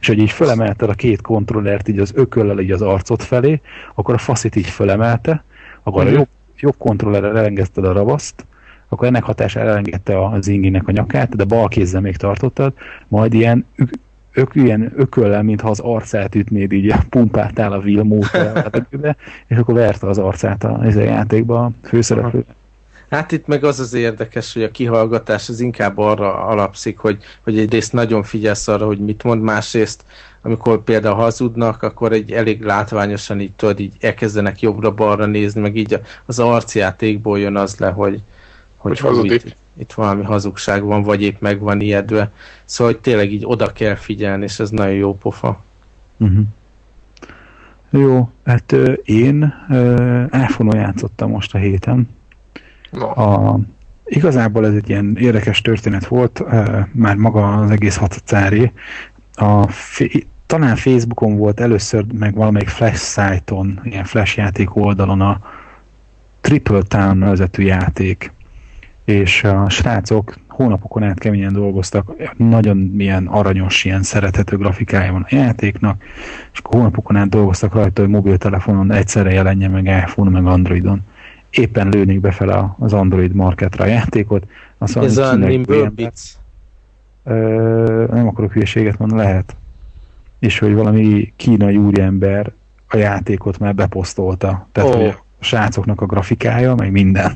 és 0.00 0.06
hogy 0.06 0.18
így 0.18 0.30
fölemelte 0.30 0.86
a 0.86 0.94
két 0.94 1.20
kontrollert 1.20 1.88
így 1.88 1.98
az 1.98 2.12
ököllel 2.14 2.58
így 2.58 2.70
az 2.70 2.82
arcot 2.82 3.22
felé, 3.22 3.60
akkor 3.94 4.14
a 4.14 4.18
faszit 4.18 4.56
így 4.56 4.66
fölemelte, 4.66 5.44
akkor 5.82 6.02
a 6.02 6.04
mhm. 6.04 6.14
jobb, 6.14 6.28
jobb 6.56 6.74
kontrollerre 6.78 7.28
elengedted 7.28 7.84
a 7.84 7.92
ravaszt, 7.92 8.46
akkor 8.88 9.06
ennek 9.06 9.22
hatására 9.22 9.68
elengedte 9.68 10.24
az 10.26 10.48
inginek 10.48 10.88
a 10.88 10.92
nyakát, 10.92 11.36
de 11.36 11.44
bal 11.44 11.68
kézzel 11.68 12.00
még 12.00 12.16
tartottad, 12.16 12.72
majd 13.08 13.34
ilyen 13.34 13.66
ök, 14.32 14.54
ilyen 14.54 14.92
ököllel, 14.96 15.42
mintha 15.42 15.70
az 15.70 15.80
arcát 15.80 16.34
ütnéd, 16.34 16.72
így 16.72 16.94
pumpáltál 17.08 17.72
a 17.72 17.78
Wilmót, 17.78 18.30
és 19.48 19.56
akkor 19.56 19.74
verte 19.74 20.06
az 20.06 20.18
arcát 20.18 20.64
a, 20.64 20.78
a 20.78 21.00
játékba 21.00 21.64
a 21.64 21.70
főszereplő. 21.82 22.44
Hát 23.10 23.32
itt 23.32 23.46
meg 23.46 23.64
az 23.64 23.80
az 23.80 23.94
érdekes, 23.94 24.52
hogy 24.52 24.62
a 24.62 24.70
kihallgatás 24.70 25.48
az 25.48 25.60
inkább 25.60 25.98
arra 25.98 26.34
alapszik, 26.34 26.98
hogy, 26.98 27.22
hogy 27.42 27.58
egyrészt 27.58 27.92
nagyon 27.92 28.22
figyelsz 28.22 28.68
arra, 28.68 28.86
hogy 28.86 28.98
mit 28.98 29.22
mond, 29.22 29.42
másrészt 29.42 30.04
amikor 30.42 30.84
például 30.84 31.14
hazudnak, 31.14 31.82
akkor 31.82 32.12
egy 32.12 32.32
elég 32.32 32.62
látványosan 32.62 33.40
így 33.40 33.52
tudod, 33.52 33.80
így 33.80 33.94
elkezdenek 34.00 34.60
jobbra-balra 34.60 35.26
nézni, 35.26 35.60
meg 35.60 35.76
így 35.76 36.00
az 36.26 36.38
arcjátékból 36.38 37.38
jön 37.38 37.56
az 37.56 37.76
le, 37.76 37.88
hogy, 37.88 38.22
hogy, 38.76 38.98
hogy 38.98 39.32
itt, 39.32 39.56
itt 39.78 39.92
valami 39.92 40.24
hazugság 40.24 40.84
van, 40.84 41.02
vagy 41.02 41.22
épp 41.22 41.40
meg 41.40 41.60
van 41.60 41.80
ijedve. 41.80 42.30
Szóval 42.64 42.92
hogy 42.92 43.02
tényleg 43.02 43.32
így 43.32 43.44
oda 43.46 43.72
kell 43.72 43.94
figyelni, 43.94 44.44
és 44.44 44.58
ez 44.58 44.70
nagyon 44.70 44.94
jó 44.94 45.16
pofa. 45.16 45.62
Uh-huh. 46.16 46.44
Jó, 47.90 48.30
hát 48.44 48.72
uh, 48.72 48.94
én 49.04 49.54
uh, 49.68 50.24
iPhone-on 50.32 50.76
játszottam 50.76 51.30
most 51.30 51.54
a 51.54 51.58
héten, 51.58 52.08
a, 52.92 53.58
igazából 54.04 54.66
ez 54.66 54.74
egy 54.74 54.88
ilyen 54.88 55.16
érdekes 55.18 55.60
történet 55.60 56.06
volt, 56.06 56.40
uh, 56.40 56.78
már 56.92 57.16
maga 57.16 57.54
az 57.54 57.70
egész 57.70 57.96
hatacári. 57.96 58.72
A, 59.32 59.68
talán 60.46 60.76
Facebookon 60.76 61.36
volt 61.36 61.60
először, 61.60 62.04
meg 62.12 62.34
valamelyik 62.34 62.68
Flash 62.68 63.02
szájton, 63.02 63.80
ilyen 63.84 64.04
Flash 64.04 64.38
játék 64.38 64.76
oldalon 64.76 65.20
a 65.20 65.40
Triple 66.40 66.82
Town 66.82 67.16
nevezetű 67.16 67.62
játék, 67.62 68.32
és 69.04 69.44
a 69.44 69.68
srácok 69.68 70.34
hónapokon 70.48 71.02
át 71.02 71.18
keményen 71.18 71.52
dolgoztak, 71.52 72.12
nagyon 72.36 72.94
ilyen 72.98 73.26
aranyos, 73.26 73.84
ilyen 73.84 74.02
szerethető 74.02 74.56
grafikája 74.56 75.12
van 75.12 75.22
a 75.22 75.34
játéknak, 75.34 76.02
és 76.52 76.60
hónapokon 76.62 77.16
át 77.16 77.28
dolgoztak 77.28 77.74
rajta, 77.74 78.00
hogy 78.00 78.10
mobiltelefonon 78.10 78.92
egyszerre 78.92 79.32
jelenjen 79.32 79.70
meg 79.70 79.84
iPhone, 79.84 80.30
meg 80.30 80.46
Androidon. 80.46 81.00
Éppen 81.50 81.88
lőnék 81.88 82.20
befele 82.20 82.74
az 82.78 82.92
Android 82.92 83.32
marketra 83.32 83.84
a 83.84 83.88
játékot. 83.88 84.46
Azt 84.78 84.96
Ez 84.96 85.16
a 85.16 85.34
Nimble 85.34 85.92
nem 88.10 88.28
akarok 88.28 88.52
hülyeséget 88.52 88.98
mondani, 88.98 89.20
lehet. 89.20 89.56
És 90.38 90.58
hogy 90.58 90.74
valami 90.74 91.32
kínai 91.36 91.76
úriember 91.76 92.52
a 92.88 92.96
játékot 92.96 93.58
már 93.58 93.74
beposztolta. 93.74 94.68
Tehát, 94.72 94.94
oh. 94.94 94.96
hogy 94.96 95.06
a 95.06 95.44
srácoknak 95.44 96.00
a 96.00 96.06
grafikája, 96.06 96.74
meg 96.74 96.90
minden. 96.90 97.34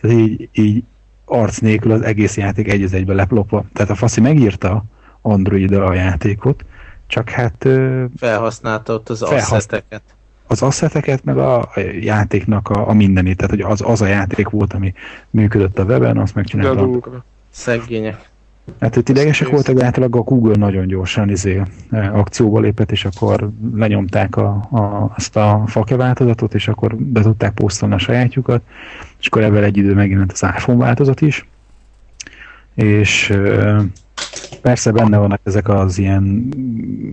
Tehát 0.00 0.16
így, 0.16 0.48
így 0.52 0.84
arc 1.24 1.58
nélkül 1.58 1.92
az 1.92 2.02
egész 2.02 2.36
játék 2.36 2.68
egy 2.68 2.82
az 2.82 2.92
egybe 2.92 3.14
leplopva. 3.14 3.64
Tehát 3.72 3.90
a 3.90 3.94
faszi 3.94 4.20
megírta 4.20 4.84
android 5.20 5.72
a 5.72 5.94
játékot, 5.94 6.64
csak 7.06 7.28
hát... 7.30 7.68
Felhasználta 8.16 8.92
ott 8.92 9.08
az 9.08 9.22
asszeteket. 9.22 10.02
Az 10.46 10.62
asszeteket, 10.62 11.24
meg 11.24 11.38
a 11.38 11.70
játéknak 12.00 12.68
a, 12.68 12.88
a 12.88 12.92
mindenét. 12.92 13.36
Tehát, 13.36 13.50
hogy 13.50 13.60
az, 13.60 13.82
az 13.84 14.00
a 14.00 14.06
játék 14.06 14.48
volt, 14.48 14.72
ami 14.72 14.92
működött 15.30 15.78
a 15.78 15.84
weben, 15.84 16.16
azt 16.16 16.34
megcsinálta. 16.34 17.00
Szegények. 17.50 18.32
Hát 18.80 18.96
itt 18.96 19.08
idegesek 19.08 19.48
voltak, 19.48 19.74
de 19.74 19.84
általában 19.84 20.20
a 20.20 20.24
Google 20.24 20.56
nagyon 20.56 20.86
gyorsan 20.86 21.30
izé, 21.30 21.62
e, 21.90 22.10
akcióba 22.12 22.60
lépett, 22.60 22.90
és 22.90 23.04
akkor 23.04 23.50
lenyomták 23.74 24.36
a, 24.36 24.48
a, 24.70 25.12
azt 25.16 25.36
a 25.36 25.62
fake 25.66 25.96
változatot, 25.96 26.54
és 26.54 26.68
akkor 26.68 26.96
be 26.96 27.20
tudták 27.22 27.54
posztolni 27.54 27.94
a 27.94 27.98
sajátjukat, 27.98 28.62
és 29.20 29.26
akkor 29.26 29.42
ebben 29.42 29.62
egy 29.62 29.76
idő 29.76 29.94
megjelent 29.94 30.32
az 30.32 30.42
iPhone 30.42 30.78
változat 30.78 31.20
is, 31.20 31.46
és 32.74 33.30
e, 33.30 33.82
persze 34.62 34.90
benne 34.90 35.18
vannak 35.18 35.40
ezek 35.42 35.68
az 35.68 35.98
ilyen, 35.98 36.48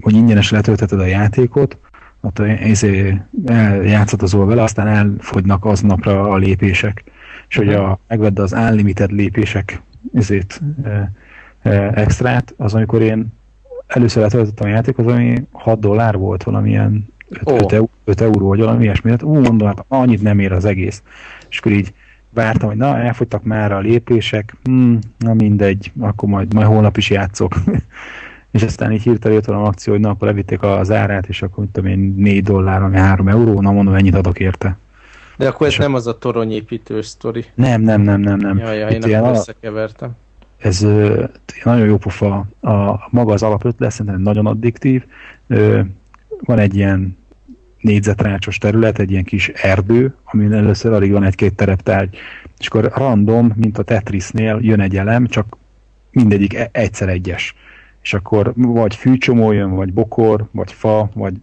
hogy 0.01 0.13
ingyenes 0.13 0.51
letölteted 0.51 0.99
a 0.99 1.05
játékot, 1.05 1.77
ott 2.21 2.41
izé, 2.63 3.21
játszatozol 3.83 4.45
vele, 4.45 4.63
aztán 4.63 4.87
elfogynak 4.87 5.65
aznapra 5.65 6.21
a 6.21 6.37
lépések, 6.37 7.03
és 7.47 7.55
hogy 7.55 7.73
a, 7.73 7.99
megvedd 8.07 8.39
az 8.39 8.51
unlimited 8.53 9.11
lépések 9.11 9.81
ezért 10.13 10.61
extrát, 11.93 12.53
az 12.57 12.73
amikor 12.73 13.01
én 13.01 13.27
először 13.87 14.23
letöltöttem 14.23 14.67
a 14.67 14.71
játék, 14.71 14.97
az 14.97 15.07
ami 15.07 15.43
6 15.51 15.79
dollár 15.79 16.17
volt 16.17 16.43
valamilyen 16.43 17.07
5, 17.29 17.41
oh. 17.43 17.79
5, 17.79 17.89
5 18.03 18.21
euró, 18.21 18.47
vagy 18.47 18.59
valami 18.59 18.83
ilyesmi. 18.83 19.09
Hát 19.09 19.23
ú, 19.23 19.39
mondom, 19.39 19.67
hát 19.67 19.85
annyit 19.87 20.21
nem 20.21 20.39
ér 20.39 20.51
az 20.51 20.65
egész. 20.65 21.03
És 21.49 21.59
akkor 21.59 21.71
így 21.71 21.93
vártam, 22.29 22.69
hogy 22.69 22.77
na, 22.77 22.97
elfogytak 22.97 23.43
már 23.43 23.71
a 23.71 23.79
lépések, 23.79 24.55
hmm, 24.63 24.99
na 25.17 25.33
mindegy, 25.33 25.91
akkor 25.99 26.29
majd, 26.29 26.53
majd 26.53 26.67
holnap 26.67 26.97
is 26.97 27.09
játszok. 27.09 27.55
és 28.51 28.63
aztán 28.63 28.91
így 28.91 29.01
hirtelen 29.01 29.35
jött 29.35 29.45
valami 29.45 29.67
akció, 29.67 29.93
hogy 29.93 30.01
na, 30.01 30.09
akkor 30.09 30.27
levitték 30.27 30.61
az 30.61 30.91
árát, 30.91 31.27
és 31.27 31.41
akkor 31.41 31.63
mit 31.63 31.73
tudom 31.73 31.89
én, 31.89 32.13
4 32.17 32.43
dollár, 32.43 32.81
ami 32.81 32.97
3 32.97 33.27
euró, 33.27 33.61
na 33.61 33.71
mondom, 33.71 33.93
ennyit 33.93 34.15
adok 34.15 34.39
érte. 34.39 34.77
De 35.37 35.47
akkor 35.47 35.67
ez 35.67 35.75
nem 35.77 35.93
az 35.93 36.07
a 36.07 36.17
toronyépítő 36.17 37.01
sztori. 37.01 37.45
Nem, 37.53 37.81
nem, 37.81 38.01
nem, 38.01 38.19
nem, 38.19 38.37
nem. 38.37 38.57
Jaj, 38.57 38.77
jaj, 38.77 38.93
én 38.93 39.15
akkor 39.15 39.31
összekevertem 39.31 40.15
ez 40.61 40.79
nagyon 41.63 41.85
jó 41.85 41.97
pofa, 41.97 42.45
a, 42.61 43.07
maga 43.09 43.33
az 43.33 43.43
alapötlet, 43.43 43.91
szerintem 43.91 44.21
nagyon 44.21 44.45
addiktív. 44.45 45.03
Van 46.39 46.59
egy 46.59 46.75
ilyen 46.75 47.17
négyzetrácsos 47.79 48.57
terület, 48.57 48.99
egy 48.99 49.11
ilyen 49.11 49.23
kis 49.23 49.47
erdő, 49.47 50.15
amin 50.23 50.53
először 50.53 50.93
alig 50.93 51.11
van 51.11 51.23
egy-két 51.23 51.55
tereptárgy, 51.55 52.17
és 52.59 52.67
akkor 52.67 52.91
random, 52.95 53.51
mint 53.55 53.77
a 53.77 53.83
Tetrisnél 53.83 54.59
jön 54.61 54.79
egy 54.79 54.97
elem, 54.97 55.27
csak 55.27 55.57
mindegyik 56.11 56.53
e- 56.53 56.69
egyszer 56.71 57.09
egyes. 57.09 57.55
És 58.01 58.13
akkor 58.13 58.53
vagy 58.55 58.95
fűcsomó 58.95 59.51
jön, 59.51 59.75
vagy 59.75 59.93
bokor, 59.93 60.45
vagy 60.51 60.71
fa, 60.71 61.09
vagy 61.13 61.33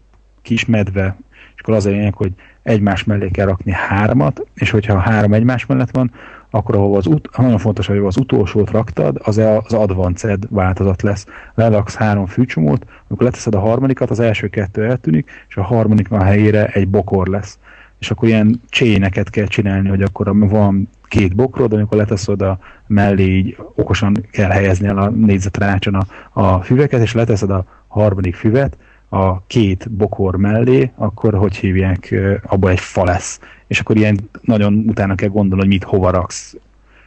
kismedve, 0.43 1.17
és 1.55 1.61
akkor 1.61 1.75
az 1.75 1.87
a 1.87 1.91
lényeg, 1.91 2.15
hogy 2.15 2.33
egymás 2.63 3.05
mellé 3.05 3.29
kell 3.29 3.47
rakni 3.47 3.73
hármat, 3.73 4.47
és 4.55 4.71
hogyha 4.71 4.99
három 4.99 5.33
egymás 5.33 5.67
mellett 5.67 5.91
van, 5.91 6.13
akkor 6.51 6.75
ahol 6.75 6.97
az 6.97 7.07
ut- 7.07 7.37
nagyon 7.37 7.59
fontos, 7.59 7.87
hogy 7.87 7.99
az 7.99 8.17
utolsót 8.17 8.71
raktad, 8.71 9.21
az 9.23 9.39
az 9.39 9.73
advanced 9.73 10.45
változat 10.51 11.03
lesz. 11.03 11.27
Lelaksz 11.55 11.95
három 11.95 12.27
fűcsomót, 12.27 12.85
amikor 13.09 13.27
leteszed 13.27 13.55
a 13.55 13.61
harmadikat, 13.61 14.11
az 14.11 14.21
első 14.21 14.49
kettő 14.49 14.85
eltűnik, 14.85 15.31
és 15.49 15.57
a 15.57 15.63
harmadik 15.63 16.11
a 16.11 16.23
helyére 16.23 16.67
egy 16.67 16.89
bokor 16.89 17.27
lesz. 17.27 17.59
És 17.99 18.11
akkor 18.11 18.29
ilyen 18.29 18.61
cséneket 18.69 19.31
kell 19.31 19.47
csinálni, 19.47 19.89
hogy 19.89 20.03
akkor 20.03 20.39
van 20.39 20.89
két 21.09 21.35
bokrod, 21.35 21.73
amikor 21.73 21.99
leteszed 21.99 22.43
a 22.43 22.59
mellé 22.87 23.37
így 23.37 23.57
okosan 23.75 24.27
kell 24.31 24.51
helyezni 24.51 24.87
el 24.87 24.99
a 24.99 25.09
négyzetrácson 25.09 25.95
a, 25.95 26.07
a 26.41 26.63
füveket, 26.63 27.01
és 27.01 27.13
leteszed 27.13 27.51
a 27.51 27.65
harmadik 27.89 28.35
füvet, 28.35 28.77
a 29.09 29.43
két 29.47 29.91
bokor 29.91 30.37
mellé, 30.37 30.91
akkor 30.95 31.35
hogy 31.35 31.57
hívják, 31.57 32.15
abba 32.43 32.71
egy 32.71 32.81
fa 32.81 33.05
lesz. 33.05 33.41
És 33.67 33.81
akkor 33.81 33.97
ilyen 33.97 34.19
nagyon 34.41 34.85
utána 34.87 35.15
kell 35.15 35.29
gondolni, 35.29 35.61
hogy 35.61 35.73
mit 35.73 35.85
hova 35.85 36.11
raksz. 36.11 36.57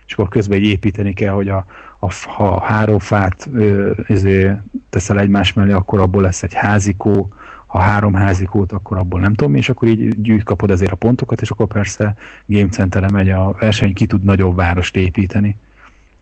És 0.06 0.14
akkor 0.14 0.28
közben 0.28 0.58
egy 0.58 0.66
építeni 0.66 1.14
kell, 1.14 1.34
hogy 1.34 1.50
a, 1.50 1.66
a, 2.00 2.14
ha 2.28 2.62
három 2.62 3.00
fát 3.00 3.50
ö, 3.54 3.92
ezért 4.08 4.62
teszel 4.90 5.20
egymás 5.20 5.54
mellé, 5.54 5.72
akkor 5.72 6.00
abból 6.00 6.22
lesz 6.22 6.44
egy 6.44 6.54
házikó, 6.54 7.30
ha 7.72 7.80
három 7.80 8.14
házikót, 8.14 8.72
akkor 8.72 8.98
abból 8.98 9.20
nem 9.20 9.34
tudom, 9.34 9.56
és 9.56 9.70
akkor 9.70 9.88
így 9.88 10.22
gyűjt 10.22 10.44
kapod 10.44 10.72
ezért 10.72 10.92
a 10.92 10.96
pontokat, 10.96 11.42
és 11.42 11.50
akkor 11.50 11.68
persze 11.68 12.16
Game 12.46 12.70
center 12.70 13.12
megy 13.12 13.30
a 13.30 13.56
verseny, 13.60 13.94
ki 13.94 14.06
tud 14.06 14.24
nagyobb 14.24 14.56
várost 14.56 14.96
építeni. 14.96 15.58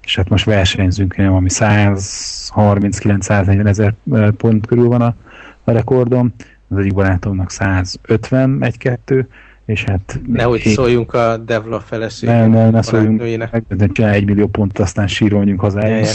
És 0.04 0.16
hát 0.16 0.30
most 0.30 0.45
versenyzünk, 0.45 1.18
ami 1.18 1.47
139-140 1.52 3.68
ezer 3.68 3.93
pont 4.38 4.66
körül 4.66 4.88
van 4.88 5.02
a 5.02 5.16
a 5.70 5.72
rekordom, 5.72 6.34
az 6.70 6.78
egyik 6.78 6.93
barátomnak 6.93 7.52
150 7.52 8.64
egy-kettő, 8.64 9.28
és 9.66 9.84
hát... 9.84 10.20
Nehogy 10.28 10.66
én... 10.66 10.74
szóljunk 10.74 11.14
a 11.14 11.38
Devla 11.38 11.80
feleségének. 11.80 12.41
Nem, 12.41 12.52
nem, 12.52 12.72
ne 12.72 12.82
szóljunk 12.82 13.38
meg, 13.52 13.64
de 13.68 13.88
csinálj 13.88 14.16
egy 14.16 14.26
millió 14.26 14.47
pont, 14.47 14.80
aztán 14.80 15.08
síroljunk 15.08 15.60
hazájára. 15.60 16.10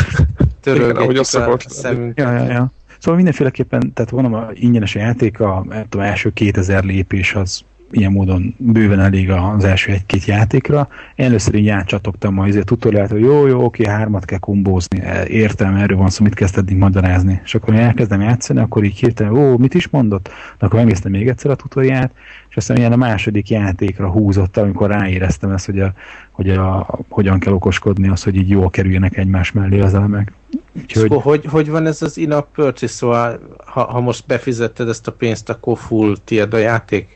Törölgetjük 0.60 1.20
a 1.20 1.58
szemünk. 1.66 2.18
Ja, 2.18 2.32
ja, 2.32 2.44
ja. 2.44 2.70
Szóval 3.06 3.22
mindenféleképpen, 3.22 3.92
tehát 3.92 4.10
van 4.10 4.34
a 4.34 4.48
ingyenes 4.54 4.94
játék, 4.94 5.40
a, 5.40 5.66
a 5.90 5.98
első 5.98 6.32
2000 6.32 6.84
lépés 6.84 7.34
az 7.34 7.64
ilyen 7.90 8.12
módon 8.12 8.54
bőven 8.58 9.00
elég 9.00 9.30
az 9.30 9.64
első 9.64 9.92
egy-két 9.92 10.24
játékra. 10.24 10.88
Én 11.14 11.26
először 11.26 11.54
így 11.54 11.68
átcsatogtam 11.68 12.34
ma, 12.34 12.46
ezért 12.46 12.66
tutoriált, 12.66 13.10
hogy 13.10 13.20
jó, 13.20 13.46
jó, 13.46 13.64
oké, 13.64 13.86
hármat 13.86 14.24
kell 14.24 14.38
kombózni, 14.38 15.02
értem, 15.28 15.74
erről 15.74 15.96
van 15.98 16.10
szó, 16.10 16.24
mit 16.24 16.34
kezd 16.34 16.58
eddig 16.58 16.76
magyarázni. 16.76 17.40
És 17.44 17.54
akkor 17.54 17.74
elkezdem 17.74 18.20
játszani, 18.20 18.60
akkor 18.60 18.84
így 18.84 18.98
hirtelen, 18.98 19.36
ó, 19.36 19.56
mit 19.56 19.74
is 19.74 19.88
mondott? 19.88 20.28
De 20.58 20.66
akkor 20.66 20.78
megnéztem 20.78 21.10
még 21.10 21.28
egyszer 21.28 21.50
a 21.50 21.54
tutoriát, 21.54 22.12
és 22.48 22.56
aztán 22.56 22.76
ilyen 22.76 22.92
a 22.92 22.96
második 22.96 23.50
játékra 23.50 24.10
húzott, 24.10 24.56
amikor 24.56 24.90
ráéreztem 24.90 25.50
ezt, 25.50 25.66
hogy, 25.66 25.80
a, 25.80 25.92
hogy 26.30 26.50
a, 26.50 26.98
hogyan 27.08 27.38
kell 27.38 27.52
okoskodni, 27.52 28.08
az, 28.08 28.22
hogy 28.22 28.36
így 28.36 28.48
jól 28.48 28.70
kerüljenek 28.70 29.16
egymás 29.16 29.52
mellé 29.52 29.80
az 29.80 29.94
elemek. 29.94 30.32
Úgyhogy... 30.72 31.02
Szóval, 31.02 31.20
hogy, 31.20 31.44
hogy 31.44 31.70
van 31.70 31.86
ez 31.86 32.02
az 32.02 32.16
in-app 32.16 32.54
purchase, 32.54 32.92
szóval 32.92 33.40
ha, 33.66 33.84
ha 33.84 34.00
most 34.00 34.26
befizetted 34.26 34.88
ezt 34.88 35.06
a 35.06 35.12
pénzt, 35.12 35.48
akkor 35.48 35.78
full 35.78 36.16
tiéd 36.24 36.54
a 36.54 36.58
játék? 36.58 37.15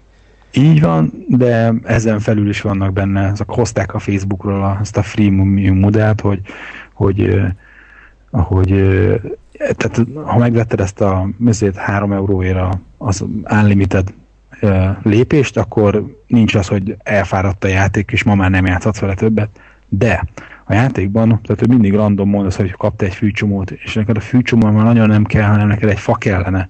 Így 0.53 0.81
van, 0.81 1.25
de 1.29 1.75
ezen 1.85 2.19
felül 2.19 2.49
is 2.49 2.61
vannak 2.61 2.93
benne, 2.93 3.31
azok 3.31 3.51
hozták 3.51 3.95
a 3.95 3.99
Facebookról 3.99 4.77
azt 4.81 4.97
a 4.97 5.03
freemium 5.03 5.79
modellt, 5.79 6.21
hogy, 6.21 6.41
hogy, 6.93 7.41
hogy 8.31 8.69
tehát 9.59 10.07
ha 10.25 10.39
megvetted 10.39 10.81
ezt 10.81 11.01
a 11.01 11.29
műzét 11.37 11.77
3 11.77 12.13
euróért 12.13 12.79
az 12.99 13.25
unlimited 13.51 14.15
lépést, 15.03 15.57
akkor 15.57 16.17
nincs 16.27 16.55
az, 16.55 16.69
hogy 16.69 16.97
elfáradt 17.03 17.65
a 17.65 17.69
játék, 17.69 18.11
és 18.13 18.23
ma 18.23 18.35
már 18.35 18.51
nem 18.51 18.67
játszhatsz 18.67 18.99
vele 18.99 19.15
többet, 19.15 19.51
de 19.89 20.25
a 20.65 20.75
játékban, 20.75 21.29
tehát 21.29 21.59
hogy 21.59 21.69
mindig 21.69 21.95
random 21.95 22.29
mondasz, 22.29 22.57
hogy 22.57 22.71
kapta 22.71 23.05
egy 23.05 23.15
fűcsomót, 23.15 23.71
és 23.71 23.95
neked 23.95 24.17
a 24.17 24.21
fűcsomó 24.21 24.71
már 24.71 24.85
nagyon 24.85 25.09
nem 25.09 25.25
kell, 25.25 25.49
hanem 25.49 25.69
neked 25.69 25.89
egy 25.89 25.99
fa 25.99 26.15
kellene. 26.15 26.69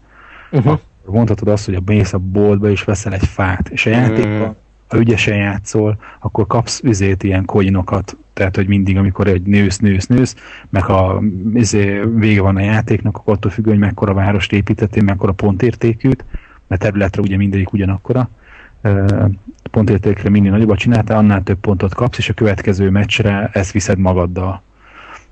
Uh-huh 0.50 0.80
mondhatod 1.12 1.48
azt, 1.48 1.64
hogy 1.64 1.74
a 1.74 1.80
mész 1.84 2.12
a 2.12 2.18
boltba 2.18 2.70
és 2.70 2.84
veszel 2.84 3.12
egy 3.12 3.26
fát, 3.26 3.68
és 3.68 3.86
a 3.86 3.90
játékban, 3.90 4.48
mm. 4.48 4.52
ha 4.88 4.98
ügyesen 4.98 5.36
játszol, 5.36 5.98
akkor 6.20 6.46
kapsz 6.46 6.80
üzét 6.82 7.22
ilyen 7.22 7.44
coinokat, 7.44 8.16
tehát, 8.32 8.56
hogy 8.56 8.66
mindig, 8.66 8.96
amikor 8.96 9.26
egy 9.26 9.42
nősz, 9.42 9.78
nősz, 9.78 10.06
nősz, 10.06 10.36
meg 10.68 10.82
ha 10.82 11.22
izé, 11.54 12.00
vége 12.14 12.40
van 12.40 12.56
a 12.56 12.60
játéknak, 12.60 13.16
akkor 13.16 13.34
attól 13.34 13.50
függő, 13.50 13.70
hogy 13.70 13.78
mekkora 13.78 14.14
várost 14.14 14.52
építettél, 14.52 15.02
mekkora 15.02 15.32
pontértékűt, 15.32 16.24
mert 16.66 16.82
területre 16.82 17.22
ugye 17.22 17.36
mindegyik 17.36 17.72
ugyanakkora, 17.72 18.28
pontértékre 19.70 20.28
minél 20.28 20.50
nagyobbat 20.50 20.78
csináltál, 20.78 21.18
annál 21.18 21.42
több 21.42 21.58
pontot 21.58 21.94
kapsz, 21.94 22.18
és 22.18 22.28
a 22.28 22.34
következő 22.34 22.90
meccsre 22.90 23.50
ezt 23.52 23.72
viszed 23.72 23.98
magaddal. 23.98 24.62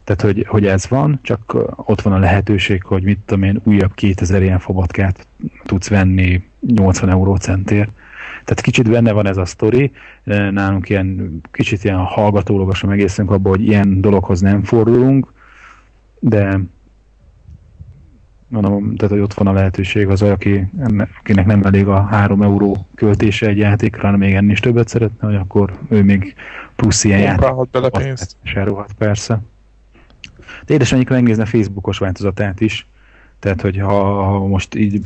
Tehát, 0.08 0.34
hogy, 0.34 0.46
hogy 0.48 0.66
ez 0.66 0.88
van, 0.88 1.18
csak 1.22 1.56
ott 1.76 2.00
van 2.00 2.12
a 2.12 2.18
lehetőség, 2.18 2.82
hogy 2.82 3.02
mit 3.02 3.18
tudom 3.26 3.42
én, 3.42 3.60
újabb 3.64 3.94
2000 3.94 4.42
ilyen 4.42 4.58
fabatkát 4.58 5.26
tudsz 5.64 5.88
venni 5.88 6.42
80 6.66 7.10
euró 7.10 7.36
centért. 7.36 7.90
Tehát 8.44 8.60
kicsit 8.60 8.90
benne 8.90 9.12
van 9.12 9.26
ez 9.26 9.36
a 9.36 9.44
sztori, 9.44 9.92
nálunk 10.50 10.88
ilyen 10.88 11.40
kicsit 11.50 11.84
ilyen 11.84 11.98
hallgatólogosan 11.98 12.88
megészünk 12.88 13.30
abban, 13.30 13.52
hogy 13.52 13.66
ilyen 13.66 14.00
dologhoz 14.00 14.40
nem 14.40 14.62
fordulunk, 14.62 15.32
de 16.18 16.60
mondom, 18.48 18.96
tehát 18.96 19.12
hogy 19.12 19.22
ott 19.22 19.34
van 19.34 19.46
a 19.46 19.52
lehetőség 19.52 20.08
az, 20.08 20.22
aki, 20.22 20.66
akinek 21.18 21.46
nem 21.46 21.62
elég 21.62 21.86
a 21.86 22.02
három 22.02 22.42
euró 22.42 22.86
költése 22.94 23.46
egy 23.46 23.58
játékra, 23.58 24.02
hanem 24.02 24.18
még 24.18 24.34
ennél 24.34 24.50
is 24.50 24.60
többet 24.60 24.88
szeretne, 24.88 25.26
hogy 25.26 25.36
akkor 25.36 25.78
ő 25.88 26.02
még 26.02 26.34
plusz 26.76 27.04
ilyen 27.04 27.20
játékot 27.20 27.70
bele 27.70 27.88
pénzt. 27.88 28.36
persze. 28.98 29.40
De 30.66 30.74
édesanyjuk 30.74 31.08
megnézne 31.08 31.44
Facebookos 31.44 31.98
változatát 31.98 32.60
is, 32.60 32.86
tehát, 33.38 33.60
hogy 33.60 33.78
ha, 33.78 34.22
ha 34.22 34.46
most 34.46 34.74
így 34.74 35.00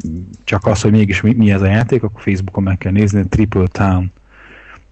csak 0.45 0.66
az, 0.66 0.80
hogy 0.80 0.90
mégis 0.90 1.20
mi, 1.20 1.32
mi 1.32 1.53
ez 1.53 1.62
a 1.62 1.66
játék, 1.66 2.03
akkor 2.03 2.20
Facebookon 2.20 2.62
meg 2.62 2.78
kell 2.78 2.93
nézni, 2.93 3.28
Triple 3.28 3.66
Town 3.66 4.12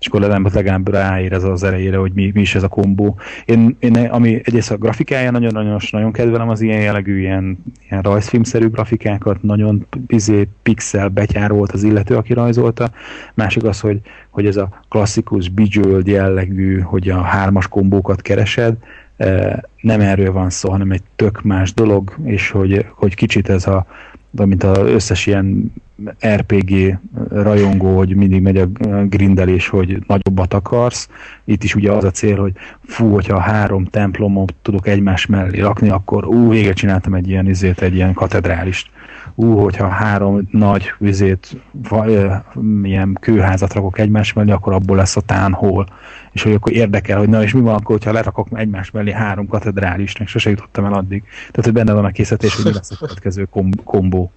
és 0.01 0.07
akkor 0.07 0.21
legalább, 0.21 0.55
legalább 0.55 0.89
ráér 0.89 1.33
ez 1.33 1.45
az 1.45 1.63
erejére, 1.63 1.97
hogy 1.97 2.13
mi, 2.13 2.31
mi 2.35 2.41
is 2.41 2.55
ez 2.55 2.63
a 2.63 2.69
kombó. 2.69 3.17
Én, 3.45 3.77
én 3.79 3.97
ami 3.97 4.35
egyrészt 4.35 4.71
a 4.71 4.77
grafikája 4.77 5.31
nagyon-nagyon 5.31 5.81
nagyon 5.91 6.13
kedvelem 6.13 6.49
az 6.49 6.61
ilyen 6.61 6.81
jellegű, 6.81 7.19
ilyen, 7.19 7.65
ilyen 7.89 8.03
rajzfilmszerű 8.03 8.69
grafikákat, 8.69 9.43
nagyon 9.43 9.87
izé, 10.07 10.49
pixel 10.63 11.09
betyárolt 11.09 11.73
az 11.73 11.83
illető, 11.83 12.17
aki 12.17 12.33
rajzolta. 12.33 12.91
Másik 13.35 13.63
az, 13.63 13.81
hogy, 13.81 14.01
hogy 14.31 14.47
ez 14.47 14.57
a 14.57 14.83
klasszikus 14.89 15.49
Bejeweled 15.49 16.07
jellegű, 16.07 16.81
hogy 16.81 17.09
a 17.09 17.21
hármas 17.21 17.69
kombókat 17.69 18.23
keresed, 18.23 18.77
nem 19.81 20.01
erről 20.01 20.33
van 20.33 20.51
szó, 20.51 20.71
hanem 20.71 20.91
egy 20.91 21.03
tök 21.17 21.43
más 21.43 21.75
dolog, 21.75 22.17
és 22.25 22.51
hogy, 22.51 22.87
hogy 22.89 23.15
kicsit 23.15 23.49
ez 23.49 23.67
a, 23.67 23.87
mint 24.31 24.65
az 24.65 24.79
összes 24.79 25.27
ilyen 25.27 25.73
RPG 26.27 26.99
rajongó, 27.31 27.97
hogy 27.97 28.15
mindig 28.15 28.43
megy 28.43 28.57
a 28.57 28.67
grindelés, 29.05 29.69
hogy 29.69 30.03
nagyobbat 30.07 30.55
akarsz. 30.55 31.09
Itt 31.45 31.63
is 31.63 31.75
ugye 31.75 31.93
az 31.93 32.05
a 32.05 32.11
cél, 32.11 32.37
hogy 32.37 32.53
fú, 32.85 33.13
hogyha 33.13 33.39
három 33.39 33.85
templomot 33.85 34.55
tudok 34.63 34.87
egymás 34.87 35.27
mellé 35.27 35.61
rakni, 35.61 35.89
akkor 35.89 36.27
ú, 36.27 36.51
véget 36.51 36.77
csináltam 36.77 37.15
egy 37.15 37.29
ilyen 37.29 37.49
izét, 37.49 37.83
egy 37.83 37.95
ilyen 37.95 38.13
katedrálist. 38.13 38.91
Ú, 39.35 39.59
hogyha 39.59 39.89
három 39.89 40.49
nagy 40.51 40.93
vizét, 40.99 41.57
ilyen 42.83 43.17
kőházat 43.21 43.73
rakok 43.73 43.99
egymás 43.99 44.33
mellé, 44.33 44.51
akkor 44.51 44.73
abból 44.73 44.97
lesz 44.97 45.17
a 45.17 45.21
tánhol. 45.21 45.87
És 46.33 46.43
hogy 46.43 46.53
akkor 46.53 46.73
érdekel, 46.73 47.19
hogy 47.19 47.29
na 47.29 47.43
és 47.43 47.53
mi 47.53 47.61
van 47.61 47.75
akkor, 47.75 47.97
hogyha 47.97 48.13
lerakok 48.13 48.49
egymás 48.53 48.91
mellé 48.91 49.13
három 49.13 49.49
katedrálist, 49.49 50.19
meg 50.19 50.29
sose 50.29 50.51
jutottam 50.51 50.85
el 50.85 50.93
addig. 50.93 51.23
Tehát, 51.39 51.65
hogy 51.65 51.73
benne 51.73 51.93
van 51.93 52.05
a 52.05 52.11
készítés, 52.11 52.55
hogy 52.57 52.65
mi 52.65 52.73
lesz 52.73 52.91
a 52.91 52.97
következő 53.07 53.45
kom- 53.51 53.85
kombó. 53.85 54.31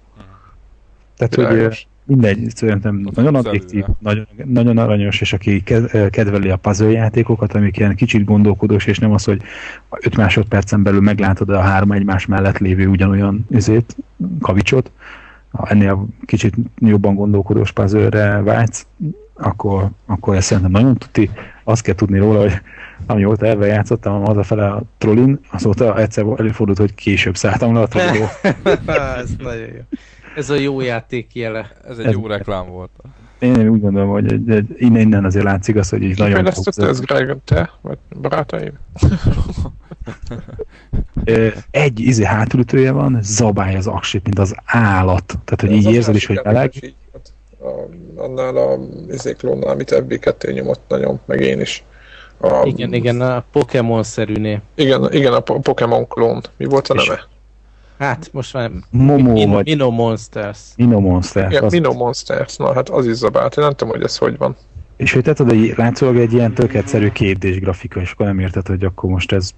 Tehát, 1.16 1.34
hogy 1.34 1.86
mindegy, 2.04 2.50
szerintem 2.54 3.08
nagyon 3.14 3.34
addiktív, 3.34 3.84
nagyon, 3.98 4.26
nagyon 4.44 4.78
aranyos, 4.78 5.20
és 5.20 5.32
aki 5.32 5.62
kedveli 6.10 6.50
a 6.50 6.56
puzzle 6.56 6.90
játékokat, 6.90 7.54
amik 7.54 7.76
ilyen 7.76 7.94
kicsit 7.94 8.24
gondolkodós, 8.24 8.86
és 8.86 8.98
nem 8.98 9.12
az, 9.12 9.24
hogy 9.24 9.42
5 10.00 10.16
másodpercen 10.16 10.82
belül 10.82 11.00
meglátod 11.00 11.50
a 11.50 11.60
három 11.60 11.92
egymás 11.92 12.26
mellett 12.26 12.58
lévő 12.58 12.86
ugyanolyan 12.86 13.46
üzét, 13.50 13.96
kavicsot, 14.40 14.90
ennél 15.62 16.06
kicsit 16.24 16.54
jobban 16.78 17.14
gondolkodós 17.14 17.72
puzzle 17.72 18.40
vágysz, 18.42 18.86
akkor, 19.34 19.88
akkor 20.06 20.36
ezt 20.36 20.46
szerintem 20.46 20.72
nagyon 20.72 20.96
tuti. 20.96 21.30
Azt 21.64 21.82
kell 21.82 21.94
tudni 21.94 22.18
róla, 22.18 22.40
hogy 22.40 22.52
amióta 23.06 23.46
ebben 23.46 23.68
játszottam 23.68 24.24
hazafele 24.24 24.68
a 24.68 24.82
trollin, 24.98 25.40
azóta 25.50 25.98
egyszer 25.98 26.24
előfordult, 26.36 26.78
hogy 26.78 26.94
később 26.94 27.36
szálltam 27.36 27.74
le 27.74 27.80
a 27.80 27.88
trollin. 27.92 28.28
Ez 29.16 29.30
nagyon 29.38 29.66
jó. 29.66 29.82
Ez 30.34 30.50
a 30.50 30.54
jó 30.54 30.80
játék 30.80 31.34
jele. 31.34 31.70
Ez 31.88 31.98
egy 31.98 32.06
ez 32.06 32.12
jó 32.12 32.26
reklám 32.26 32.68
volt. 32.70 32.90
Én 33.38 33.68
úgy 33.68 33.80
gondolom, 33.80 34.08
hogy 34.08 34.32
egy, 34.32 34.50
egy, 34.50 34.66
innen, 34.76 35.00
innen 35.00 35.24
azért 35.24 35.44
látszik 35.44 35.76
az, 35.76 35.88
hogy 35.88 36.02
így 36.02 36.18
nagyon... 36.18 36.34
Fejlesztette 36.34 36.86
ez 36.86 37.00
Greg, 37.00 37.36
te? 37.44 37.70
Vagy 37.80 37.98
barátaim? 38.20 38.72
egy 41.70 42.00
izé 42.00 42.24
hátulütője 42.24 42.92
van, 42.92 43.18
zabálja 43.22 43.78
az 43.78 43.86
aksit, 43.86 44.24
mint 44.24 44.38
az 44.38 44.54
állat. 44.64 45.24
Tehát, 45.26 45.60
hogy 45.60 45.72
így 45.72 45.94
érzed 45.94 46.14
is, 46.14 46.26
hogy 46.26 46.40
meleg. 46.44 46.72
annál 48.16 48.56
a 48.56 48.78
izéklónál, 49.08 49.70
amit 49.70 49.94
FB2 49.94 50.52
nyomott 50.52 50.82
nagyon, 50.88 51.20
meg 51.26 51.40
én 51.40 51.60
is. 51.60 51.84
A, 52.40 52.62
igen, 52.64 52.92
igen, 52.92 53.20
a 53.20 53.44
Pokémon-szerűné. 53.52 54.60
Igen, 54.74 55.12
igen, 55.12 55.32
a 55.32 55.40
Pokémon 55.40 56.08
klón. 56.08 56.42
Mi 56.56 56.64
volt 56.64 56.88
a 56.88 56.94
neve? 56.94 57.28
Hát 57.98 58.28
most 58.32 58.54
már 58.54 58.70
Momo 58.90 59.32
Min 59.32 59.50
vagy. 59.50 59.64
Mino 59.64 59.90
Monsters. 59.90 60.58
Mino 60.76 61.00
Monsters. 61.00 61.50
Igen, 61.50 61.64
az... 61.64 61.72
Mino 61.72 61.92
Monsters. 61.92 62.56
Na 62.56 62.74
hát 62.74 62.88
az 62.88 63.06
is 63.06 63.14
zabált. 63.14 63.56
Én 63.56 63.64
nem 63.64 63.72
tudom, 63.72 63.94
hogy 63.94 64.02
ez 64.02 64.16
hogy 64.18 64.38
van. 64.38 64.56
És 64.96 65.12
hogy 65.12 65.22
te 65.22 65.32
tudod, 65.32 65.58
hogy 65.58 65.72
látszólag 65.76 66.16
egy 66.16 66.32
ilyen 66.32 66.54
tök 66.54 66.74
egyszerű 66.74 67.10
képdés 67.10 67.58
grafika, 67.60 68.00
és 68.00 68.10
akkor 68.10 68.26
nem 68.26 68.38
érted, 68.38 68.66
hogy 68.66 68.84
akkor 68.84 69.10
most 69.10 69.32
ez 69.32 69.50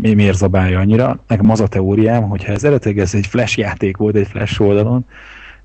mi, 0.00 0.14
miért 0.14 0.36
zabálja 0.36 0.78
annyira. 0.78 1.18
Nekem 1.26 1.50
az 1.50 1.60
a 1.60 1.66
teóriám, 1.66 2.28
hogy 2.28 2.44
ha 2.44 2.52
ez 2.52 2.64
eredetileg 2.64 2.98
ez 2.98 3.14
egy 3.14 3.26
flash 3.26 3.58
játék 3.58 3.96
volt 3.96 4.16
egy 4.16 4.26
flash 4.26 4.60
oldalon, 4.60 5.06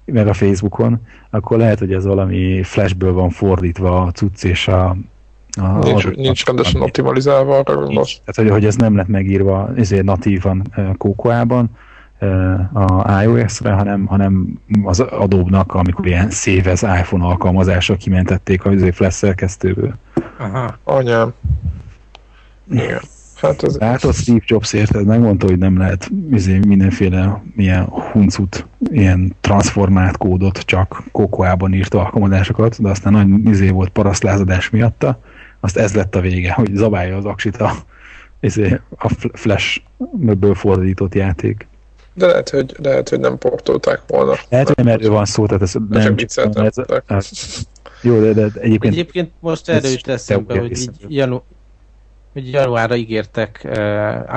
meg 0.05 0.27
a 0.27 0.34
Facebookon, 0.34 1.01
akkor 1.30 1.57
lehet, 1.57 1.80
hogy 1.80 1.93
ez 1.93 2.05
valami 2.05 2.63
flashből 2.63 3.13
van 3.13 3.30
fordítva 3.30 4.01
a 4.01 4.11
cucc 4.11 4.43
és 4.43 4.67
a, 4.67 4.97
a 5.61 5.77
nincs, 5.84 6.07
nincs 6.07 6.45
rendesen 6.45 6.82
optimalizálva 6.82 7.57
arra 7.57 7.75
gondolsz. 7.75 8.21
Tehát, 8.25 8.36
hogy, 8.36 8.49
hogy 8.49 8.65
ez 8.65 8.75
nem 8.75 8.95
lett 8.95 9.07
megírva 9.07 9.69
ezért 9.75 10.03
natívan 10.03 10.63
Kókoában, 10.97 11.69
a 12.74 13.22
iOS-re, 13.22 13.72
hanem, 13.72 14.05
hanem 14.05 14.59
az 14.84 14.99
adóbnak, 14.99 15.74
amikor 15.74 16.07
ilyen 16.07 16.30
szévez 16.30 16.82
iPhone 16.82 17.26
alkalmazásra 17.26 17.95
kimentették 17.95 18.65
a 18.65 18.72
Flash 18.91 19.15
szerkesztőből. 19.15 19.93
Aha, 20.38 20.78
anyám. 20.84 21.34
Igen. 22.72 22.99
Hát 23.41 23.61
az... 23.61 23.78
Látod, 23.78 24.13
Steve 24.13 24.41
Jobs 24.45 24.74
érted, 24.74 25.05
megmondta, 25.05 25.45
hogy 25.45 25.57
nem 25.57 25.78
lehet 25.78 26.11
izé, 26.32 26.59
mindenféle 26.67 27.43
ilyen 27.55 27.86
huncut, 27.86 28.65
ilyen 28.91 29.36
transformált 29.41 30.17
kódot, 30.17 30.57
csak 30.57 31.03
kokoában 31.11 31.74
írt 31.74 31.93
alkalmazásokat, 31.93 32.82
de 32.82 32.89
aztán 32.89 33.13
nagy 33.13 33.45
izé 33.45 33.70
volt 33.70 33.89
parasztlázadás 33.89 34.70
miatta, 34.70 35.20
azt 35.59 35.78
ez 35.78 35.95
lett 35.95 36.15
a 36.15 36.22
vége, 36.22 36.51
hogy 36.51 36.76
zabálja 36.76 37.17
az 37.17 37.26
aksit 37.26 37.57
a, 37.57 37.72
izé, 38.39 38.80
a 38.97 39.09
flash-ből 39.34 40.55
fordított 40.55 41.15
játék. 41.15 41.67
De 42.20 42.26
lehet, 42.26 42.49
hogy, 42.49 42.76
lehet, 42.82 43.09
hogy 43.09 43.20
nem 43.20 43.38
portolták 43.38 44.01
volna. 44.07 44.34
Lehet, 44.49 44.67
hogy 44.67 44.76
nem 44.78 44.88
erről 44.88 45.11
van 45.11 45.26
szó, 45.26 45.45
tehát 45.45 45.61
ez 45.61 45.74
de 45.89 46.03
nem 46.03 46.15
csak 46.15 46.55
ez, 46.55 46.76
ez, 47.07 47.30
Jó, 48.01 48.20
de, 48.20 48.34
de 48.34 48.41
egyébként... 48.59 48.93
Egyébként 48.93 49.32
most 49.39 49.70
erről 49.70 49.91
is 49.91 50.01
eszembe, 50.01 50.59
hogy 50.59 50.72
így 50.72 50.89
janu, 51.07 51.41
hogy 52.34 52.51
januárra 52.51 52.95
ígértek 52.95 53.61
uh, 53.63 53.72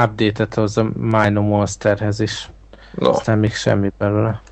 update-et 0.04 0.56
az 0.56 0.76
a 0.76 0.90
Mino 0.96 1.40
Monsterhez 1.40 2.20
is. 2.20 2.50
No. 2.94 3.10
Aztán 3.10 3.38
még 3.38 3.54
semmi 3.54 3.90
belőle. 3.98 4.42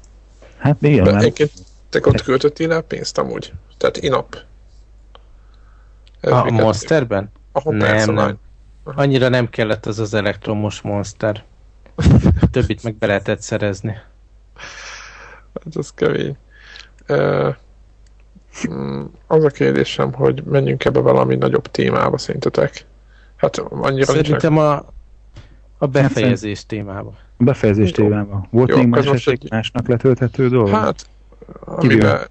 Hát 0.58 0.82
igen. 0.82 1.04
De 1.04 1.16
egyébként 1.16 1.52
te 1.88 2.00
ott 2.04 2.22
költöttél 2.22 2.72
el 2.72 2.80
pénzt 2.80 3.18
amúgy? 3.18 3.52
Tehát 3.76 3.96
inap? 3.96 4.36
A, 6.20 6.34
a 6.34 6.50
Monsterben? 6.50 7.32
Ahol 7.52 7.74
nem, 7.74 7.88
persze, 7.88 8.12
nem. 8.12 8.38
Annyira 8.84 9.28
nem 9.28 9.48
kellett 9.48 9.86
az 9.86 9.98
az 9.98 10.14
elektromos 10.14 10.80
Monster. 10.80 11.44
Többit 12.50 12.82
meg 12.82 12.94
be 12.94 13.06
lehetett 13.06 13.40
szerezni. 13.40 13.98
Hát 15.64 15.74
az 15.74 15.92
kevény. 15.94 16.36
Uh, 17.08 17.54
az 19.26 19.44
a 19.44 19.48
kérdésem, 19.48 20.12
hogy 20.12 20.42
menjünk 20.44 20.84
ebbe 20.84 21.00
valami 21.00 21.36
nagyobb 21.36 21.66
témába 21.66 22.18
szerintetek? 22.18 22.84
Hát 23.36 23.58
annyira 23.58 24.04
Szerintem 24.04 24.58
a, 24.58 24.84
a 25.78 25.86
befejezés 25.86 26.58
hát, 26.58 26.66
témába. 26.66 27.14
A 27.36 27.44
befejezés 27.44 27.90
témába. 27.90 28.46
Volt 28.50 28.68
Jó, 28.68 28.76
még 28.76 28.86
más 28.86 29.26
egy... 29.26 29.46
másnak 29.50 29.88
letölthető 29.88 30.48
dolog? 30.48 30.68
Hát, 30.68 31.06
amiben, 31.60 32.28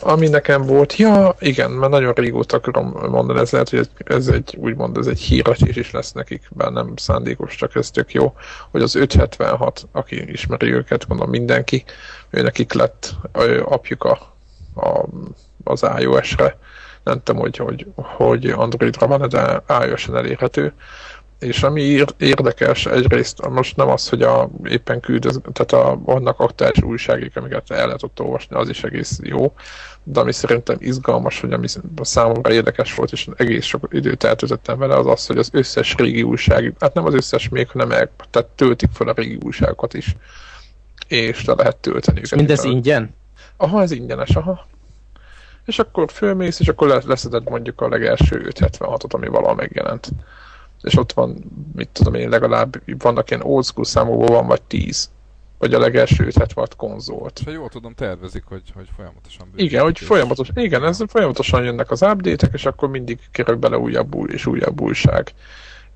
ami 0.00 0.28
nekem 0.28 0.62
volt, 0.62 0.96
ja, 0.96 1.34
igen, 1.38 1.70
mert 1.70 1.92
nagyon 1.92 2.12
régóta 2.12 2.56
akarom 2.56 2.94
mondani, 3.10 3.38
ez 3.38 3.50
lehet, 3.50 3.68
hogy 3.68 3.88
ez 4.04 4.28
egy, 4.28 4.56
úgymond 4.58 4.96
ez 4.96 5.06
egy 5.06 5.20
hírletés 5.20 5.76
is 5.76 5.90
lesz 5.90 6.12
nekik, 6.12 6.48
bár 6.50 6.70
nem 6.72 6.92
szándékos, 6.96 7.54
csak 7.54 7.74
ez 7.74 7.90
tök 7.90 8.12
jó, 8.12 8.34
hogy 8.70 8.82
az 8.82 8.94
576, 8.94 9.88
aki 9.92 10.32
ismeri 10.32 10.72
őket, 10.72 11.08
mondom 11.08 11.30
mindenki, 11.30 11.84
ő 12.30 12.42
nekik 12.42 12.72
lett 12.72 13.14
apjuk 13.64 14.04
a, 14.04 14.34
a, 14.74 15.04
az 15.64 15.86
iOS-re, 15.98 16.56
nem 17.04 17.22
tudom, 17.22 17.40
hogy, 17.40 17.56
hogy, 17.56 17.86
hogy 17.94 18.46
Androidra 18.46 19.06
van, 19.06 19.28
de 19.28 19.62
iOS-en 19.86 20.16
elérhető, 20.16 20.72
és 21.42 21.62
ami 21.62 22.04
érdekes 22.18 22.86
egyrészt 22.86 23.48
most 23.48 23.76
nem 23.76 23.88
az, 23.88 24.08
hogy 24.08 24.22
a, 24.22 24.50
éppen 24.64 25.00
küldöz, 25.00 25.40
tehát 25.52 25.86
a, 25.86 26.00
vannak 26.04 26.40
aktuális 26.40 26.82
újságok, 26.82 27.36
amiket 27.36 27.70
el 27.70 27.86
lehet 27.86 28.02
ott 28.02 28.20
olvasni, 28.20 28.56
az 28.56 28.68
is 28.68 28.84
egész 28.84 29.18
jó, 29.22 29.54
de 30.02 30.20
ami 30.20 30.32
szerintem 30.32 30.76
izgalmas, 30.78 31.40
hogy 31.40 31.52
ami 31.52 31.66
számomra 32.00 32.52
érdekes 32.52 32.94
volt, 32.94 33.12
és 33.12 33.28
egész 33.36 33.64
sok 33.64 33.88
időt 33.90 34.24
eltöltöttem 34.24 34.78
vele, 34.78 34.94
az 34.94 35.06
az, 35.06 35.26
hogy 35.26 35.38
az 35.38 35.48
összes 35.52 35.94
régi 35.94 36.22
újság, 36.22 36.74
hát 36.80 36.94
nem 36.94 37.04
az 37.04 37.14
összes 37.14 37.48
még, 37.48 37.68
hanem 37.68 37.90
el, 37.90 38.10
tehát 38.30 38.48
töltik 38.48 38.90
fel 38.92 39.08
a 39.08 39.12
régi 39.12 39.38
újságokat 39.44 39.94
is, 39.94 40.16
és 41.08 41.44
le 41.44 41.54
lehet 41.54 41.76
tölteni 41.76 42.18
őket. 42.18 42.34
Mindez 42.34 42.64
ingyen? 42.64 43.14
Aha, 43.56 43.82
ez 43.82 43.90
ingyenes, 43.90 44.36
aha. 44.36 44.66
és 45.64 45.78
akkor 45.78 46.10
fölmész, 46.12 46.60
és 46.60 46.68
akkor 46.68 47.02
leszeded 47.06 47.48
mondjuk 47.48 47.80
a 47.80 47.88
legelső 47.88 48.52
576-ot, 48.54 49.14
ami 49.14 49.28
valahol 49.28 49.54
megjelent. 49.54 50.08
És 50.82 50.98
ott 50.98 51.12
van, 51.12 51.44
mit 51.74 51.88
tudom 51.88 52.14
én, 52.14 52.28
legalább 52.28 52.82
vannak 52.98 53.30
ilyen 53.30 53.42
old 53.42 53.64
school 53.64 53.84
számokból 53.84 54.28
van, 54.28 54.46
vagy 54.46 54.62
10 54.62 55.10
vagy 55.62 55.74
a 55.74 55.78
legelső 55.78 56.24
576 56.24 56.76
konzolt. 56.76 57.38
És 57.38 57.44
ha 57.44 57.50
jól 57.50 57.68
tudom, 57.68 57.94
tervezik, 57.94 58.44
hogy, 58.44 58.62
hogy 58.74 58.88
folyamatosan 58.96 59.48
Igen, 59.56 59.82
hogy 59.82 59.98
folyamatos, 59.98 60.48
igen, 60.54 60.84
ez 60.84 60.98
folyamatosan 61.06 61.64
jönnek 61.64 61.90
az 61.90 62.02
update 62.02 62.48
és 62.52 62.66
akkor 62.66 62.88
mindig 62.88 63.18
kerül 63.30 63.56
bele 63.56 63.78
újabb 63.78 64.14
új 64.14 64.28
és 64.32 64.46
újabb 64.46 64.80
újság. 64.80 65.32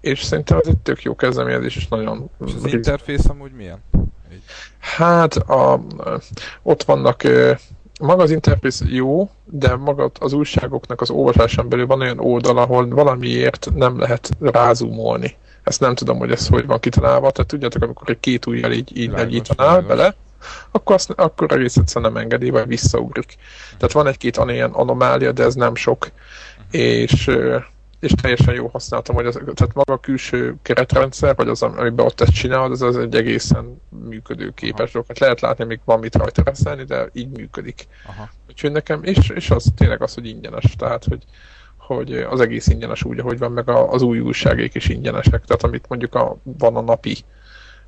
És 0.00 0.22
szerintem 0.22 0.58
ez 0.58 0.66
egy 0.66 0.76
tök 0.76 1.02
jó 1.02 1.14
kezdeményezés, 1.14 1.76
és 1.76 1.88
nagyon... 1.88 2.30
És 2.46 2.52
az 2.54 2.72
interfész 2.72 3.28
amúgy 3.28 3.52
milyen? 3.52 3.82
Hát 4.78 5.36
a, 5.36 5.80
ott 6.62 6.82
vannak 6.82 7.22
maga 8.00 8.22
az 8.22 8.30
interfész 8.30 8.82
jó, 8.86 9.30
de 9.44 9.76
maga 9.76 10.10
az 10.20 10.32
újságoknak 10.32 11.00
az 11.00 11.10
olvasásán 11.10 11.68
belül 11.68 11.86
van 11.86 12.00
olyan 12.00 12.18
oldal, 12.18 12.58
ahol 12.58 12.88
valamiért 12.88 13.68
nem 13.74 13.98
lehet 13.98 14.30
rázumolni. 14.40 15.36
Ezt 15.62 15.80
nem 15.80 15.94
tudom, 15.94 16.18
hogy 16.18 16.30
ez 16.30 16.48
hogy 16.48 16.66
van 16.66 16.80
kitalálva. 16.80 17.30
Tehát 17.30 17.50
tudjátok, 17.50 17.82
amikor 17.82 18.10
egy 18.10 18.20
két 18.20 18.46
ujjal 18.46 18.72
így, 18.72 18.98
így 18.98 19.10
nagyítanál 19.10 19.80
bele, 19.80 20.14
akkor, 20.70 20.94
azt, 20.94 21.10
akkor 21.10 21.52
egész 21.52 21.76
egyszerűen 21.76 22.12
nem 22.12 22.22
engedi, 22.22 22.50
vagy 22.50 22.66
visszaugrik. 22.66 23.36
Tehát 23.76 23.92
van 23.92 24.06
egy-két 24.06 24.40
ilyen 24.46 24.70
anomália, 24.70 25.32
de 25.32 25.44
ez 25.44 25.54
nem 25.54 25.74
sok. 25.74 26.10
Uh-huh. 26.72 26.80
És 26.80 27.30
és 28.00 28.12
teljesen 28.12 28.54
jó 28.54 28.66
használtam, 28.66 29.14
hogy 29.14 29.26
az, 29.26 29.40
tehát 29.54 29.74
maga 29.74 29.92
a 29.92 30.00
külső 30.00 30.56
keretrendszer, 30.62 31.36
vagy 31.36 31.48
az, 31.48 31.62
amiben 31.62 32.06
ott 32.06 32.20
ezt 32.20 32.32
csinálod, 32.32 32.70
az, 32.70 32.82
az 32.82 32.96
egy 32.96 33.14
egészen 33.14 33.80
működőképes 34.08 34.92
dolog. 34.92 35.08
Hát 35.08 35.18
lehet 35.18 35.40
látni, 35.40 35.64
még 35.64 35.80
van 35.84 35.98
mit 35.98 36.14
rajta 36.14 36.42
reszelni, 36.42 36.84
de 36.84 37.08
így 37.12 37.28
működik. 37.28 37.86
Aha. 38.06 38.28
Úgyhogy 38.48 38.72
nekem, 38.72 39.02
és, 39.02 39.28
és 39.28 39.50
az 39.50 39.72
tényleg 39.76 40.02
az, 40.02 40.14
hogy 40.14 40.26
ingyenes, 40.26 40.74
tehát, 40.78 41.04
hogy, 41.04 41.24
hogy 41.76 42.12
az 42.12 42.40
egész 42.40 42.66
ingyenes 42.66 43.04
úgy, 43.04 43.18
ahogy 43.18 43.38
van, 43.38 43.52
meg 43.52 43.68
az 43.68 44.02
új 44.02 44.20
újságék 44.20 44.74
is 44.74 44.88
ingyenesek, 44.88 45.44
tehát 45.44 45.62
amit 45.62 45.88
mondjuk 45.88 46.14
a, 46.14 46.36
van 46.42 46.76
a 46.76 46.80
napi 46.80 47.16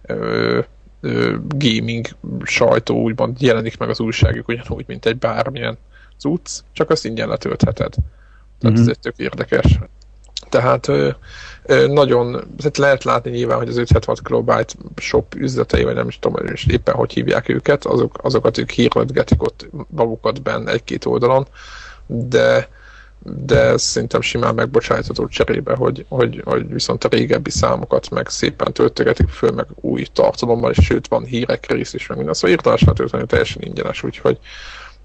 ö, 0.03 0.61
ö, 1.01 1.37
gaming 1.49 2.07
sajtó, 2.43 3.03
úgymond 3.03 3.43
jelenik 3.43 3.79
meg 3.79 3.89
az 3.89 4.01
újságjuk 4.01 4.49
ugyanúgy, 4.49 4.85
mint 4.87 5.07
egy 5.07 5.19
bármilyen 5.19 5.79
cucc, 6.17 6.61
csak 6.73 6.91
azt 6.91 7.05
ingyen 7.05 7.29
letöltheted. 7.29 7.95
Tehát 8.59 8.77
mm-hmm. 8.77 8.83
ez 8.83 8.89
egy 8.89 8.99
tök 8.99 9.19
érdekes. 9.19 9.79
Tehát 10.49 10.89
ö, 10.89 11.11
ö, 11.63 11.87
nagyon, 11.87 12.33
tehát 12.33 12.77
lehet 12.77 13.05
látni 13.05 13.31
nyilván, 13.31 13.59
hogy 13.59 13.69
az 13.69 13.77
576 13.77 14.23
kilobyte 14.23 14.75
shop 14.97 15.35
üzletei, 15.35 15.85
vagy 15.85 15.95
nem 15.95 16.09
is 16.09 16.19
tudom, 16.19 16.47
és 16.47 16.67
éppen 16.67 16.95
hogy 16.95 17.13
hívják 17.13 17.49
őket, 17.49 17.85
azok, 17.85 18.19
azokat 18.23 18.59
ők 18.59 18.71
hírletgetik 18.71 19.43
ott 19.43 19.69
magukat 19.89 20.43
benne 20.43 20.73
egy-két 20.73 21.05
oldalon, 21.05 21.47
de 22.07 22.69
de 23.23 23.77
szerintem 23.77 24.21
simán 24.21 24.55
megbocsájtható 24.55 25.29
cserébe, 25.29 25.75
hogy, 25.75 26.05
hogy, 26.09 26.43
hogy 26.45 26.73
viszont 26.73 27.05
a 27.05 27.09
régebbi 27.09 27.51
számokat 27.51 28.11
meg 28.11 28.29
szépen 28.29 28.73
töltögetik 28.73 29.29
föl, 29.29 29.51
meg 29.51 29.67
új 29.75 30.07
tartalommal, 30.13 30.71
és 30.71 30.85
sőt 30.85 31.09
van 31.09 31.25
hírek 31.25 31.71
rész 31.71 31.93
is, 31.93 32.07
meg 32.07 32.17
minden. 32.17 32.35
Szóval 32.35 32.51
értelmes 32.51 32.85
tölteni 32.95 33.27
teljesen 33.27 33.63
ingyenes, 33.63 34.03
úgyhogy, 34.03 34.39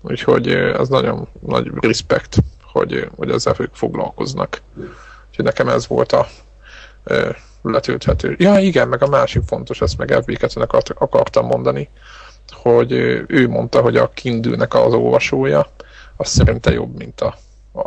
úgyhogy 0.01 0.47
ez 0.47 0.87
nagyon 0.87 1.27
nagy 1.39 1.71
respekt, 1.81 2.37
hogy, 2.61 3.09
hogy 3.15 3.29
ezzel 3.29 3.55
ők 3.57 3.73
foglalkoznak. 3.73 4.61
Úgyhogy 5.33 5.45
nekem 5.45 5.69
ez 5.69 5.87
volt 5.87 6.11
a 6.11 6.27
e, 7.03 7.35
letölthető. 7.61 8.35
Ja, 8.39 8.57
igen, 8.59 8.87
meg 8.87 9.03
a 9.03 9.07
másik 9.07 9.43
fontos, 9.45 9.81
ezt 9.81 9.97
meg 9.97 10.11
fb 10.11 10.47
akart, 10.55 10.89
akartam 10.89 11.45
mondani, 11.45 11.89
hogy 12.51 12.91
ő 13.27 13.47
mondta, 13.47 13.81
hogy 13.81 13.97
a 13.97 14.09
Kindle-nek 14.09 14.73
az 14.73 14.93
olvasója, 14.93 15.67
az 16.17 16.29
szerinte 16.29 16.71
jobb, 16.71 16.97
mint 16.97 17.21
a, 17.21 17.35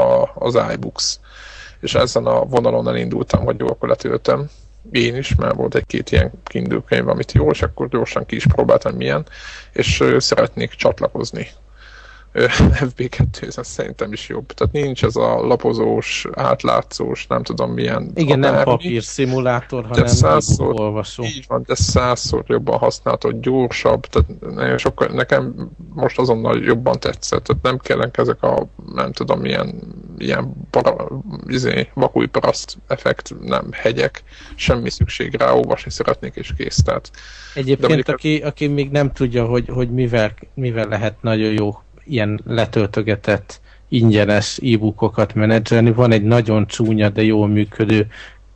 a, 0.03 0.31
az 0.35 0.59
iBooks. 0.73 1.19
És 1.81 1.95
ezen 1.95 2.27
a 2.27 2.45
vonalon 2.45 2.89
elindultam, 2.89 3.45
hogy 3.45 3.59
jó, 3.59 3.67
akkor 3.67 3.89
letöltöm 3.89 4.51
én 4.91 5.17
is, 5.17 5.35
mert 5.35 5.55
volt 5.55 5.75
egy-két 5.75 6.11
ilyen 6.11 6.33
Kindle 6.45 6.83
könyv, 6.87 7.09
amit 7.09 7.33
jó, 7.33 7.51
és 7.51 7.63
akkor 7.63 7.89
gyorsan 7.89 8.27
ki 8.27 8.37
is 8.37 8.47
próbáltam 8.47 8.95
milyen, 8.95 9.27
és 9.73 10.05
szeretnék 10.19 10.71
csatlakozni 10.71 11.49
FB2 12.91 13.57
ez 13.57 13.67
szerintem 13.67 14.13
is 14.13 14.29
jobb. 14.29 14.53
Tehát 14.53 14.73
nincs 14.73 15.05
ez 15.05 15.17
a 15.17 15.47
lapozós, 15.47 16.27
átlátszós, 16.35 17.27
nem 17.27 17.43
tudom 17.43 17.73
milyen. 17.73 18.11
Igen, 18.15 18.39
nem 18.39 18.65
papír 18.65 19.03
szimulátor, 19.03 19.85
hanem 19.87 20.07
százszor, 20.07 20.81
olvasó. 20.81 21.25
Így 21.25 21.45
van, 21.49 21.63
de 21.67 21.75
százszor 21.75 22.45
jobban 22.47 22.79
használható, 22.79 23.31
gyorsabb, 23.41 24.07
tehát 24.07 24.79
sokkal, 24.79 25.09
nekem 25.09 25.71
most 25.95 26.19
azonnal 26.19 26.65
jobban 26.65 27.01
tetszett, 27.01 27.45
tehát 27.45 27.63
nem 27.63 27.79
kellene 27.79 28.11
ezek 28.13 28.43
a, 28.43 28.67
nem 28.95 29.13
tudom, 29.13 29.41
milyen, 29.41 29.83
ilyen 30.19 30.53
para, 30.71 31.09
izé, 31.47 31.89
vakúj 31.95 32.27
paraszt 32.27 32.77
effekt, 32.87 33.35
nem 33.41 33.69
hegyek, 33.73 34.23
semmi 34.55 34.91
szükség 34.91 35.35
rá, 35.35 35.53
olvasni 35.53 35.91
szeretnék 35.91 36.35
és 36.35 36.53
kész. 36.57 36.83
Tehát, 36.83 37.11
Egyébként, 37.55 38.09
aki, 38.09 38.37
aki 38.37 38.67
még 38.67 38.91
nem 38.91 39.13
tudja, 39.13 39.45
hogy, 39.45 39.69
hogy 39.69 39.91
mivel, 39.91 40.35
mivel 40.55 40.89
lehet 40.89 41.23
nagyon 41.23 41.53
jó 41.53 41.79
ilyen 42.09 42.41
letöltögetett 42.47 43.61
ingyenes 43.89 44.59
e-bookokat 44.59 45.35
menedzselni. 45.35 45.93
Van 45.93 46.13
egy 46.13 46.23
nagyon 46.23 46.67
csúnya, 46.67 47.09
de 47.09 47.23
jól 47.23 47.49
működő 47.49 48.07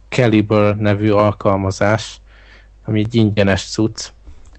Caliber 0.08 0.76
nevű 0.76 1.10
alkalmazás, 1.10 2.20
ami 2.84 3.00
egy 3.00 3.14
ingyenes 3.14 3.64
cucc, 3.64 4.08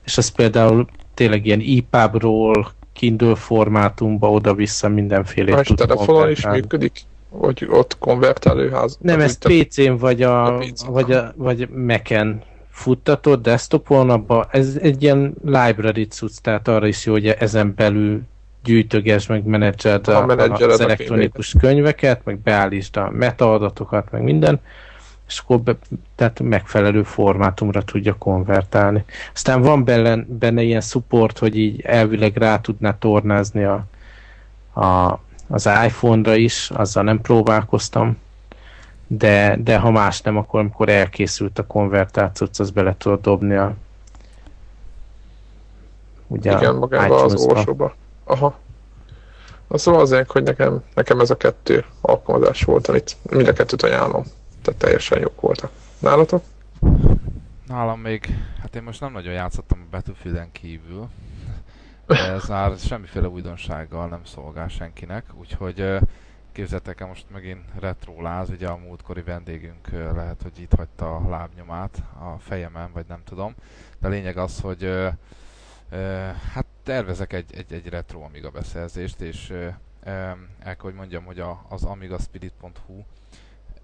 és 0.06 0.18
az 0.18 0.28
például 0.28 0.88
tényleg 1.14 1.46
ilyen 1.46 1.62
EPUB-ról 1.78 2.72
Kindle 2.94 3.36
formátumba 3.36 4.32
oda-vissza 4.32 4.90
mindenféle 4.90 5.62
tud 5.62 5.78
telefonon 5.78 6.30
is 6.30 6.46
működik? 6.46 7.00
Vagy 7.30 7.68
ott 7.70 7.98
konvertálőház? 7.98 8.98
Nem, 9.02 9.20
ez 9.20 9.38
PC-n 9.38 9.92
vagy 9.92 10.22
a, 10.22 10.56
a 10.56 10.58
PC 10.58 10.84
vagy, 10.84 11.12
a, 11.12 11.34
vagy 11.36 11.70
Mac-en 11.70 12.42
futtatod 12.70 13.42
desktopon, 13.42 14.10
abba, 14.10 14.48
ez 14.52 14.78
egy 14.82 15.04
ilyen 15.04 15.34
library 15.44 16.08
cucc, 16.08 16.38
tehát 16.42 16.68
arra 16.68 16.88
is 16.88 17.06
jó, 17.06 17.12
hogy 17.12 17.28
ezen 17.28 17.74
belül 17.76 18.22
gyűjtöges, 18.64 19.28
meg 19.28 19.46
menedzseld 19.46 20.08
a, 20.08 20.26
a, 20.28 20.56
az 20.56 20.80
elektronikus 20.80 21.56
könyveket, 21.60 22.26
meg 22.26 22.40
beállítsd 22.40 22.98
a 22.98 23.10
metaadatokat, 23.10 24.12
meg 24.12 24.22
minden, 24.22 24.60
és 25.28 25.40
akkor 25.40 25.60
be, 25.60 25.76
tehát 26.16 26.40
megfelelő 26.40 27.04
formátumra 27.04 27.84
tudja 27.84 28.16
konvertálni. 28.18 29.04
Aztán 29.34 29.62
van 29.62 29.84
benne, 29.84 30.26
benne 30.28 30.62
ilyen 30.62 30.82
support, 30.82 31.38
hogy 31.38 31.58
így 31.58 31.82
elvileg 31.82 32.38
rá 32.38 32.60
tudná 32.60 32.98
tornázni 32.98 33.64
a, 33.64 33.86
a, 34.74 35.20
az 35.48 35.70
iPhone-ra 35.86 36.36
is, 36.36 36.70
azzal 36.70 37.04
nem 37.04 37.22
próbálkoztam, 37.22 38.18
de, 39.08 39.58
de 39.64 39.78
ha 39.78 39.92
más 39.92 40.22
nem, 40.22 40.38
akkor 40.38 40.60
amikor 40.60 40.90
elkészült 40.90 41.60
a 41.60 41.68
konvertációt, 41.68 42.58
az 42.58 42.72
bele 42.72 42.96
tudod 42.98 43.22
dobni 43.22 43.56
a 43.56 43.76
ugye 46.28 46.58
Igen, 46.58 46.76
magába 46.76 47.24
az 47.24 47.46
olvasóba. 47.46 47.96
Aha. 48.32 48.60
Na 49.68 49.78
szóval 49.78 50.02
azért, 50.02 50.32
hogy 50.32 50.44
nekem, 50.44 50.84
nekem 50.94 51.20
ez 51.20 51.30
a 51.30 51.38
kettő 51.38 51.86
alkalmazás 52.02 52.64
volt, 52.64 52.88
amit 52.88 53.18
mind 53.30 53.48
a 53.48 53.54
kettőt 53.54 53.82
ajánlom. 53.82 54.24
Tehát 54.62 54.80
teljesen 54.80 55.20
jók 55.20 55.42
voltak. 55.42 55.72
Nálatok? 56.00 56.44
Nálam 57.68 58.00
még, 58.00 58.38
hát 58.62 58.76
én 58.76 58.84
most 58.84 59.00
nem 59.00 59.12
nagyon 59.12 59.34
játszottam 59.34 59.80
a 59.82 59.90
battlefield 59.92 60.52
kívül, 60.52 61.10
de 62.08 62.16
ez 62.16 62.48
már 62.50 62.78
semmiféle 62.78 63.28
újdonsággal 63.28 64.08
nem 64.08 64.22
szolgál 64.26 64.68
senkinek, 64.68 65.26
úgyhogy 65.40 65.98
képzeltek 66.52 67.02
el 67.02 67.08
most 67.08 67.26
megint 67.32 67.66
láz, 68.22 68.50
ugye 68.50 68.68
a 68.68 68.78
múltkori 68.78 69.22
vendégünk 69.22 69.88
lehet, 69.92 70.42
hogy 70.42 70.60
itt 70.60 70.74
hagyta 70.74 71.16
a 71.16 71.30
lábnyomát 71.30 72.04
a 72.20 72.40
fejemen, 72.40 72.90
vagy 72.94 73.06
nem 73.08 73.22
tudom, 73.26 73.56
de 74.00 74.08
a 74.08 74.12
lényeg 74.12 74.38
az, 74.38 74.60
hogy 74.60 75.10
hát 76.54 76.66
tervezek 76.84 77.34
egy, 77.34 77.54
egy, 77.56 77.74
egy 77.74 77.88
retro 77.88 78.22
Amiga 78.22 78.50
beszerzést, 78.50 79.22
és 79.22 79.50
el 80.00 80.38
kell, 80.60 80.76
hogy 80.80 80.94
mondjam, 80.94 81.26
hogy 81.26 81.40
a, 81.40 81.66
az 81.70 81.84
amigaspirit.hu 81.84 83.04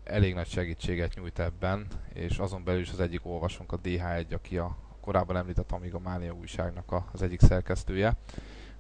elég 0.04 0.34
nagy 0.34 0.48
segítséget 0.48 1.16
nyújt 1.16 1.40
ebben, 1.40 1.88
és 2.14 2.38
azon 2.38 2.64
belül 2.64 2.82
is 2.82 2.92
az 2.92 3.00
egyik 3.00 3.26
olvasónk 3.26 3.72
a 3.72 3.80
DH1, 3.80 4.34
aki 4.34 4.58
a 4.58 4.78
korábban 5.02 5.38
említett 5.38 5.72
Amiga 5.72 6.00
Mánia 6.00 6.32
újságnak 6.32 6.92
a, 6.92 7.06
az 7.12 7.22
egyik 7.22 7.42
szerkesztője. 7.42 8.14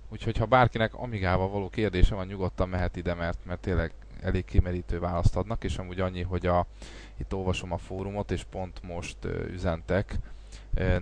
Úgyhogy 0.09 0.37
ha 0.37 0.45
bárkinek 0.45 0.93
Amigával 0.93 1.49
való 1.49 1.69
kérdése 1.69 2.15
van, 2.15 2.27
nyugodtan 2.27 2.69
mehet 2.69 2.95
ide, 2.95 3.13
mert, 3.13 3.45
mert 3.45 3.59
tényleg 3.59 3.93
elég 4.21 4.45
kimerítő 4.45 4.99
választ 4.99 5.35
adnak, 5.35 5.63
és 5.63 5.77
amúgy 5.77 5.99
annyi, 5.99 6.21
hogy 6.21 6.45
a, 6.45 6.65
itt 7.17 7.33
olvasom 7.33 7.71
a 7.71 7.77
fórumot, 7.77 8.31
és 8.31 8.43
pont 8.43 8.81
most 8.83 9.17
üzentek, 9.51 10.15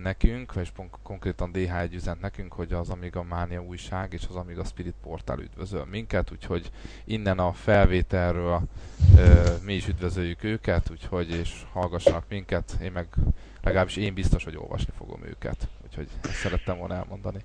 nekünk, 0.02 0.54
és 0.62 0.72
konkrétan 1.04 1.52
DH1 1.54 1.94
üzent 1.94 2.22
nekünk, 2.22 2.54
hogy 2.54 2.74
az 2.74 2.90
Amiga 2.90 3.24
Mania 3.24 3.62
újság 3.62 4.14
és 4.14 4.26
az 4.30 4.36
Amiga 4.36 4.64
Spirit 4.64 4.94
portál 5.04 5.40
üdvözöl 5.40 5.86
minket, 5.92 6.32
úgyhogy 6.32 6.72
innen 7.06 7.40
a 7.40 7.52
felvételről 7.54 8.62
mi 9.66 9.74
is 9.74 9.88
üdvözöljük 9.88 10.44
őket, 10.44 10.92
úgyhogy 10.92 11.30
és 11.30 11.62
hallgassanak 11.74 12.24
minket, 12.30 12.78
én 12.82 12.92
meg 12.92 13.08
legalábbis 13.64 13.96
én 13.96 14.14
biztos, 14.14 14.44
hogy 14.44 14.58
olvasni 14.58 14.94
fogom 14.98 15.20
őket, 15.26 15.68
úgyhogy 15.84 16.08
ezt 16.24 16.34
szerettem 16.34 16.78
volna 16.78 16.96
elmondani. 16.96 17.40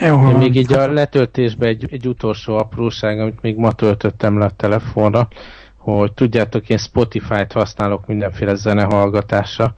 Jó, 0.00 0.18
még 0.18 0.54
így 0.54 0.72
a 0.72 0.92
letöltésben 0.92 1.68
egy, 1.68 1.92
egy 1.92 2.08
utolsó 2.08 2.56
apróság, 2.56 3.20
amit 3.20 3.42
még 3.42 3.56
ma 3.56 3.72
töltöttem 3.72 4.38
le 4.38 4.44
a 4.44 4.50
telefonra, 4.50 5.28
hogy 5.76 6.12
tudjátok, 6.12 6.68
én 6.68 6.78
Spotify-t 6.78 7.52
használok 7.52 8.06
mindenféle 8.06 8.54
zenehallgatásra, 8.54 9.74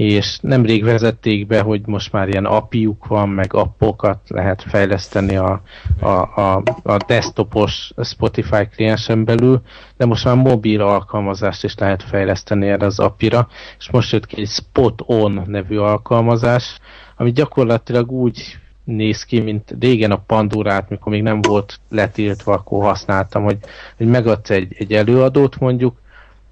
és 0.00 0.38
nemrég 0.42 0.84
vezették 0.84 1.46
be, 1.46 1.60
hogy 1.60 1.80
most 1.86 2.12
már 2.12 2.28
ilyen 2.28 2.44
apiuk 2.44 3.06
van, 3.06 3.28
meg 3.28 3.54
appokat 3.54 4.20
lehet 4.26 4.62
fejleszteni 4.62 5.36
a, 5.36 5.62
a, 6.00 6.08
a, 6.40 6.62
a 6.82 6.96
desktopos 7.06 7.92
Spotify 8.02 8.68
kliensen 8.74 9.24
belül, 9.24 9.62
de 9.96 10.06
most 10.06 10.24
már 10.24 10.36
mobil 10.36 10.80
alkalmazást 10.80 11.64
is 11.64 11.74
lehet 11.78 12.02
fejleszteni 12.02 12.68
erre 12.68 12.86
az 12.86 12.98
apira, 12.98 13.48
és 13.78 13.90
most 13.90 14.12
jött 14.12 14.26
ki 14.26 14.40
egy 14.40 14.48
Spot 14.48 15.02
On 15.06 15.42
nevű 15.46 15.76
alkalmazás, 15.76 16.78
ami 17.16 17.32
gyakorlatilag 17.32 18.10
úgy 18.10 18.58
néz 18.84 19.24
ki, 19.24 19.40
mint 19.40 19.74
régen 19.80 20.10
a 20.10 20.22
Pandorát, 20.26 20.88
mikor 20.88 21.12
még 21.12 21.22
nem 21.22 21.40
volt 21.40 21.80
letiltva, 21.88 22.52
akkor 22.52 22.82
használtam, 22.82 23.42
hogy, 23.42 23.58
hogy 23.96 24.06
megadsz 24.06 24.50
egy, 24.50 24.74
egy 24.78 24.92
előadót 24.92 25.58
mondjuk, 25.58 26.00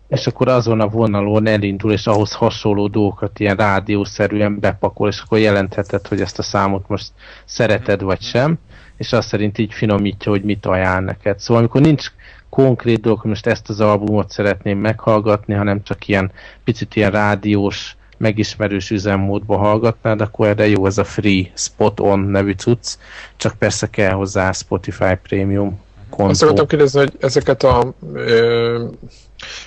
és 0.08 0.26
akkor 0.26 0.48
azon 0.48 0.80
a 0.80 0.88
vonalon 0.88 1.46
elindul, 1.46 1.92
és 1.92 2.06
ahhoz 2.06 2.32
hasonló 2.32 2.86
dolgokat 2.86 3.40
ilyen 3.40 3.56
rádiószerűen 3.56 4.58
bepakol, 4.60 5.08
és 5.08 5.20
akkor 5.20 5.38
jelentheted, 5.38 6.06
hogy 6.06 6.20
ezt 6.20 6.38
a 6.38 6.42
számot 6.42 6.88
most 6.88 7.12
szereted 7.44 8.02
vagy 8.02 8.20
sem, 8.20 8.58
és 8.96 9.12
azt 9.12 9.28
szerint 9.28 9.58
így 9.58 9.72
finomítja, 9.72 10.30
hogy 10.30 10.42
mit 10.42 10.66
ajánl 10.66 11.04
neked. 11.04 11.38
Szóval 11.38 11.62
amikor 11.62 11.80
nincs 11.80 12.12
konkrét 12.48 13.00
dolog, 13.00 13.20
hogy 13.20 13.30
most 13.30 13.46
ezt 13.46 13.68
az 13.68 13.80
albumot 13.80 14.30
szeretném 14.30 14.78
meghallgatni, 14.78 15.54
hanem 15.54 15.82
csak 15.82 16.08
ilyen 16.08 16.32
picit 16.64 16.96
ilyen 16.96 17.10
rádiós, 17.10 17.96
megismerős 18.16 18.90
üzemmódba 18.90 19.56
hallgatnád, 19.56 20.20
akkor 20.20 20.46
erre 20.46 20.68
jó 20.68 20.86
ez 20.86 20.98
a 20.98 21.04
Free 21.04 21.50
Spot 21.54 22.00
On 22.00 22.18
nevű 22.18 22.52
cucc, 22.52 22.96
csak 23.36 23.54
persze 23.54 23.90
kell 23.90 24.12
hozzá 24.12 24.52
Spotify 24.52 25.14
Premium 25.22 25.80
kontó. 26.10 26.30
Azt 26.30 26.42
akartam 26.42 26.66
kérdezni, 26.66 26.98
hogy 26.98 27.12
ezeket 27.20 27.62
a 27.62 27.94
ö, 28.12 28.84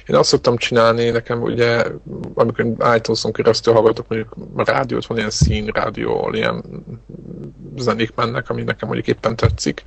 én 0.08 0.16
azt 0.16 0.30
szoktam 0.30 0.58
csinálni, 0.58 1.10
nekem 1.10 1.42
ugye, 1.42 1.86
amikor 2.34 2.66
iTunes-on 2.96 3.32
keresztül 3.32 3.74
hallgatok, 3.74 4.08
mondjuk 4.08 4.36
a 4.56 4.72
rádiót, 4.72 5.06
van 5.06 5.18
ilyen 5.18 5.30
szín 5.30 5.66
rádió, 5.66 6.30
ilyen 6.34 6.64
zenék 7.78 8.16
mennek, 8.16 8.50
ami 8.50 8.64
nekem 8.64 8.88
mondjuk 8.88 9.18
éppen 9.18 9.36
tetszik, 9.36 9.84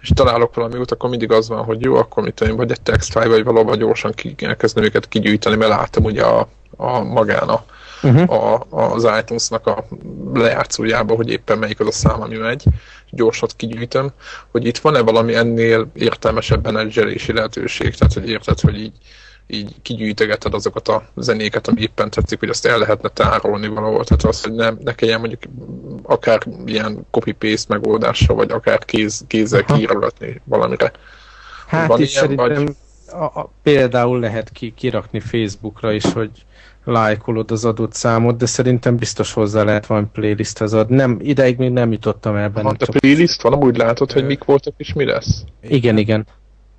és 0.00 0.10
találok 0.14 0.54
valami 0.54 0.78
út, 0.78 0.90
akkor 0.90 1.10
mindig 1.10 1.32
az 1.32 1.48
van, 1.48 1.64
hogy 1.64 1.80
jó, 1.80 1.94
akkor 1.94 2.22
mit 2.22 2.34
tudom, 2.34 2.56
vagy 2.56 2.70
egy 2.70 2.80
textfile, 2.80 3.28
vagy 3.28 3.44
valahol 3.44 3.76
gyorsan 3.76 4.12
ki, 4.12 4.34
elkezdem 4.38 4.84
őket 4.84 5.08
kigyűjteni, 5.08 5.56
mert 5.56 5.70
látom 5.70 6.04
ugye 6.04 6.22
a, 6.22 6.48
a 6.76 7.00
magán 7.00 7.48
a, 7.48 7.64
uh-huh. 8.02 8.32
a, 8.32 8.66
az 8.70 9.08
iTunes-nak 9.20 9.66
a 9.66 9.84
lejátszójába, 10.34 11.14
hogy 11.14 11.30
éppen 11.30 11.58
melyik 11.58 11.80
az 11.80 11.86
a 11.86 11.92
szám, 11.92 12.22
ami 12.22 12.36
megy, 12.36 12.64
gyorsat 13.10 13.52
kigyűjtöm, 13.56 14.12
hogy 14.50 14.66
itt 14.66 14.78
van-e 14.78 15.00
valami 15.00 15.34
ennél 15.34 15.90
értelmesebb 15.94 16.64
menedzselési 16.64 17.32
lehetőség, 17.32 17.94
tehát 17.94 18.14
hogy 18.14 18.28
érted, 18.28 18.60
hogy 18.60 18.80
így 18.80 18.92
így 19.50 19.74
kigyűjtegeted 19.82 20.54
azokat 20.54 20.88
a 20.88 21.08
zenéket, 21.16 21.68
ami 21.68 21.80
éppen 21.80 22.10
tetszik, 22.10 22.38
hogy 22.38 22.48
azt 22.48 22.66
el 22.66 22.78
lehetne 22.78 23.08
tárolni 23.08 23.68
valahol. 23.68 24.04
Tehát 24.04 24.24
az, 24.24 24.42
hogy 24.42 24.52
nem, 24.52 24.78
ne 24.84 24.94
kelljen 24.94 25.20
mondjuk 25.20 25.42
akár 26.02 26.42
ilyen 26.64 27.06
copy-paste 27.10 27.74
megoldással, 27.74 28.36
vagy 28.36 28.50
akár 28.50 28.84
kéz, 28.84 29.24
kézzel 29.26 29.64
kiírogatni 29.64 30.40
valamire. 30.44 30.92
Hát 31.66 31.88
Van 31.88 32.00
is 32.00 32.10
ilyen, 32.10 32.22
szerintem 32.22 32.64
vagy... 32.64 32.76
a, 33.20 33.40
a, 33.40 33.52
például 33.62 34.20
lehet 34.20 34.50
ki, 34.50 34.72
kirakni 34.76 35.20
Facebookra 35.20 35.92
is, 35.92 36.04
hogy 36.04 36.30
lájkolod 36.84 37.50
az 37.50 37.64
adott 37.64 37.92
számot, 37.92 38.36
de 38.36 38.46
szerintem 38.46 38.96
biztos 38.96 39.32
hozzá 39.32 39.62
lehet 39.62 39.86
van 39.86 40.10
playlisthez 40.12 40.72
ad. 40.72 40.88
Nem, 40.90 41.18
ideig 41.20 41.56
még 41.56 41.70
nem 41.70 41.92
jutottam 41.92 42.36
el 42.36 42.48
benne. 42.48 42.68
Ha, 42.68 42.74
a 42.78 42.98
playlist 42.98 43.42
van, 43.42 43.52
amúgy 43.52 43.76
látod, 43.76 44.12
hogy 44.12 44.26
mik 44.26 44.44
voltak 44.44 44.74
és 44.76 44.92
mi 44.92 45.04
lesz? 45.04 45.44
Igen, 45.60 45.96
igen. 45.96 46.26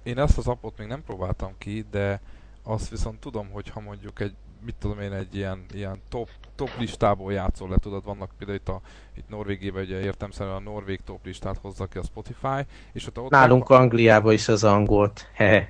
Én 0.04 0.20
ezt 0.20 0.38
az 0.38 0.47
appot 0.47 0.78
még 0.78 0.88
nem 0.88 1.04
próbáltam 1.04 1.52
ki, 1.58 1.86
de 1.91 2.22
azt 2.64 2.89
viszont 2.89 3.20
tudom, 3.20 3.50
hogy 3.52 3.70
ha 3.70 3.80
mondjuk 3.80 4.20
egy, 4.20 4.34
mit 4.66 4.76
tudom 4.80 5.00
én, 5.00 5.12
egy 5.12 5.36
ilyen, 5.36 5.66
ilyen 5.74 6.02
top, 6.10 6.30
top 6.56 6.70
listából 6.80 7.34
játszol 7.34 7.70
le, 7.70 7.76
tudod, 7.78 8.04
vannak 8.04 8.30
például 8.38 8.58
itt, 8.60 8.70
a, 8.70 8.82
itt 9.18 9.30
Norvégiában 9.30 9.82
ugye 9.82 10.00
értem 10.00 10.32
szerint 10.32 10.56
a 10.56 10.60
Norvég 10.60 11.00
top 11.06 11.26
listát 11.26 11.58
hozza 11.62 11.86
ki 11.86 11.97
a 11.97 12.04
Spotify, 12.04 12.66
és 12.93 13.08
ott, 13.08 13.20
ott 13.20 13.30
Nálunk 13.30 13.68
van... 13.68 13.82
Angliában 13.82 14.34
is 14.34 14.47
az 14.47 14.64
angolt. 14.64 15.30
He. 15.34 15.68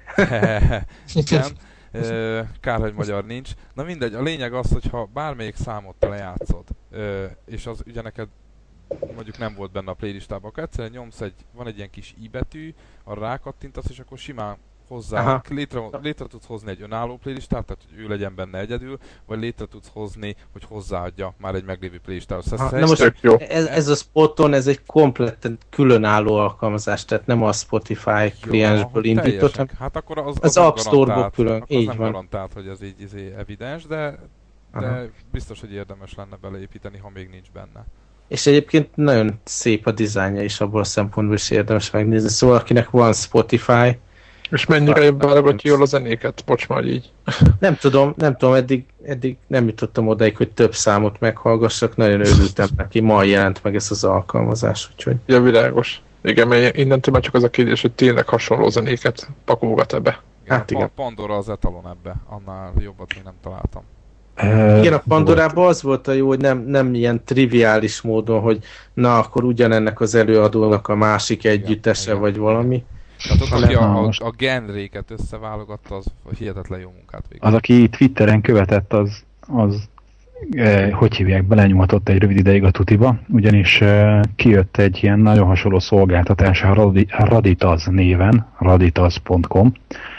Igen. 1.14 1.46
Kár, 2.60 2.80
hogy 2.80 2.94
magyar 2.94 3.26
nincs. 3.26 3.52
Na 3.74 3.84
mindegy, 3.84 4.14
a 4.14 4.22
lényeg 4.22 4.54
az, 4.54 4.72
hogy 4.72 4.86
ha 4.86 5.10
bármelyik 5.14 5.56
számot 5.56 5.96
lejátszod, 6.00 6.66
és 7.46 7.66
az 7.66 7.84
ugye 7.88 8.02
neked 8.02 8.28
mondjuk 9.14 9.38
nem 9.38 9.56
volt 9.56 9.72
benne 9.72 9.92
a 9.92 9.94
playlistában, 9.94 10.50
akkor 10.50 10.64
egyszerűen 10.64 10.92
nyomsz 10.92 11.22
egy, 11.22 11.34
van 11.54 11.68
egy 11.68 11.78
ilyen 11.78 11.90
kis 11.90 12.16
i 12.22 12.28
betű, 12.28 12.74
arra 13.04 13.22
rákattintasz, 13.22 13.90
és 13.90 14.00
akkor 14.00 14.18
simán 14.18 14.58
hozzá, 14.90 15.42
létre, 15.50 15.82
létre 16.02 16.26
tudsz 16.26 16.46
hozni 16.46 16.70
egy 16.70 16.82
önálló 16.82 17.18
playlistát, 17.18 17.66
tehát 17.66 17.84
hogy 17.90 18.00
ő 18.04 18.08
legyen 18.08 18.36
benne 18.36 18.60
egyedül, 18.60 18.98
vagy 19.26 19.40
létre 19.40 19.66
tudsz 19.66 19.90
hozni, 19.94 20.36
hogy 20.52 20.64
hozzáadja 20.68 21.34
már 21.38 21.56
egy 21.56 21.64
meglévő 21.64 22.00
playlistához. 22.00 22.50
Ha, 22.50 22.80
na 22.80 22.86
most 22.86 23.14
jó. 23.22 23.38
Ez, 23.38 23.66
ez 23.66 23.88
a 23.88 23.96
Spoton, 23.96 24.54
ez 24.54 24.68
egy 24.68 24.86
kompletten 24.86 25.58
különálló 25.70 26.36
alkalmazás, 26.36 27.06
tehát 27.06 27.26
nem 27.26 27.44
a 27.44 27.52
Spotify 27.52 28.34
kliensből 28.42 29.04
indított, 29.04 29.56
hanem 29.56 29.74
hát 29.80 29.96
akkor 29.96 30.18
az, 30.18 30.38
az, 30.42 30.58
az 30.58 30.58
App 30.58 30.78
Store-ból 30.78 31.30
külön. 31.30 31.64
Így 31.68 31.88
nem 31.88 31.98
van. 31.98 32.12
garantált, 32.12 32.54
hogy 32.54 32.68
ez 32.68 32.84
így 32.84 33.02
izé 33.02 33.34
evidens, 33.38 33.86
de, 33.86 34.20
de 34.74 35.10
biztos, 35.32 35.60
hogy 35.60 35.74
érdemes 35.74 36.16
lenne 36.16 36.36
beleépíteni, 36.42 36.98
ha 36.98 37.10
még 37.14 37.30
nincs 37.30 37.52
benne. 37.52 37.86
És 38.30 38.48
egyébként 38.48 38.96
nagyon 38.96 39.40
szép 39.44 39.88
a 39.88 39.92
dizájnja 39.92 40.44
is 40.44 40.62
abból 40.62 40.80
a 40.80 40.84
szempontból 40.84 41.36
is 41.36 41.50
érdemes 41.50 41.92
megnézni. 41.92 42.30
Szóval 42.30 42.56
akinek 42.56 42.90
van 42.90 43.14
Spotify, 43.14 44.00
és 44.52 44.66
mennyire 44.66 45.12
válogatja 45.12 45.72
jól 45.72 45.82
a 45.82 45.86
zenéket? 45.86 46.44
Bocs 46.46 46.68
már 46.68 46.84
így. 46.84 47.12
Nem 47.60 47.76
tudom, 47.76 48.14
nem 48.18 48.38
tudom, 48.38 48.54
eddig, 48.54 48.86
eddig 49.04 49.38
nem 49.48 49.68
jutottam 49.68 50.08
odaig, 50.08 50.38
hogy 50.38 50.52
több 50.52 50.74
számot 50.74 51.20
meghallgassak, 51.20 51.96
nagyon 51.96 52.26
örültem 52.26 52.68
neki, 52.78 53.00
ma 53.00 53.24
jelent 53.24 53.64
meg 53.64 53.76
ez 53.76 53.88
az 53.92 54.04
alkalmazás, 54.04 54.90
úgyhogy... 54.92 55.16
Ja, 55.26 55.42
világos. 55.42 56.02
Igen, 56.22 56.48
mert 56.48 56.78
innentől 56.78 57.14
már 57.14 57.24
csak 57.24 57.34
az 57.34 57.44
a 57.44 57.50
kérdés, 57.50 57.82
hogy 57.82 57.92
tényleg 57.92 58.28
hasonló 58.28 58.70
zenéket 58.70 59.30
pakolgat 59.46 59.94
ebbe. 59.94 60.22
Hát 60.48 60.72
igen. 60.72 60.84
A 60.84 60.92
Pandora 60.96 61.38
az 61.38 61.50
etalon 61.50 61.88
ebbe, 61.88 62.16
annál 62.30 62.74
jobbat 62.80 63.14
még 63.14 63.24
nem 63.24 63.34
találtam. 63.44 63.84
Igen, 64.80 64.94
a 64.94 65.04
Pandorában 65.08 65.68
az 65.68 65.82
volt 65.82 66.08
a 66.08 66.12
jó, 66.12 66.28
hogy 66.28 66.40
nem, 66.40 66.60
nem 66.68 66.94
ilyen 66.94 67.22
triviális 67.26 68.02
módon, 68.02 68.42
hogy 68.42 68.64
na, 68.94 69.18
akkor 69.18 69.44
ugyanennek 69.44 70.00
az 70.00 70.16
előadónak 70.16 70.88
a 70.88 70.96
másik 70.96 71.46
együttese, 71.46 72.10
igen, 72.10 72.22
vagy 72.22 72.38
valami. 72.38 72.84
Tehát 73.28 73.42
ott, 73.42 73.64
aki 73.64 73.74
a, 73.74 74.04
a, 74.04 74.10
a 74.18 74.34
genréket 74.38 75.12
összeválogatta, 75.12 75.96
az 75.96 76.06
hihetetlen 76.38 76.80
jó 76.80 76.92
munkát 76.96 77.24
végül. 77.30 77.48
Az, 77.48 77.54
aki 77.54 77.90
Twitteren 77.90 78.42
követett, 78.42 78.94
az, 78.94 79.24
az 79.48 79.90
eh, 80.52 80.92
hogy 80.92 81.16
hívják, 81.16 81.44
belenyomatott 81.44 82.10
egy 82.10 82.18
rövid 82.18 82.38
ideig 82.38 82.64
a 82.64 82.72
tutiba, 82.72 83.20
ugyanis 83.28 83.82
eh, 83.82 84.20
kijött 84.36 84.78
egy 84.78 85.00
ilyen 85.02 85.20
nagyon 85.20 85.48
hasonló 85.48 85.80
szolgáltatás 85.80 86.64
a 86.64 86.74
Radi, 86.74 87.08
Raditaz 87.10 87.86
néven, 87.86 88.48
raditaz.com, 88.60 89.74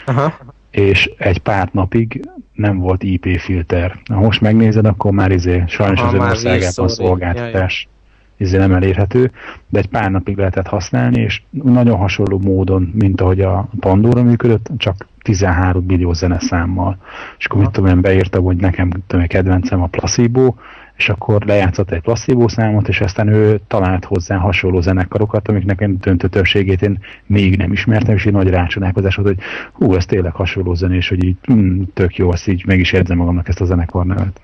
Aha. 0.05 0.33
és 0.71 1.11
egy 1.17 1.39
pár 1.39 1.69
napig 1.71 2.29
nem 2.53 2.77
volt 2.77 3.03
IP 3.03 3.39
filter. 3.39 4.01
Ha 4.09 4.19
most 4.19 4.41
megnézed, 4.41 4.85
akkor 4.85 5.11
már 5.11 5.31
izé, 5.31 5.63
sajnos 5.67 5.99
Aha, 5.99 6.17
az 6.17 6.29
országában 6.29 6.85
a 6.85 6.87
szolgáltatás. 6.87 7.83
Jaj 7.83 7.99
izé 8.41 8.57
nem 8.57 8.73
elérhető, 8.73 9.31
de 9.69 9.79
egy 9.79 9.87
pár 9.87 10.11
napig 10.11 10.37
lehetett 10.37 10.67
használni, 10.67 11.21
és 11.21 11.41
nagyon 11.49 11.97
hasonló 11.97 12.39
módon, 12.39 12.91
mint 12.93 13.21
ahogy 13.21 13.41
a 13.41 13.69
Pandora 13.79 14.23
működött, 14.23 14.69
csak 14.77 15.07
13 15.21 15.83
millió 15.85 16.13
zeneszámmal. 16.13 16.97
És 17.37 17.45
akkor 17.45 17.61
mit 17.61 17.71
tudom 17.71 17.89
én, 17.89 18.01
beírtam, 18.01 18.43
hogy 18.43 18.57
nekem 18.57 18.89
tudom, 19.07 19.27
kedvencem 19.27 19.81
a 19.81 19.87
placebo, 19.87 20.53
és 21.01 21.09
akkor 21.09 21.45
lejátszott 21.45 21.91
egy 21.91 22.01
placebo 22.01 22.47
számot, 22.47 22.87
és 22.87 23.01
aztán 23.01 23.27
ő 23.27 23.59
talált 23.67 24.05
hozzá 24.05 24.37
hasonló 24.37 24.81
zenekarokat, 24.81 25.47
amik 25.47 25.65
nekem 25.65 25.97
döntő 25.99 26.27
többségét 26.27 26.81
én 26.81 26.99
még 27.25 27.57
nem 27.57 27.71
ismertem, 27.71 28.15
és 28.15 28.25
egy 28.25 28.33
nagy 28.33 28.49
rácsodálkozás 28.49 29.15
volt, 29.15 29.27
hogy 29.27 29.39
hú, 29.71 29.95
ez 29.95 30.05
tényleg 30.05 30.33
hasonló 30.33 30.73
zenés, 30.73 31.09
hogy 31.09 31.23
így 31.23 31.35
hm, 31.41 31.81
tök 31.93 32.15
jó, 32.15 32.31
azt 32.31 32.47
így 32.47 32.63
meg 32.65 32.79
is 32.79 32.91
érzem 32.91 33.17
magamnak 33.17 33.47
ezt 33.47 33.61
a 33.61 33.65
zenekarnevet. 33.65 34.41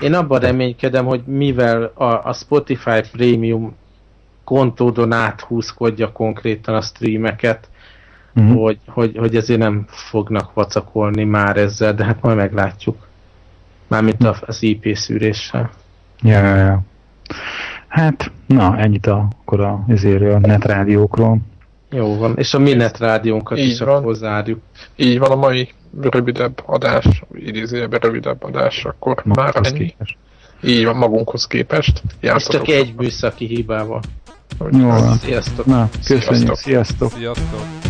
Én 0.00 0.14
abban 0.14 0.40
reménykedem, 0.40 1.04
hogy 1.04 1.22
mivel 1.24 1.92
a, 1.94 2.04
a 2.04 2.32
Spotify 2.32 3.00
Premium 3.12 3.76
kontódon 4.44 5.12
áthúzkodja 5.12 6.12
konkrétan 6.12 6.74
a 6.74 6.80
streameket, 6.80 7.68
mm-hmm. 8.40 8.54
hogy, 8.54 8.78
hogy, 8.86 9.16
hogy 9.16 9.36
ezért 9.36 9.58
nem 9.58 9.84
fognak 9.88 10.54
vacakolni 10.54 11.24
már 11.24 11.56
ezzel, 11.56 11.94
de 11.94 12.04
hát 12.04 12.22
majd 12.22 12.36
meglátjuk. 12.36 13.06
Mármint 13.86 14.24
az 14.46 14.62
IP 14.62 14.96
szűréssel. 14.96 15.70
Ja, 16.22 16.38
ja, 16.38 16.56
ja. 16.56 16.80
Hát, 17.88 18.30
na, 18.46 18.78
ennyit 18.78 19.06
a, 19.06 19.28
akkor 19.40 19.60
a, 19.60 19.84
ezért 19.86 20.34
a 20.34 20.38
netrádiókról. 20.38 21.38
Jó 21.90 22.16
van, 22.16 22.36
és 22.36 22.54
a 22.54 22.58
mi 22.58 22.72
netrádiónkat 22.72 23.58
is 23.58 23.78
van. 23.78 23.88
akkor 23.96 24.14
zárjuk. 24.14 24.60
Így 24.96 25.18
van, 25.18 25.30
a 25.30 25.36
mai 25.36 25.68
rövidebb 26.00 26.62
adás, 26.66 27.22
idézőjebb 27.34 28.02
rövidebb 28.02 28.42
adás, 28.42 28.84
akkor 28.84 29.22
már 29.24 29.60
ennyi. 29.62 29.78
Képest. 29.78 30.16
Így 30.62 30.84
van, 30.84 30.96
magunkhoz 30.96 31.46
képest. 31.46 32.02
És 32.20 32.46
csak 32.46 32.68
egy 32.68 32.94
műszaki 32.96 33.46
hibával. 33.46 34.00
Jó, 34.70 34.90
Sziasztok! 35.20 35.66
Na, 35.66 35.88
köszönjük, 36.06 36.54
sziasztok! 36.54 37.10
Sziasztok! 37.10 37.87